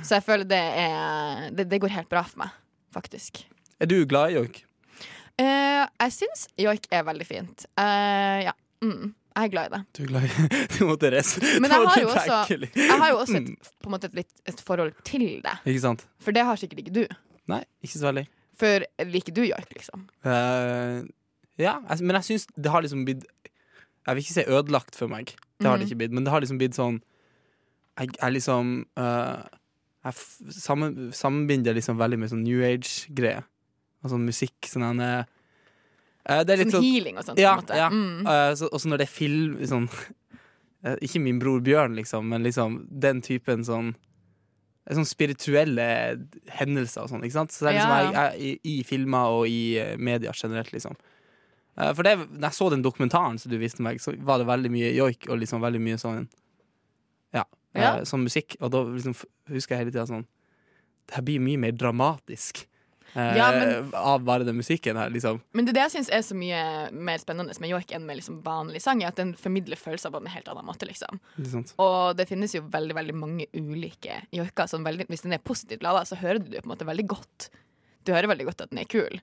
Så 0.02 0.18
jeg 0.18 0.24
føler 0.26 0.48
det 0.48 0.62
er 0.85 1.50
Det, 1.56 1.68
det 1.72 1.80
går 1.82 1.94
helt 1.96 2.11
bra 2.12 2.24
for 2.28 2.44
meg, 2.44 2.56
faktisk. 2.94 3.44
Er 3.80 3.90
du 3.90 3.98
glad 4.09 4.32
i 4.32 4.38
joik? 4.38 4.62
Uh, 5.37 5.85
jeg 5.85 6.14
syns 6.16 6.46
joik 6.61 6.88
er 6.94 7.04
veldig 7.04 7.28
fint. 7.28 7.66
Uh, 7.76 8.48
ja. 8.48 8.54
Mm, 8.85 9.12
jeg 9.37 9.44
er 9.44 9.53
glad 9.53 9.66
i 9.68 9.72
det. 9.77 9.81
Du 9.96 10.03
er 10.03 10.09
glad 10.09 10.25
i 10.25 10.49
Du 10.79 10.79
måtte 10.88 11.11
reise. 11.12 11.40
Men 11.61 11.70
jeg 11.70 11.87
har 11.87 12.01
jo 12.01 12.09
også- 12.09 13.01
har 13.01 13.11
jo 13.12 13.18
også 13.20 13.37
et, 13.42 13.70
på 13.83 13.90
en 13.90 13.94
måte 13.94 14.09
et, 14.09 14.14
litt, 14.22 14.33
et 14.49 14.61
forhold 14.64 14.94
til 15.05 15.27
det. 15.44 15.55
Ikke 15.66 15.83
sant? 15.85 16.07
For 16.25 16.33
det 16.33 16.44
har 16.49 16.57
sikkert 16.57 16.81
ikke 16.85 16.94
du. 16.96 17.05
Nei, 17.53 17.61
ikke 17.85 17.99
så 18.01 18.09
veldig. 18.09 18.27
For 18.57 18.87
liker 19.05 19.35
du 19.37 19.42
joik, 19.44 19.68
liksom? 19.77 20.07
Uh, 20.25 21.05
ja, 21.61 21.77
jeg, 21.90 22.01
men 22.03 22.16
jeg 22.16 22.25
syns 22.31 22.46
det 22.57 22.72
har 22.72 22.83
liksom 22.85 23.05
blitt 23.05 23.25
Jeg 24.07 24.14
vil 24.16 24.22
ikke 24.25 24.35
si 24.38 24.44
ødelagt 24.49 24.96
for 24.96 25.09
meg, 25.12 25.35
det 25.61 25.66
har 25.68 25.77
det 25.77 25.85
Mhm. 25.87 25.90
ikke 25.90 25.99
blitt, 26.01 26.12
men 26.16 26.25
det 26.25 26.33
har 26.33 26.40
liksom 26.40 26.59
blitt 26.59 26.75
sånn 26.79 26.99
Jeg 28.01 28.16
er 28.22 28.31
liksom 28.33 28.87
uh, 28.96 29.44
Jeg 30.05 30.14
sammen, 30.57 31.12
sammenbinder 31.12 31.75
liksom 31.77 31.99
veldig 32.01 32.18
med 32.18 32.31
sånn 32.31 32.44
New 32.44 32.61
Age-greier. 32.64 33.44
Og 34.05 34.11
sånn 34.12 34.25
musikk. 34.29 34.55
Sånn 34.70 34.85
en, 34.87 35.01
Det 36.26 36.52
er 36.54 36.58
litt 36.58 36.72
Sånn 36.72 36.80
sånn 36.80 36.86
healing 36.88 37.18
og 37.20 37.24
sånt. 37.24 37.38
Ja, 37.38 37.52
ja. 37.70 37.88
Mm. 37.92 38.26
Eh, 38.26 38.52
så, 38.58 38.66
også 38.74 38.88
når 38.90 38.98
det 38.98 39.06
er 39.06 39.12
film 39.14 39.58
sånn, 39.70 39.88
eh, 40.84 40.96
Ikke 41.06 41.20
min 41.22 41.38
bror 41.38 41.60
Bjørn, 41.62 41.94
liksom, 41.94 42.26
men 42.32 42.42
liksom 42.42 42.80
den 42.90 43.20
typen 43.22 43.62
sånn 43.64 43.92
eh, 43.94 44.94
Sånn 44.96 45.06
spirituelle 45.06 45.86
hendelser 46.58 47.04
og 47.04 47.12
sånn. 47.12 47.22
ikke 47.26 47.38
sant? 47.38 47.54
Så 47.54 47.64
det 47.66 47.72
er 47.74 47.78
liksom 47.78 47.94
Ja, 47.94 48.00
jeg, 48.02 48.40
jeg, 48.42 48.58
i, 48.66 48.80
I 48.80 48.82
filmer 48.88 49.36
og 49.38 49.46
i 49.50 49.60
eh, 49.82 49.94
media 49.98 50.34
generelt, 50.34 50.72
liksom. 50.74 50.98
Eh, 51.78 51.92
for 51.94 52.02
det, 52.08 52.16
når 52.32 52.48
jeg 52.48 52.58
så 52.58 52.70
den 52.74 52.82
dokumentaren 52.82 53.38
som 53.38 53.52
du 53.52 53.58
viste 53.62 53.82
meg, 53.86 54.00
så 54.02 54.14
var 54.26 54.42
det 54.42 54.46
veldig 54.50 54.70
mye 54.74 54.90
joik 54.96 55.28
og 55.30 55.38
liksom 55.42 55.62
veldig 55.62 55.82
mye 55.86 55.98
sånn 56.02 56.24
Ja, 57.36 57.44
eh, 57.74 57.82
Ja. 57.84 57.90
sånn 58.08 58.24
musikk. 58.26 58.56
Og 58.60 58.70
da 58.74 58.82
liksom 58.88 59.14
husker 59.52 59.76
jeg 59.76 59.84
hele 59.84 59.92
tida 59.94 60.06
sånn 60.10 60.26
Det 61.06 61.14
her 61.20 61.22
blir 61.22 61.38
mye 61.44 61.58
mer 61.68 61.70
dramatisk. 61.76 62.64
Eh, 63.16 63.37
Ja, 63.38 63.50
men- 63.52 63.90
Av 63.94 64.22
bare 64.24 64.44
den 64.44 64.57
musikken 64.57 64.96
her, 64.96 65.11
liksom. 65.11 65.40
Men 65.52 65.64
det 65.64 65.72
er 65.72 65.79
det 65.81 65.85
jeg 65.87 65.94
syns 65.96 66.12
er 66.12 66.22
så 66.22 66.37
mye 66.37 66.92
mer 66.92 67.18
spennende 67.18 67.59
med 67.61 67.70
joik 67.70 67.92
enn 67.96 68.07
med 68.07 68.20
liksom 68.20 68.42
vanlig 68.44 68.83
sang, 68.83 69.02
er 69.02 69.09
at 69.09 69.16
den 69.16 69.35
formidler 69.35 69.76
følelser 69.76 70.12
på 70.12 70.20
en 70.20 70.26
helt 70.26 70.48
annen 70.48 70.66
måte. 70.66 70.87
liksom 70.87 71.20
Det? 71.37 71.74
Og 71.79 72.16
det 72.16 72.29
finnes 72.29 72.52
jo 72.55 72.62
veldig 72.62 72.94
veldig 72.94 73.14
mange 73.14 73.46
ulike 73.55 74.22
joiker. 74.33 74.68
Sånn 74.70 74.85
veldig, 74.85 75.09
hvis 75.09 75.22
den 75.22 75.33
er 75.33 75.38
positivt 75.38 75.83
lada, 75.83 76.05
så 76.05 76.16
hører 76.16 76.44
du 76.44 76.50
det 76.50 76.62
på 76.62 76.70
en 76.70 76.76
måte 76.76 76.87
veldig 76.87 77.07
godt. 77.07 77.50
Du 78.05 78.12
hører 78.12 78.29
veldig 78.29 78.44
godt 78.46 78.61
at 78.62 78.70
den 78.70 78.79
er 78.79 78.85
kul. 78.85 79.20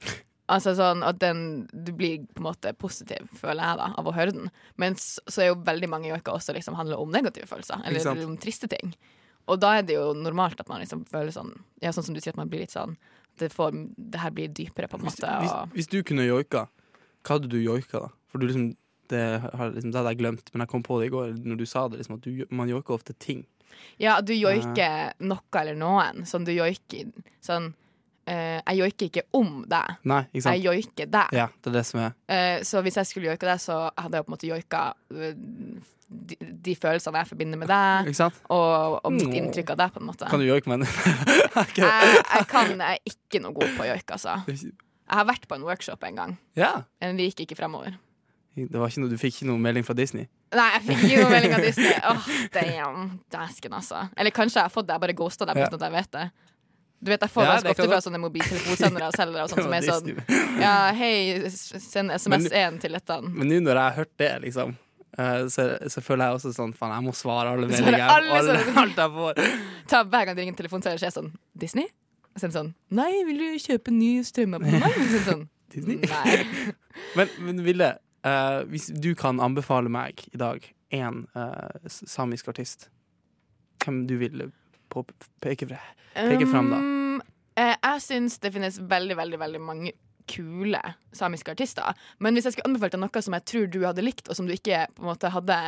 Altså 0.44 0.74
sånn 0.76 1.00
at 1.06 1.18
den 1.22 1.68
Du 1.72 1.92
blir 1.96 2.26
på 2.34 2.42
en 2.42 2.48
måte 2.50 2.74
positiv, 2.76 3.30
føler 3.40 3.64
jeg, 3.64 3.78
da 3.80 3.94
av 3.96 4.04
å 4.10 4.12
høre 4.12 4.34
den. 4.34 4.50
Men 4.76 4.96
så, 5.00 5.40
er 5.40 5.46
jo 5.52 5.60
veldig 5.64 5.88
mange 5.88 6.10
joiker 6.10 6.36
også 6.36 6.52
liksom 6.56 6.76
handler 6.76 7.00
om 7.00 7.10
negative 7.10 7.48
følelser. 7.48 7.80
Eller 7.88 8.26
om 8.26 8.36
triste 8.36 8.68
ting. 8.68 8.92
Og 9.48 9.60
da 9.60 9.78
er 9.78 9.82
det 9.88 9.96
jo 9.96 10.12
normalt 10.16 10.60
at 10.60 10.68
man 10.68 10.80
liksom 10.80 11.04
føler 11.08 11.32
sånn 11.32 11.54
Ja, 11.80 11.92
sånn 11.92 12.04
som 12.04 12.16
du 12.16 12.20
sier, 12.20 12.32
at 12.36 12.40
man 12.40 12.48
blir 12.52 12.64
litt 12.64 12.74
sånn 12.76 12.96
Det, 13.40 13.50
får, 13.52 13.74
det 13.96 14.20
her 14.22 14.32
blir 14.34 14.52
dypere, 14.54 14.88
på 14.88 14.98
en 15.00 15.06
måte. 15.08 15.30
hvis, 15.42 15.50
Og, 15.50 15.74
hvis 15.74 15.90
du 15.90 15.98
kunne 16.06 16.26
joika, 16.26 16.66
hva 17.24 17.36
hadde 17.36 17.50
du 17.50 17.58
joika 17.58 18.06
da? 18.06 18.10
For 18.30 18.42
du 18.42 18.46
liksom 18.48 18.68
det, 19.12 19.22
har, 19.42 19.72
liksom, 19.74 19.90
det 19.90 19.98
hadde 19.98 20.12
jeg 20.14 20.20
glemt, 20.22 20.52
men 20.52 20.64
jeg 20.64 20.70
kom 20.70 20.84
på 20.86 20.98
det 21.00 21.08
i 21.10 21.12
går 21.12 21.34
når 21.44 21.58
du 21.60 21.66
sa 21.68 21.86
det. 21.88 22.00
Liksom, 22.00 22.18
at 22.18 22.24
du, 22.26 22.44
man 22.54 22.70
joiker 22.70 22.96
ofte 22.96 23.16
ting. 23.20 23.44
Ja, 24.00 24.20
du 24.22 24.32
joiker 24.34 25.14
noe 25.22 25.60
eller 25.60 25.78
noen. 25.78 26.22
Sånn 26.28 26.46
du 26.46 26.52
joiker 26.54 27.10
Sånn 27.44 27.72
eh, 28.26 28.60
Jeg 28.66 28.78
joiker 28.78 29.06
ikke 29.10 29.22
om 29.32 29.64
deg. 29.68 29.96
Nei, 30.04 30.22
ikke 30.32 30.42
sant? 30.46 30.54
Jeg 30.56 30.64
joiker 30.68 31.10
deg. 31.16 31.32
Ja, 31.36 31.48
det 31.62 31.70
er 31.72 31.76
det 31.78 31.84
som 31.88 32.00
er 32.00 32.12
Eh, 32.28 32.62
så 32.64 32.82
hvis 32.82 32.96
jeg 33.00 33.06
skulle 33.10 33.28
joika 33.32 33.46
deg, 33.52 33.60
så 33.60 33.90
hadde 33.96 34.16
jeg 34.20 34.24
på 34.26 34.30
en 34.32 34.36
måte 34.36 34.48
joika 34.50 34.84
eh, 35.14 35.34
de, 36.14 36.36
de 36.62 36.74
følelsene 36.78 37.18
jeg 37.24 37.30
forbinder 37.32 37.58
med 37.58 37.68
deg, 37.72 38.06
Ikke 38.12 38.20
sant? 38.20 38.36
og, 38.52 39.00
og 39.04 39.12
mitt 39.12 39.32
inntrykk 39.34 39.72
av 39.74 39.78
deg, 39.82 39.92
på 39.96 40.00
en 40.02 40.06
måte. 40.12 40.28
Kan 40.30 40.40
du 40.42 40.46
joike 40.46 40.70
med 40.70 40.84
den? 40.84 40.88
Ok. 41.64 41.78
jeg, 41.78 42.16
jeg 42.34 42.46
kan 42.50 42.70
Jeg 42.74 42.80
er 42.98 43.12
ikke 43.14 43.40
noe 43.42 43.54
god 43.56 43.76
på 43.78 43.86
joik, 43.88 44.10
altså. 44.16 44.36
Jeg 44.46 45.18
har 45.18 45.26
vært 45.28 45.44
på 45.50 45.54
en 45.58 45.64
workshop 45.66 46.04
en 46.08 46.16
gang, 46.20 46.36
Ja. 46.58 46.72
men 47.02 47.16
det 47.18 47.30
gikk 47.32 47.44
ikke 47.48 47.58
fremover. 47.62 47.96
Det 48.54 48.78
var 48.78 48.86
ikke 48.92 49.02
noe, 49.02 49.10
du 49.10 49.18
fikk 49.18 49.34
ikke 49.40 49.48
noe 49.50 49.58
melding 49.58 49.82
fra 49.86 49.96
Disney? 49.98 50.28
Nei, 50.54 50.68
jeg 50.76 50.82
fikk 50.86 51.00
ikke 51.08 51.22
noe 51.24 51.30
melding 51.34 51.54
av 51.56 51.64
Disney. 51.66 51.94
Åh, 52.06 52.28
damn. 52.54 53.08
Dæsken, 53.34 53.72
altså. 53.74 54.04
Eller 54.16 54.30
kanskje 54.30 54.60
jeg 54.60 54.68
har 54.68 54.74
fått 54.74 54.86
det, 54.86 54.94
jeg 54.94 55.02
bare 55.08 55.16
ghosta 55.18 55.48
deg 55.50 55.58
Ja. 55.58 55.66
uten 55.66 55.80
at 55.80 55.86
jeg 55.88 55.94
vet 55.96 56.12
det. 56.14 56.26
Du 57.04 57.10
vet, 57.12 57.20
Jeg 57.20 57.32
får 57.34 57.44
ganske 57.44 57.72
ofte 57.74 57.86
fra 57.90 57.98
sånne 58.00 58.18
mobiltelefonsendere 58.22 59.10
og 59.10 59.16
selgere 59.18 59.44
og 59.44 59.50
sånt, 59.52 59.66
som 59.66 59.74
er 59.76 59.84
sånn 59.84 60.60
Ja, 60.62 60.76
hei, 60.96 61.50
send 61.52 62.14
SMS 62.14 62.46
1 62.48 62.78
til 62.80 62.96
dette. 62.96 63.18
Men 63.26 63.50
nå 63.50 63.58
når 63.66 63.76
jeg 63.76 63.84
har 63.84 63.98
hørt 63.98 64.12
det, 64.22 64.30
liksom 64.46 64.72
eh, 65.18 65.42
så, 65.52 65.66
så 65.92 66.04
føler 66.04 66.30
jeg 66.30 66.38
også 66.38 66.54
sånn 66.56 66.72
Faen, 66.78 66.94
jeg 66.96 67.04
må 67.04 67.12
svare 67.18 67.52
alle 67.52 67.68
meldinger. 67.68 68.06
alle 68.08 68.56
alt 68.84 69.02
jeg 69.02 69.12
får. 69.18 69.42
Ta 69.92 70.00
Hver 70.08 70.30
gang 70.30 70.38
du 70.38 70.40
ringer 70.40 70.56
en 70.56 70.60
telefon, 70.62 70.86
så 70.86 70.94
er 70.94 71.02
det 71.02 71.12
sånn 71.12 71.28
Disney? 71.52 71.90
Og 72.32 72.40
så 72.40 72.46
er 72.48 72.54
det 72.54 72.58
sånn 72.62 72.72
Nei, 72.96 73.10
vil 73.28 73.44
du 73.44 73.46
kjøpe 73.66 73.92
en 73.92 74.00
ny 74.00 74.10
strømabonnement? 74.24 74.98
Så 75.12 75.22
sånn 75.28 75.44
Disney? 75.74 76.00
Nei. 76.08 76.72
Men, 77.18 77.36
men 77.44 77.62
Ville, 77.66 77.92
uh, 78.24 78.64
hvis 78.72 78.88
du 78.96 79.12
kan 79.18 79.44
anbefale 79.44 79.92
meg 79.92 80.24
i 80.32 80.40
dag 80.40 80.64
én 80.94 81.24
samisk 81.90 82.48
artist, 82.52 82.88
hvem 83.82 84.04
du 84.08 84.14
vil 84.20 84.44
peke 85.42 85.68
fra? 85.70 85.80
Peke 86.14 86.46
frem, 86.46 86.70
da. 86.70 86.78
Um, 86.78 87.22
eh, 87.58 87.74
jeg 87.74 88.04
syns 88.06 88.38
det 88.42 88.52
finnes 88.54 88.78
veldig, 88.78 89.16
veldig, 89.18 89.40
veldig 89.42 89.62
mange 89.62 89.94
kule 90.30 90.80
samiske 91.12 91.52
artister. 91.52 91.96
Men 92.22 92.36
hvis 92.36 92.48
jeg 92.48 92.56
skulle 92.56 92.70
anbefalt 92.70 92.94
deg 92.94 93.02
noe 93.02 93.24
som 93.24 93.36
jeg 93.36 93.46
tror 93.50 93.66
du 93.72 93.80
hadde 93.84 94.04
likt, 94.04 94.30
og 94.30 94.38
som 94.38 94.48
du 94.48 94.54
ikke 94.54 94.86
på 94.94 95.04
en 95.04 95.10
måte 95.10 95.32
hadde 95.34 95.58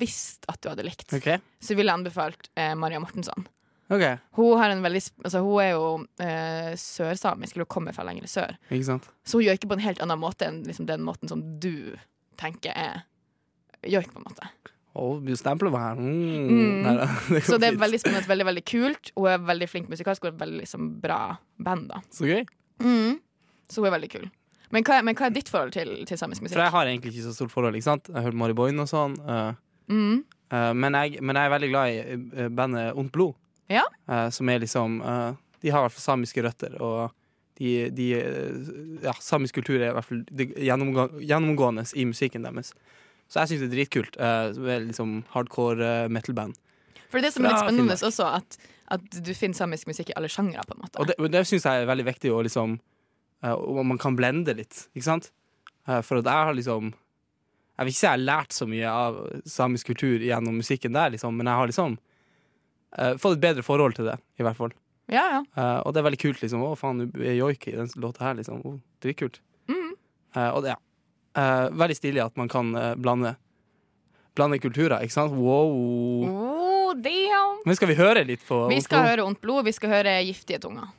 visst 0.00 0.44
at 0.50 0.60
du 0.60 0.68
hadde 0.72 0.84
likt, 0.84 1.08
okay. 1.16 1.40
så 1.62 1.76
ville 1.76 1.88
jeg 1.88 2.02
anbefalt 2.02 2.50
eh, 2.58 2.74
Maria 2.76 3.00
Mortensson. 3.00 3.46
Okay. 3.90 4.20
Hun, 4.38 4.58
har 4.60 4.70
en 4.70 4.84
veldig, 4.84 5.02
altså, 5.24 5.40
hun 5.42 5.62
er 5.62 5.70
jo 5.72 5.86
eh, 6.22 6.72
sørsamisk, 6.78 7.56
eller 7.56 7.66
hun 7.66 7.74
kommer 7.74 7.96
fra 7.96 8.04
lenger 8.06 8.28
sør. 8.30 8.58
Så 8.70 9.40
hun 9.40 9.46
gjør 9.46 9.58
ikke 9.58 9.70
på 9.72 9.78
en 9.80 9.82
helt 9.82 10.02
annen 10.04 10.20
måte 10.20 10.46
enn 10.46 10.60
liksom, 10.66 10.86
den 10.86 11.02
måten 11.02 11.30
som 11.30 11.42
du 11.62 11.96
tenker 12.38 12.76
er 12.76 13.02
joik, 13.82 14.12
på 14.12 14.20
en 14.20 14.28
måte. 14.28 14.46
Stemplet 15.38 15.72
her. 15.78 15.94
Mm. 15.94 16.48
Mm. 16.50 16.82
Nei, 16.82 16.94
det 17.36 17.44
Så 17.46 17.58
det 17.62 17.68
er 17.70 17.78
veldig 17.78 18.00
spennende, 18.02 18.26
veldig 18.28 18.46
veldig 18.48 18.64
kult. 18.66 19.12
Hun 19.16 19.28
er 19.30 19.38
veldig 19.38 19.68
flink 19.70 19.88
musikalsk 19.92 20.24
og 20.26 20.32
et 20.34 20.40
veldig 20.40 20.60
liksom, 20.64 20.88
bra 21.00 21.20
band. 21.62 21.88
da 21.92 22.00
Så 22.10 22.26
gøy. 22.26 22.44
Så 23.70 23.80
hun 23.82 23.86
er 23.90 23.94
veldig 23.96 24.10
kul. 24.10 24.26
Men 24.70 24.84
hva, 24.86 25.00
men 25.02 25.16
hva 25.18 25.26
er 25.26 25.34
ditt 25.34 25.48
forhold 25.50 25.72
til, 25.74 25.88
til 26.06 26.18
samisk 26.18 26.42
musikk? 26.44 26.54
For 26.56 26.62
jeg 26.62 26.74
har 26.74 26.86
egentlig 26.90 27.12
ikke 27.14 27.26
så 27.26 27.34
stort 27.34 27.50
forhold. 27.54 27.74
ikke 27.78 27.88
sant? 27.88 28.06
Jeg 28.10 28.18
har 28.18 28.28
hørt 28.28 28.38
Mari 28.38 28.54
Boine 28.58 28.84
og 28.86 28.90
sånn. 28.90 29.16
Uh, 29.26 29.52
Mm. 29.90 30.20
eh, 30.54 30.72
men, 30.78 30.94
jeg, 30.94 31.18
men 31.20 31.34
jeg 31.34 31.48
er 31.48 31.50
veldig 31.50 31.68
glad 31.72 31.88
i 31.90 31.96
eh, 32.44 32.48
bandet 32.54 32.92
Ondt 32.94 33.10
blod. 33.10 33.32
Ja. 33.66 33.82
Uh, 34.06 34.28
som 34.30 34.46
er 34.48 34.60
liksom 34.62 35.00
De 35.62 35.70
har 35.74 35.82
i 35.82 35.86
hvert 35.88 35.96
fall 35.96 36.04
samiske 36.04 36.44
røtter. 36.46 36.76
Og 36.78 37.10
de, 37.58 37.90
de 37.90 38.06
Ja, 39.02 39.16
samisk 39.18 39.58
kultur 39.58 39.80
er 39.80 39.88
i 39.90 39.96
hvert 39.96 40.06
fall 40.06 40.22
gjennomgå, 40.30 41.08
gjennomgående 41.26 41.84
i 41.98 42.06
musikken 42.06 42.46
deres. 42.46 42.70
Så 43.30 43.42
jeg 43.42 43.52
syns 43.52 43.62
det 43.62 43.68
er 43.68 43.74
dritkult. 43.76 44.18
Uh, 44.18 44.78
liksom 44.88 45.20
hardcore 45.34 45.86
eh, 45.86 46.08
metal-band. 46.10 46.56
For 47.10 47.22
det 47.22 47.30
er 47.30 47.34
som 47.36 47.46
er 47.46 47.52
litt 47.52 47.62
spennende 47.62 47.94
Finnmark. 47.94 48.06
også, 48.08 48.26
at, 48.40 48.72
at 48.96 49.20
du 49.22 49.30
finner 49.38 49.58
samisk 49.58 49.90
musikk 49.90 50.10
i 50.10 50.16
alle 50.18 50.30
sjangre. 50.30 50.64
på 50.66 50.74
en 50.74 50.82
måte 50.82 50.98
Og 51.02 51.10
det, 51.10 51.16
det 51.30 51.44
syns 51.46 51.66
jeg 51.66 51.84
er 51.84 51.90
veldig 51.90 52.06
viktig, 52.10 52.32
og 52.34 52.42
liksom 52.48 52.74
uh, 53.46 53.82
man 53.86 54.02
kan 54.02 54.18
blende 54.18 54.54
litt, 54.58 54.88
ikke 54.94 55.06
sant? 55.06 55.30
Uh, 55.86 56.00
for 56.06 56.18
at 56.18 56.26
jeg 56.26 56.50
har 56.50 56.58
liksom 56.58 56.90
Jeg 56.90 57.86
vil 57.86 57.94
ikke 57.94 58.00
si 58.02 58.06
jeg 58.06 58.16
har 58.16 58.26
lært 58.26 58.52
så 58.52 58.66
mye 58.68 58.92
av 59.06 59.22
samisk 59.48 59.92
kultur 59.92 60.26
gjennom 60.26 60.58
musikken 60.60 60.98
der, 60.98 61.14
liksom, 61.14 61.38
men 61.38 61.48
jeg 61.48 61.62
har 61.62 61.70
liksom 61.70 61.96
uh, 62.98 63.14
fått 63.14 63.38
et 63.38 63.46
bedre 63.46 63.64
forhold 63.64 63.94
til 63.96 64.10
det, 64.10 64.18
i 64.36 64.44
hvert 64.44 64.58
fall. 64.58 64.74
Ja, 65.10 65.24
ja. 65.34 65.40
Eh, 65.62 65.78
og 65.82 65.94
det 65.94 66.00
er 66.00 66.06
veldig 66.06 66.20
kult, 66.22 66.42
liksom. 66.42 66.62
Å, 66.62 66.76
faen, 66.78 67.02
du 67.10 67.22
er 67.24 67.34
joik 67.34 67.66
i 67.66 67.74
den 67.74 67.90
låta 68.02 68.28
her, 68.28 68.36
liksom. 68.38 68.62
Oh, 68.66 68.78
Dritkult. 69.02 69.40
Mm. 69.70 69.96
Eh, 70.36 70.50
og 70.54 70.62
det, 70.64 70.76
ja. 70.76 70.78
Eh, 71.38 71.66
veldig 71.78 71.96
stilig 71.96 72.24
at 72.24 72.36
man 72.40 72.48
kan 72.50 72.74
eh, 72.74 72.94
blande 72.98 73.36
Blande 74.38 74.58
kulturer, 74.62 75.02
ikke 75.02 75.12
sant? 75.12 75.32
Wow. 75.34 75.72
Oh, 76.30 76.90
damn. 76.94 77.58
Men 77.66 77.76
skal 77.76 77.90
vi 77.90 77.96
høre 77.98 78.22
litt 78.24 78.42
på 78.46 78.60
Vi 78.70 78.78
skal 78.82 79.02
høre 79.08 79.24
Ondt 79.26 79.40
blod, 79.42 79.64
vi 79.66 79.72
skal 79.74 79.90
høre 79.90 80.12
Giftige 80.22 80.60
tunger. 80.62 80.92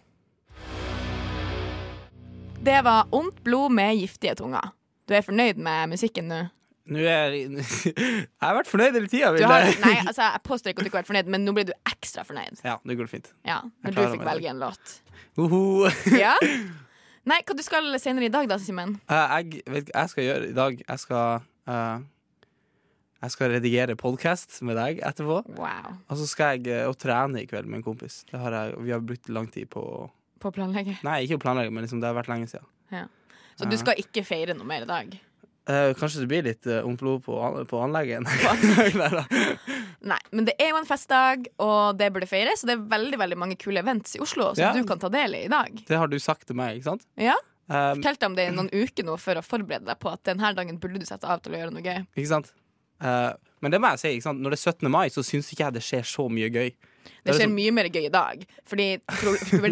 Det 2.62 2.82
var 2.86 3.08
Ondt 3.16 3.40
blod 3.44 3.72
med 3.74 3.96
giftige 3.98 4.36
tunger. 4.38 4.72
Du 5.10 5.16
er 5.18 5.24
fornøyd 5.26 5.58
med 5.58 5.90
musikken 5.96 6.28
nå? 6.30 6.42
Nå 6.92 7.02
er 7.08 7.34
Jeg 7.34 7.64
har 8.44 8.56
vært 8.60 8.70
fornøyd 8.70 8.94
hele 9.00 9.10
tida. 9.10 9.32
Du 9.38 9.44
har, 9.48 9.66
nei, 9.82 9.96
altså, 10.04 10.28
jeg 10.28 10.44
påstår 10.46 10.74
ikke 10.74 10.84
at 10.84 10.86
du 10.86 10.90
ikke 10.92 11.00
har 11.00 11.04
vært 11.06 11.12
fornøyd, 11.14 11.32
men 11.34 11.48
nå 11.48 11.56
ble 11.58 11.66
du 11.72 11.74
ekstra 11.90 12.26
fornøyd. 12.28 12.62
Ja, 12.68 12.76
det 12.86 13.00
går 13.00 13.10
fint. 13.10 13.32
Ja, 13.48 13.62
Jeg 13.64 13.88
Når 13.88 13.96
du 13.96 13.98
klarer 13.98 14.14
fikk 14.14 14.24
meg. 14.24 14.30
velge 14.34 14.54
en 14.54 14.62
låt. 14.62 14.96
Uhu. 15.40 15.90
Ja? 16.20 16.36
Nei, 17.30 17.38
hva 17.46 17.54
du 17.54 17.62
skal 17.62 17.86
senere 18.02 18.26
i 18.26 18.34
dag, 18.34 18.48
da, 18.50 18.58
Simen? 18.62 18.96
Uh, 19.06 19.36
jeg 19.38 19.62
vet 19.70 19.92
hva 19.92 20.06
jeg 20.06 20.14
skal 20.14 20.26
gjøre 20.26 20.48
i 20.50 20.56
dag. 20.58 20.80
Jeg 20.82 21.02
skal 21.04 21.44
uh, 21.70 22.02
Jeg 23.22 23.36
skal 23.36 23.54
redigere 23.54 23.98
podkast 24.00 24.58
med 24.66 24.80
deg 24.80 25.04
etterpå. 25.06 25.42
Wow. 25.60 25.92
Og 26.10 26.18
så 26.18 26.30
skal 26.30 26.58
jeg 26.58 26.88
uh, 26.90 26.96
trene 26.98 27.44
i 27.44 27.50
kveld 27.50 27.70
med 27.70 27.82
en 27.82 27.86
kompis. 27.86 28.24
Det 28.32 28.42
har 28.42 28.58
jeg, 28.58 28.78
vi 28.88 28.96
har 28.96 29.06
brukt 29.06 29.30
lang 29.30 29.52
tid 29.54 29.70
på 29.70 29.86
På 30.42 30.50
å 30.50 30.56
planlegge. 30.56 30.98
Nei, 31.06 31.20
ikke 31.28 31.38
å 31.38 31.44
planlegge, 31.44 31.74
men 31.74 31.86
liksom, 31.86 32.02
det 32.02 32.10
har 32.10 32.18
vært 32.18 32.32
lenge 32.34 32.50
siden. 32.50 32.66
Så 33.60 33.68
du 33.70 33.78
skal 33.78 34.00
ikke 34.02 34.24
feire 34.26 34.56
noe 34.58 34.66
mer 34.66 34.88
i 34.88 34.90
dag? 34.90 35.14
Eh, 35.70 35.92
kanskje 35.94 36.24
det 36.24 36.28
blir 36.32 36.44
litt 36.48 36.66
uh, 36.66 36.80
ondt 36.88 37.00
blod 37.04 37.22
på, 37.26 37.36
an- 37.46 37.66
på 37.70 37.78
anlegget. 37.86 38.26
Nei 40.02 40.18
men 40.34 40.48
det 40.48 40.56
er 40.58 40.72
jo 40.72 40.80
en 40.80 40.88
festdag, 40.90 41.46
og 41.62 41.98
det 42.00 42.08
burde 42.16 42.28
feires. 42.30 42.64
Og 42.64 42.72
det 42.72 42.76
er 42.78 42.84
veldig 42.96 43.20
veldig 43.22 43.38
mange 43.38 43.58
kule 43.62 43.82
events 43.84 44.16
i 44.18 44.22
Oslo 44.24 44.52
som 44.56 44.64
Ja. 44.64 44.74
du 44.74 44.84
kan 44.90 45.00
ta 45.00 45.10
del 45.14 45.36
i 45.38 45.44
i 45.46 45.52
dag. 45.52 45.84
Det 45.88 45.98
har 45.98 46.08
du 46.10 46.18
sagt 46.20 46.48
til 46.48 46.56
meg, 46.58 46.78
ikke 46.80 46.92
sant? 46.94 47.06
Ja, 47.18 47.38
Eh, 47.72 47.94
Fortalte 47.96 48.26
om 48.28 48.34
det 48.36 48.50
i 48.50 48.52
noen 48.52 48.68
uker 48.74 49.06
nå 49.08 49.14
for 49.22 49.38
å 49.40 49.42
forberede 49.46 49.86
deg 49.88 50.00
på 50.02 50.10
at 50.12 50.20
denne 50.28 50.50
dagen 50.58 50.78
burde 50.82 51.00
du 51.00 51.06
sette 51.08 51.24
av 51.24 51.40
til 51.40 51.54
å 51.54 51.60
gjøre 51.62 51.72
noe 51.72 51.82
gøy. 51.86 52.02
ikke 52.18 52.28
sant? 52.28 52.50
Uh, 53.00 53.32
men 53.62 53.72
det 53.72 53.80
må 53.80 53.88
jeg 53.94 54.00
si, 54.20 54.30
når 54.30 54.50
det 54.52 54.58
er 54.60 54.72
17. 54.74 54.90
mai, 54.92 55.08
så 55.08 55.24
syns 55.24 55.48
ikke 55.54 55.64
jeg 55.70 55.74
det 55.78 55.84
skjer 55.86 56.04
så 56.04 56.26
mye 56.28 56.50
gøy. 56.52 56.74
Det 57.02 57.32
er 57.32 57.38
skjer 57.38 57.48
liksom- 57.48 57.56
mye 57.56 57.72
mer 57.78 57.90
gøy 57.90 58.06
i 58.06 58.12
dag. 58.14 58.46
Fordi, 58.66 58.88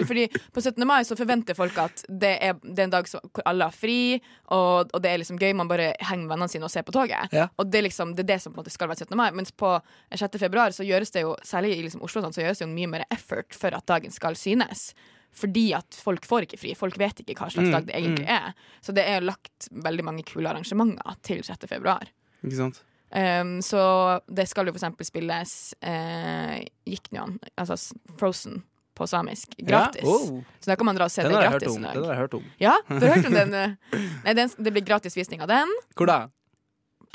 fordi, 0.09 0.27
på 0.53 0.61
17. 0.61 0.85
mai 0.87 1.01
så 1.03 1.17
forventer 1.17 1.55
folk 1.57 1.77
at 1.77 2.03
det 2.09 2.37
er, 2.41 2.53
det 2.63 2.79
er 2.79 2.87
en 2.89 2.95
dag 2.95 3.05
hvor 3.09 3.43
alle 3.45 3.63
har 3.69 3.75
fri, 3.75 4.21
og, 4.51 4.89
og 4.93 5.01
det 5.01 5.11
er 5.11 5.21
liksom 5.21 5.39
gøy. 5.39 5.53
Man 5.55 5.67
bare 5.67 5.93
henger 5.99 6.25
med 6.27 6.33
vennene 6.35 6.49
sine 6.49 6.65
og 6.67 6.71
ser 6.71 6.83
på 6.87 6.91
toget. 6.95 7.31
Ja. 7.35 7.47
Og 7.57 7.69
det 7.71 7.79
er 7.81 7.87
liksom 7.89 8.15
det, 8.15 8.25
er 8.25 8.35
det 8.35 8.41
som 8.41 8.53
på 8.53 8.59
en 8.59 8.63
måte 8.65 8.73
skal 8.73 8.89
være 8.91 9.05
17. 9.05 9.15
mai. 9.17 9.29
Mens 9.31 9.51
på 9.51 9.75
6. 10.13 10.39
februar 10.39 10.69
så 10.75 10.85
gjøres 10.85 11.11
det 11.11 11.21
jo, 11.25 11.35
særlig 11.43 11.77
i 11.77 11.85
liksom 11.85 12.03
Oslo, 12.05 12.21
sånn, 12.21 12.33
så 12.35 12.43
gjøres 12.45 12.59
det 12.61 12.67
jo 12.67 12.73
mye 12.73 12.91
mer 12.97 13.05
effort 13.11 13.53
for 13.53 13.73
at 13.75 13.85
dagen 13.89 14.11
skal 14.11 14.35
synes. 14.35 14.93
Fordi 15.31 15.67
at 15.77 15.93
folk 15.93 16.25
får 16.25 16.47
ikke 16.47 16.57
fri. 16.57 16.73
Folk 16.77 16.97
vet 16.97 17.19
ikke 17.21 17.35
hva 17.37 17.51
slags 17.53 17.69
Mm, 17.69 17.71
dag 17.75 17.85
det 17.85 17.95
egentlig 17.95 18.27
er. 18.27 18.53
Så 18.81 18.93
det 18.97 19.05
er 19.05 19.21
lagt 19.21 19.69
veldig 19.71 20.03
mange 20.03 20.23
kule 20.25 20.49
arrangementer 20.49 21.15
til 21.21 21.43
6. 21.45 21.67
februar. 21.69 22.07
Ikke 22.43 22.57
sant? 22.57 22.81
Um, 23.09 23.55
så 23.65 23.81
det 24.29 24.45
skal 24.49 24.67
jo 24.69 24.73
for 24.75 24.77
eksempel 24.77 25.07
spilles 25.07 25.53
uh, 25.81 26.59
Jiknyan, 26.85 27.39
altså 27.57 27.77
Frozen, 28.19 28.61
på 28.93 29.07
samisk. 29.09 29.55
Gratis. 29.57 30.03
Ja? 30.03 30.09
Oh, 30.09 30.43
Så 30.59 30.69
da 30.69 30.75
kan 30.75 30.85
man 30.85 30.95
dra 30.99 31.07
og 31.07 31.11
se 31.13 31.23
den 31.23 31.33
det 31.33 31.41
gratis. 31.41 31.73
Den 31.73 31.87
har 31.89 32.13
jeg 32.13 32.21
hørt 32.21 32.33
om. 32.37 32.45
Ja, 32.59 32.75
du 32.89 32.99
har 32.99 33.15
hørt 33.15 33.29
om 33.31 33.37
den? 33.39 33.53
uh, 33.55 33.97
Nei, 34.25 34.35
den, 34.37 34.53
det 34.57 34.75
blir 34.75 34.85
gratis 34.85 35.17
visning 35.17 35.41
av 35.41 35.49
den 35.49 35.73
Hvor 35.95 36.09
da? 36.11 36.19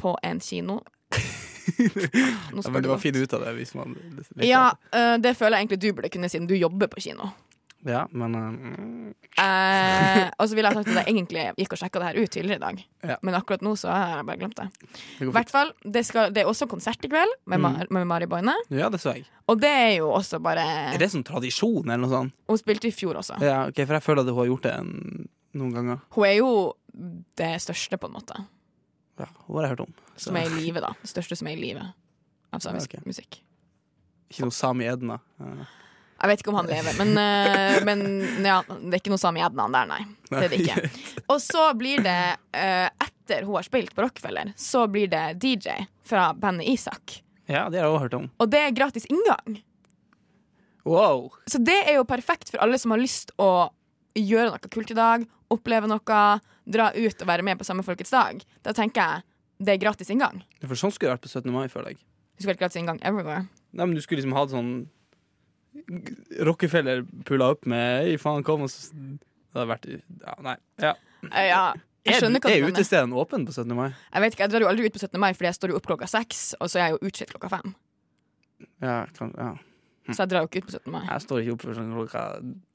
på 0.00 0.16
en 0.22 0.40
kino. 0.40 0.80
Ja, 1.64 2.60
men 2.68 2.82
du 2.82 2.84
du 2.84 2.88
må 2.90 2.98
finne 3.00 3.22
ut 3.24 3.32
av 3.32 3.40
det 3.40 3.54
hvis 3.56 3.70
man 3.72 3.94
Ja, 4.44 4.74
uh, 4.92 5.14
det 5.16 5.30
føler 5.38 5.56
jeg 5.56 5.64
egentlig 5.64 5.78
du 5.80 5.86
burde 5.96 6.10
kunne, 6.12 6.28
siden 6.28 6.48
du 6.50 6.52
jobber 6.58 6.90
på 6.92 7.00
kino. 7.00 7.30
Ja, 7.84 8.04
men 8.12 8.34
uh, 8.34 9.12
Eh, 9.34 10.28
og 10.38 10.46
så 10.46 10.54
ville 10.54 10.70
jeg 10.70 10.76
sagt 10.78 10.88
at 10.92 10.98
jeg 11.00 11.10
egentlig 11.10 11.44
gikk 11.58 11.72
og 11.74 11.78
sjekka 11.80 11.98
det 11.98 12.06
her 12.06 12.18
ut 12.22 12.30
tidligere 12.30 12.60
i 12.60 12.62
dag. 12.62 12.82
Ja. 13.10 13.16
Men 13.26 13.34
akkurat 13.34 13.64
nå 13.66 13.72
så 13.80 13.88
har 13.90 14.12
jeg 14.20 14.26
bare 14.28 14.38
glemt 14.38 14.60
det. 14.60 14.66
I 15.24 15.26
hvert 15.34 15.50
fall, 15.50 15.72
det, 15.82 16.04
skal, 16.06 16.30
det 16.30 16.44
er 16.44 16.50
også 16.52 16.68
konsert 16.70 17.02
i 17.02 17.10
kveld 17.10 17.32
med, 17.50 17.58
Mm. 17.58 17.64
Mar 17.66 17.90
med 17.96 18.06
Mari 18.12 18.28
Boine. 18.30 18.54
Ja, 18.70 18.86
det 18.94 19.00
så 19.02 19.16
jeg. 19.16 19.26
Og 19.50 19.58
det 19.60 19.72
er 19.74 19.90
jo 19.98 20.12
også 20.14 20.38
bare 20.44 20.62
Er 20.94 21.02
det 21.02 21.10
sånn 21.10 21.26
tradisjon, 21.26 21.82
eller 21.88 22.04
noe 22.06 22.12
sånt? 22.14 22.36
Hun 22.48 22.60
spilte 22.62 22.88
i 22.88 22.94
fjor 22.94 23.18
også. 23.20 23.40
Ja, 23.42 23.64
ok, 23.68 23.82
For 23.82 23.98
jeg 23.98 24.06
føler 24.06 24.22
at 24.22 24.30
hun 24.30 24.38
har 24.38 24.50
gjort 24.52 24.68
det 24.68 24.74
en, 24.78 25.28
noen 25.58 25.74
ganger. 25.74 26.00
Hun 26.14 26.28
er 26.30 26.36
jo 26.38 26.50
det 27.42 27.52
største, 27.66 27.98
på 27.98 28.06
en 28.06 28.14
måte. 28.20 28.38
Ja, 29.18 29.26
hun 29.48 29.56
har 29.58 29.66
jeg 29.66 29.74
hørt 29.74 29.86
om. 29.88 29.94
Så, 30.14 30.28
Som 30.28 30.38
er 30.38 30.46
i 30.46 30.54
live, 30.62 30.80
da. 30.84 30.94
Det 31.02 31.10
største 31.10 31.36
som 31.42 31.50
er 31.50 31.58
i 31.58 31.60
live 31.60 31.82
av 32.54 32.62
samisk 32.62 32.94
Ja, 32.94 33.02
okay. 33.02 33.10
musikk. 33.10 33.40
Ikke 34.30 34.46
noe 34.46 34.54
Sami 34.54 34.86
Edna. 34.86 35.18
Ja. 35.42 35.66
Jeg 36.24 36.30
vet 36.30 36.40
ikke 36.40 36.52
om 36.54 36.56
han 36.56 36.70
lever, 36.70 36.94
men, 36.96 37.10
uh, 37.20 37.74
men 37.84 38.04
ja, 38.46 38.62
det 38.64 38.96
er 38.96 39.02
ikke 39.02 39.12
noe 39.12 39.20
sami 39.20 39.42
Adnan 39.44 39.74
der, 39.76 39.90
nei. 39.90 39.98
Det 40.30 40.38
er 40.40 40.52
det 40.54 40.60
ikke. 40.62 40.88
Og 41.28 41.36
så 41.44 41.66
blir 41.76 42.00
det, 42.04 42.16
uh, 42.56 42.88
etter 43.04 43.44
hun 43.44 43.58
har 43.58 43.66
spilt 43.66 43.92
på 43.92 44.06
Rockefeller, 44.06 44.54
så 44.56 44.86
blir 44.88 45.10
det 45.12 45.26
DJ 45.42 45.84
fra 46.08 46.30
bandet 46.32 46.70
Isak. 46.72 47.18
ja, 47.44 47.66
det 47.68 47.76
har 47.76 47.84
jeg 47.84 47.92
også 47.92 48.04
hørt 48.06 48.16
om. 48.22 48.30
Og 48.40 48.48
det 48.54 48.62
er 48.64 48.72
gratis 48.76 49.04
inngang. 49.12 49.60
Wow! 50.88 51.28
Så 51.48 51.60
det 51.60 51.76
er 51.84 51.98
jo 51.98 52.08
perfekt 52.08 52.50
for 52.52 52.64
alle 52.64 52.80
som 52.80 52.92
har 52.96 53.00
lyst 53.04 53.32
å 53.40 53.68
gjøre 54.16 54.52
noe 54.52 54.72
kult 54.72 54.92
i 54.92 54.96
dag, 54.96 55.28
oppleve 55.52 55.88
noe, 55.90 56.24
dra 56.64 56.88
ut 56.96 57.20
og 57.20 57.28
være 57.28 57.44
med 57.44 57.60
på 57.60 57.68
samme 57.68 57.84
folkets 57.84 58.12
dag. 58.16 58.40
Da 58.64 58.72
tenker 58.76 59.00
jeg 59.00 59.64
det 59.64 59.76
er 59.76 59.80
gratis 59.84 60.10
inngang. 60.12 60.40
For 60.64 60.76
sånn 60.78 60.92
skulle 60.92 61.12
det 61.12 61.18
vært 61.18 61.28
på 61.28 61.32
17. 61.36 61.52
mai, 61.54 61.68
føler 61.72 61.94
jeg. 61.94 62.00
Du 62.34 62.42
skulle 62.42 62.54
vært 62.54 62.64
gratis 62.64 62.80
inngang 62.80 62.98
everywhere. 63.06 63.46
Nei, 63.74 63.86
men 63.86 63.94
Du 63.94 64.02
skulle 64.02 64.20
liksom 64.20 64.34
hatt 64.36 64.52
sånn 64.52 64.72
Rockefeller 66.48 67.02
pulla 67.28 67.50
opp 67.54 67.66
med 67.70 68.06
Hei, 68.08 68.14
faen, 68.20 68.44
kom 68.46 68.62
og 68.66 68.70
så 68.72 68.92
Det 68.94 69.58
hadde 69.58 69.68
vært 69.70 69.88
ja, 69.90 70.36
Nei. 70.46 70.56
Ja. 70.82 70.94
Eh, 71.30 71.48
Ja, 71.50 71.64
jeg 72.04 72.14
Er, 72.16 72.20
skjønner 72.20 72.40
hva 72.44 72.50
er 72.52 72.66
utestedene 72.68 73.16
åpne 73.16 73.46
på 73.48 73.54
17. 73.54 73.70
mai? 73.76 73.90
Jeg 74.12 74.20
vet 74.24 74.34
ikke, 74.34 74.42
jeg 74.44 74.52
drar 74.52 74.64
jo 74.66 74.72
aldri 74.72 74.88
ut 74.90 74.96
på 74.96 75.00
17. 75.06 75.20
mai, 75.22 75.30
fordi 75.32 75.48
jeg 75.48 75.56
står 75.60 75.70
jo 75.72 75.76
opp 75.78 75.86
klokka 75.88 76.08
seks, 76.10 76.40
og 76.60 76.68
så 76.68 76.80
er 76.80 76.82
jeg 76.90 76.96
jo 76.98 77.08
utslitt 77.08 77.30
klokka 77.32 77.48
fem. 77.54 77.72
Ja, 78.84 78.98
kan, 79.16 79.30
ja. 79.38 79.54
Så 80.12 80.18
jeg 80.26 80.28
drar 80.34 80.44
jo 80.44 80.50
ikke 80.50 80.60
ut 80.60 80.66
på 80.68 80.74
17. 80.76 80.92
mai. 80.92 81.00
Jeg 81.08 81.24
står 81.24 81.40
ikke 81.40 81.54
opp 81.54 81.64
før 81.64 81.78
sånn 81.78 81.94
klokka 81.96 82.24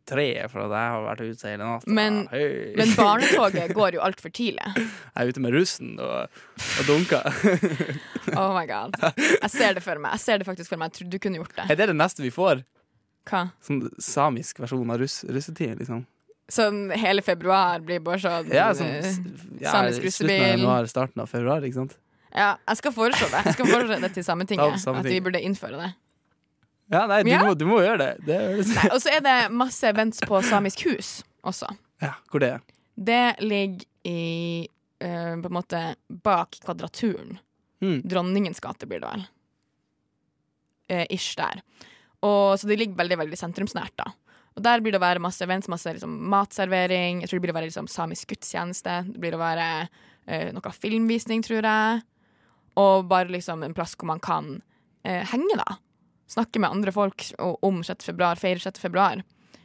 tre 0.09 0.25
for 0.49 0.63
at 0.65 0.73
jeg 0.73 0.93
har 0.95 1.03
vært 1.05 1.21
ute 1.29 1.51
hele 1.51 1.67
natta. 1.69 1.93
Men- 1.99 2.23
Hei. 2.31 2.41
Men 2.79 2.95
barnetoget 3.03 3.75
går 3.77 3.99
jo 3.99 4.01
altfor 4.07 4.33
tidlig. 4.33 4.65
Jeg 4.79 5.13
er 5.21 5.29
ute 5.29 5.43
med 5.45 5.53
russen 5.53 5.93
og, 6.01 6.41
og 6.79 6.89
dunker. 6.89 7.29
Oh 8.39 8.51
my 8.53 8.65
god. 8.69 8.93
Jeg 9.17 9.49
ser 9.49 9.73
det 9.77 9.81
for 9.85 9.97
meg. 10.01 10.11
Jeg 10.17 10.21
ser 10.25 10.37
det 10.41 10.45
faktisk 10.49 10.69
for 10.73 10.77
meg. 10.81 10.93
Du 10.93 11.17
kunne 11.21 11.37
gjort 11.41 11.53
det. 11.57 11.63
Er 11.69 11.77
det 11.79 11.87
det 11.89 11.95
neste 11.97 12.21
vi 12.25 12.29
får? 12.33 12.61
Hva? 13.29 13.49
Sånn 13.65 13.83
samisk 14.01 14.59
versjon 14.63 14.89
av 14.89 14.99
russ, 15.01 15.23
russetid, 15.27 15.77
liksom? 15.81 16.05
Sånn 16.49 16.89
hele 16.97 17.21
februar 17.21 17.81
blir 17.85 17.99
bare 18.01 18.17
sånn 18.23 18.47
Ja, 18.53 18.71
sånn 18.73 18.87
eh, 18.89 19.09
ja, 19.61 19.73
samisk 19.75 19.99
Slutten 19.99 19.99
av 19.99 20.05
russebil. 20.05 20.45
januar, 20.47 20.87
starten 20.89 21.21
av 21.21 21.29
februar, 21.29 21.65
ikke 21.67 21.77
sant? 21.77 21.97
Ja, 22.33 22.55
jeg 22.67 22.77
skal 22.79 22.93
foreslå 22.93 23.27
det. 23.29 23.41
Jeg 23.45 23.57
skal 23.57 23.69
foreslå 23.69 23.97
det 24.01 24.09
til 24.13 24.25
Sametinget. 24.25 24.87
At 24.87 25.05
vi 25.05 25.19
burde 25.25 25.41
innføre 25.41 25.77
det. 25.81 25.91
Ja, 26.89 27.03
nei, 27.09 27.23
du, 27.23 27.29
Ja. 27.29 27.43
Må, 27.45 27.53
du 27.57 27.65
må 27.69 27.79
gjøre 27.81 27.97
det. 28.01 28.25
det 28.25 28.39
det. 28.57 28.65
Nei, 28.77 28.89
Og 28.93 29.01
så 29.01 29.13
er 29.13 29.21
det 29.25 29.37
masse 29.53 29.85
events 29.89 30.21
på 30.25 30.41
Samisk 30.45 30.85
hus 30.89 31.19
også. 31.45 31.69
ja, 32.01 32.13
hvor 32.31 32.41
det 32.41 32.49
er? 32.55 32.63
Det 32.99 33.35
ligger 33.45 33.85
i 34.09 34.67
uh, 35.03 35.35
på 35.41 35.49
en 35.49 35.53
måte 35.53 35.83
bak 36.09 36.57
Kvadraturen. 36.65 37.37
Mm. 37.81 38.01
Dronningens 38.09 38.59
gate 38.59 38.89
blir 38.89 38.99
det 39.03 39.09
vel. 39.09 39.27
Uh, 40.89 41.05
ish 41.13 41.37
der. 41.37 41.61
Og, 42.25 42.59
så 42.59 42.67
det 42.67 42.79
ligger 42.79 42.99
veldig 42.99 43.17
veldig 43.21 43.39
sentrumsnært. 43.39 43.95
da 43.99 44.11
Og 44.57 44.63
Der 44.65 44.83
blir 44.83 44.95
det 44.95 44.99
å 44.99 45.05
være 45.05 45.23
masse 45.23 45.43
events, 45.45 45.69
masse 45.71 45.91
liksom, 45.95 46.15
matservering. 46.31 47.21
Jeg 47.21 47.29
tror 47.29 47.39
det 47.39 47.47
blir 47.47 47.55
å 47.55 47.59
være 47.59 47.69
liksom, 47.71 47.89
samisk 47.91 48.33
gudstjeneste. 48.33 49.01
Det 49.13 49.21
blir 49.21 49.37
å 49.37 49.41
være 49.41 49.67
eh, 50.27 50.49
noe 50.55 50.73
filmvisning, 50.75 51.43
tror 51.45 51.63
jeg. 51.63 52.01
Og 52.79 53.07
bare 53.11 53.31
liksom 53.31 53.63
en 53.63 53.75
plass 53.75 53.95
hvor 53.95 54.11
man 54.11 54.23
kan 54.23 54.57
eh, 55.03 55.23
henge, 55.31 55.59
da. 55.59 55.79
Snakke 56.29 56.61
med 56.61 56.69
andre 56.69 56.93
folk 56.93 57.25
om 57.39 57.81
6. 57.83 58.03
februar, 58.11 58.37
feire 58.37 58.61
6. 58.61 58.81
februar. 58.83 59.23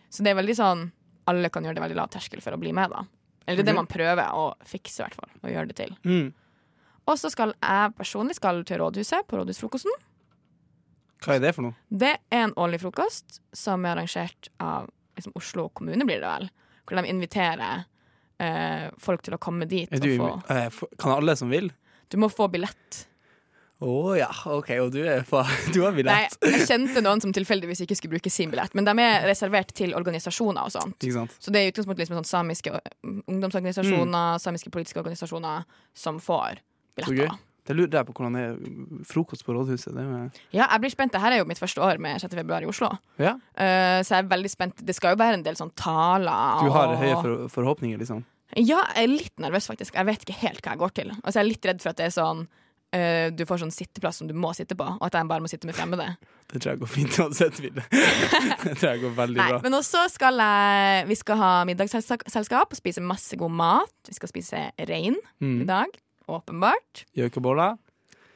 Så 0.08 0.24
det 0.24 0.32
er 0.32 0.38
veldig 0.38 0.54
sånn 0.56 0.86
Alle 1.28 1.48
kan 1.52 1.64
gjøre 1.64 1.76
det 1.76 1.82
veldig 1.82 1.96
lav 1.98 2.10
terskel 2.12 2.42
for 2.44 2.54
å 2.54 2.60
bli 2.60 2.72
med, 2.76 2.92
da. 2.92 3.02
Eller 3.44 3.60
det 3.60 3.64
er 3.64 3.72
det 3.72 3.76
man 3.76 3.88
prøver 3.88 4.32
å 4.36 4.50
fikse, 4.68 5.00
i 5.00 5.04
hvert 5.04 5.16
fall. 5.18 5.30
Og 5.42 5.52
gjøre 5.52 5.70
det 5.70 5.76
til. 5.78 5.92
Mm. 6.04 6.32
Og 7.04 7.18
så 7.20 7.30
skal 7.32 7.52
jeg 7.58 7.94
personlig 7.98 8.36
skal 8.38 8.62
til 8.68 8.80
rådhuset 8.80 9.26
på 9.28 9.40
rådhusfrokosten. 9.40 9.92
Hva 11.22 11.36
er 11.36 11.44
det 11.44 11.54
for 11.56 11.68
noe? 11.68 11.78
Det 11.88 12.16
er 12.32 12.42
en 12.48 12.56
årlig 12.60 12.82
frokost 12.82 13.40
som 13.56 13.86
er 13.86 13.94
arrangert 13.94 14.50
av 14.62 14.90
liksom, 15.16 15.36
Oslo 15.38 15.68
kommune, 15.70 16.04
blir 16.08 16.20
det 16.20 16.28
vel. 16.28 16.50
Hvor 16.84 17.00
de 17.00 17.08
inviterer 17.08 17.86
eh, 18.42 18.90
folk 19.00 19.24
til 19.24 19.36
å 19.36 19.40
komme 19.40 19.68
dit. 19.70 19.90
Du, 20.02 20.10
få, 20.20 20.34
eh, 20.52 20.82
kan 21.00 21.16
alle 21.16 21.36
som 21.38 21.52
vil? 21.52 21.70
du 22.14 22.20
må 22.20 22.30
få 22.30 22.48
billett. 22.52 23.04
Å 23.84 23.94
ja, 24.16 24.28
OK, 24.54 24.68
og 24.84 24.92
du, 24.94 25.00
fa 25.26 25.42
du 25.74 25.80
har 25.82 25.96
Nei, 26.06 26.20
jeg 26.30 26.68
kjente 26.68 27.02
noen 27.02 27.20
som 27.20 27.32
tilfeldigvis 27.34 27.82
ikke 27.84 27.96
skulle 27.98 28.14
bruke 28.14 28.30
sin 28.32 28.52
billett, 28.52 28.72
men 28.78 28.86
de 28.86 28.94
er 29.02 29.26
reservert 29.26 29.74
til 29.76 29.96
organisasjoner 29.98 30.68
og 30.68 30.72
sånt. 30.72 31.08
Så 31.42 31.52
det 31.52 31.60
er 31.60 31.66
i 31.66 31.72
utgangspunktet 31.72 32.04
liksom 32.04 32.20
sånn 32.20 32.30
samiske 32.30 32.70
ungdomsorganisasjoner, 32.70 33.34
ungdomsorganisasjoner, 33.34 34.38
samiske 34.44 34.72
politiske 34.72 35.02
organisasjoner 35.02 35.66
som 36.04 36.22
får 36.22 36.62
billetter. 36.94 37.34
da. 37.34 37.53
Det 37.64 37.74
lurer 37.76 37.96
jeg 37.96 38.06
på 38.06 38.12
hvordan 38.12 38.34
det 38.36 38.42
er 38.44 39.04
frokost 39.08 39.44
på 39.46 39.54
rådhuset. 39.56 39.94
Det 39.96 40.04
Ja, 40.52 40.66
jeg 40.70 40.80
blir 40.82 40.90
spent. 40.92 41.12
Dette 41.14 41.30
er 41.32 41.38
jo 41.38 41.46
mitt 41.48 41.58
første 41.58 41.80
år 41.80 41.98
med 41.98 42.20
6. 42.20 42.34
februar 42.36 42.62
i 42.62 42.68
Oslo. 42.68 42.90
ja. 43.18 43.34
Uh, 43.56 44.02
så 44.04 44.18
jeg 44.18 44.24
er 44.24 44.28
veldig 44.28 44.50
spent. 44.52 44.84
Det 44.84 44.94
skal 44.94 45.14
jo 45.16 45.20
være 45.24 45.34
en 45.38 45.42
del 45.46 45.56
sånn 45.56 45.72
taler. 45.74 46.60
Du 46.64 46.70
har 46.70 46.88
og- 46.92 46.98
høye 47.00 47.14
for, 47.22 47.48
forhåpninger, 47.48 47.98
liksom? 47.98 48.24
Ja, 48.56 48.82
jeg 48.94 49.04
er 49.04 49.08
litt 49.08 49.38
nervøs, 49.40 49.66
faktisk. 49.66 49.94
Jeg 49.96 50.06
vet 50.06 50.20
ikke 50.26 50.36
helt 50.44 50.60
hva 50.62 50.72
jeg 50.76 50.78
går 50.78 50.92
til. 50.94 51.10
Og 51.10 51.32
så 51.32 51.38
er 51.40 51.42
jeg 51.44 51.48
litt 51.56 51.64
redd 51.66 51.80
for 51.82 51.90
at 51.90 51.96
det 51.96 52.06
er 52.06 52.14
sånn 52.14 52.44
uh, 52.94 53.30
du 53.34 53.42
får 53.48 53.58
sånn 53.64 53.72
sitteplass 53.74 54.20
som 54.20 54.28
du 54.28 54.34
må 54.34 54.52
sitte 54.54 54.76
på, 54.78 54.84
og 54.86 55.02
at 55.02 55.16
jeg 55.16 55.26
bare 55.26 55.40
må 55.42 55.48
sitte 55.50 55.66
med 55.66 55.74
fremmede. 55.74 56.16
Det 56.52 56.60
tror 56.62 56.74
jeg 56.74 56.78
går 56.84 56.86
fint 56.92 57.16
uansett, 57.18 57.56
Vilde. 57.58 57.82
Det 57.90 58.76
tror 58.76 58.90
jeg 58.92 59.00
går 59.02 59.14
veldig 59.16 59.36
Nei, 59.40 59.48
bra. 59.50 59.60
men 59.64 59.72
også 59.80 60.04
skal 60.12 60.36
jeg 60.38 61.06
Vi 61.08 61.14
skal 61.16 61.36
ha 61.40 61.64
middagsselskap 61.64 62.68
og 62.70 62.76
spise 62.78 63.00
masse 63.02 63.34
god 63.40 63.50
mat. 63.50 63.90
Vi 64.06 64.14
skal 64.14 64.28
spise 64.28 64.66
rein 64.78 65.16
i 65.40 65.44
Mm. 65.44 65.66
dag. 65.66 65.88
Åpenbart. 66.30 67.04
Gjøkeboller? 67.16 67.76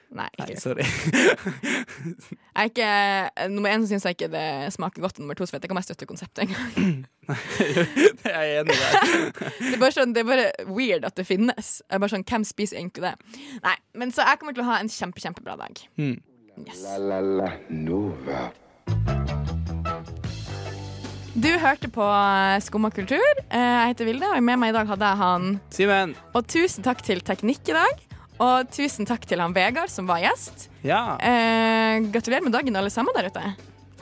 Nei, 0.09 0.25
Nei, 0.41 0.47
ikke. 0.55 0.61
sorry. 0.61 0.85
Jeg 2.57 2.63
er 2.63 2.69
ikke 2.71 3.49
Nummer 3.53 3.69
én 3.75 3.83
så 3.83 3.91
syns 3.91 4.07
jeg 4.09 4.17
ikke 4.17 4.29
det 4.33 4.45
smaker 4.73 5.05
godt, 5.05 5.19
nummer 5.21 5.37
to 5.37 5.45
så 5.45 5.53
vet 5.53 5.61
jeg 5.63 5.69
ikke 5.69 5.77
om 5.77 5.81
jeg 5.83 5.89
støtter 5.91 6.09
konseptet 6.09 6.47
engang. 6.47 7.03
Det 8.23 8.33
er 8.33 8.47
jeg 8.49 8.63
enig 8.63 8.73
i 8.73 8.79
der. 8.81 8.95
Det 9.61 9.75
er 9.75 9.83
bare 9.83 9.93
sånn, 9.93 10.15
det 10.17 10.23
er 10.25 10.29
bare 10.31 10.47
weird 10.73 11.05
at 11.05 11.19
det 11.21 11.27
finnes. 11.29 11.75
Jeg 11.85 11.99
er 11.99 12.01
bare 12.01 12.15
sånn, 12.15 12.25
Hvem 12.25 12.47
spiser 12.49 12.81
egentlig 12.81 13.05
det? 13.05 13.13
Nei, 13.67 13.75
men 14.01 14.15
Så 14.17 14.25
jeg 14.25 14.41
kommer 14.41 14.57
til 14.57 14.65
å 14.65 14.71
ha 14.71 14.79
en 14.81 14.89
kjempe, 14.93 15.21
kjempebra 15.21 15.59
dag. 15.61 15.85
Mm. 16.01 16.17
Yes. 16.65 16.81
La 16.87 16.97
la 16.99 17.21
la 17.21 17.51
Nova. 17.69 18.47
Du 21.39 21.49
hørte 21.61 21.89
på 21.93 22.05
Skumma 22.65 22.91
kultur. 22.91 23.23
Eh, 23.51 23.59
Jeg 23.61 23.93
heter 23.93 24.09
Vilde, 24.09 24.27
og 24.35 24.43
med 24.43 24.59
meg 24.59 24.73
i 24.73 24.77
dag 24.77 24.89
hadde 24.91 25.07
jeg 25.11 25.21
han 25.21 25.45
Simen. 25.75 26.15
Og 26.35 26.47
tusen 26.51 26.83
takk 26.87 27.03
til 27.07 27.21
Teknikk 27.25 27.69
i 27.71 27.77
dag. 27.77 28.03
Og 28.43 28.71
tusen 28.75 29.07
takk 29.07 29.25
til 29.27 29.41
han 29.43 29.55
Vegard 29.55 29.91
som 29.93 30.07
var 30.11 30.23
gjest. 30.23 30.69
Ja. 30.87 31.17
Eh, 31.19 32.01
gratulerer 32.15 32.43
med 32.47 32.55
dagen, 32.55 32.77
alle 32.79 32.91
sammen 32.91 33.15
der 33.17 33.29
ute. 33.31 33.45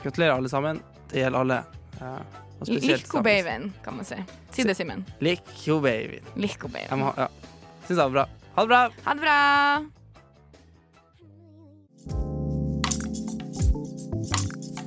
Gratulerer, 0.03 0.35
alle 0.37 0.49
sammen. 0.49 0.81
Det 1.11 1.21
gjelder 1.23 1.39
alle. 1.43 1.59
Ja. 1.99 2.15
Og 2.57 2.71
Likko 2.73 3.21
babyen, 3.25 3.69
kan 3.85 3.97
man 3.99 4.05
si. 4.07 4.17
Si 4.55 4.63
det, 4.65 4.77
Simen. 4.77 5.05
Likko 5.21 5.79
baby. 5.83 6.21
Likko 6.41 6.67
babyen. 6.73 7.05
ha 7.05 7.13
Ja. 7.17 7.27
Syns 7.87 7.97
det 7.97 8.03
var 8.03 8.09
bra. 8.17 8.25
Ha 8.55 8.61
det 8.65 8.69
bra. 8.73 8.81
Ha 9.05 9.13
det 9.13 9.21
bra! 9.21 9.37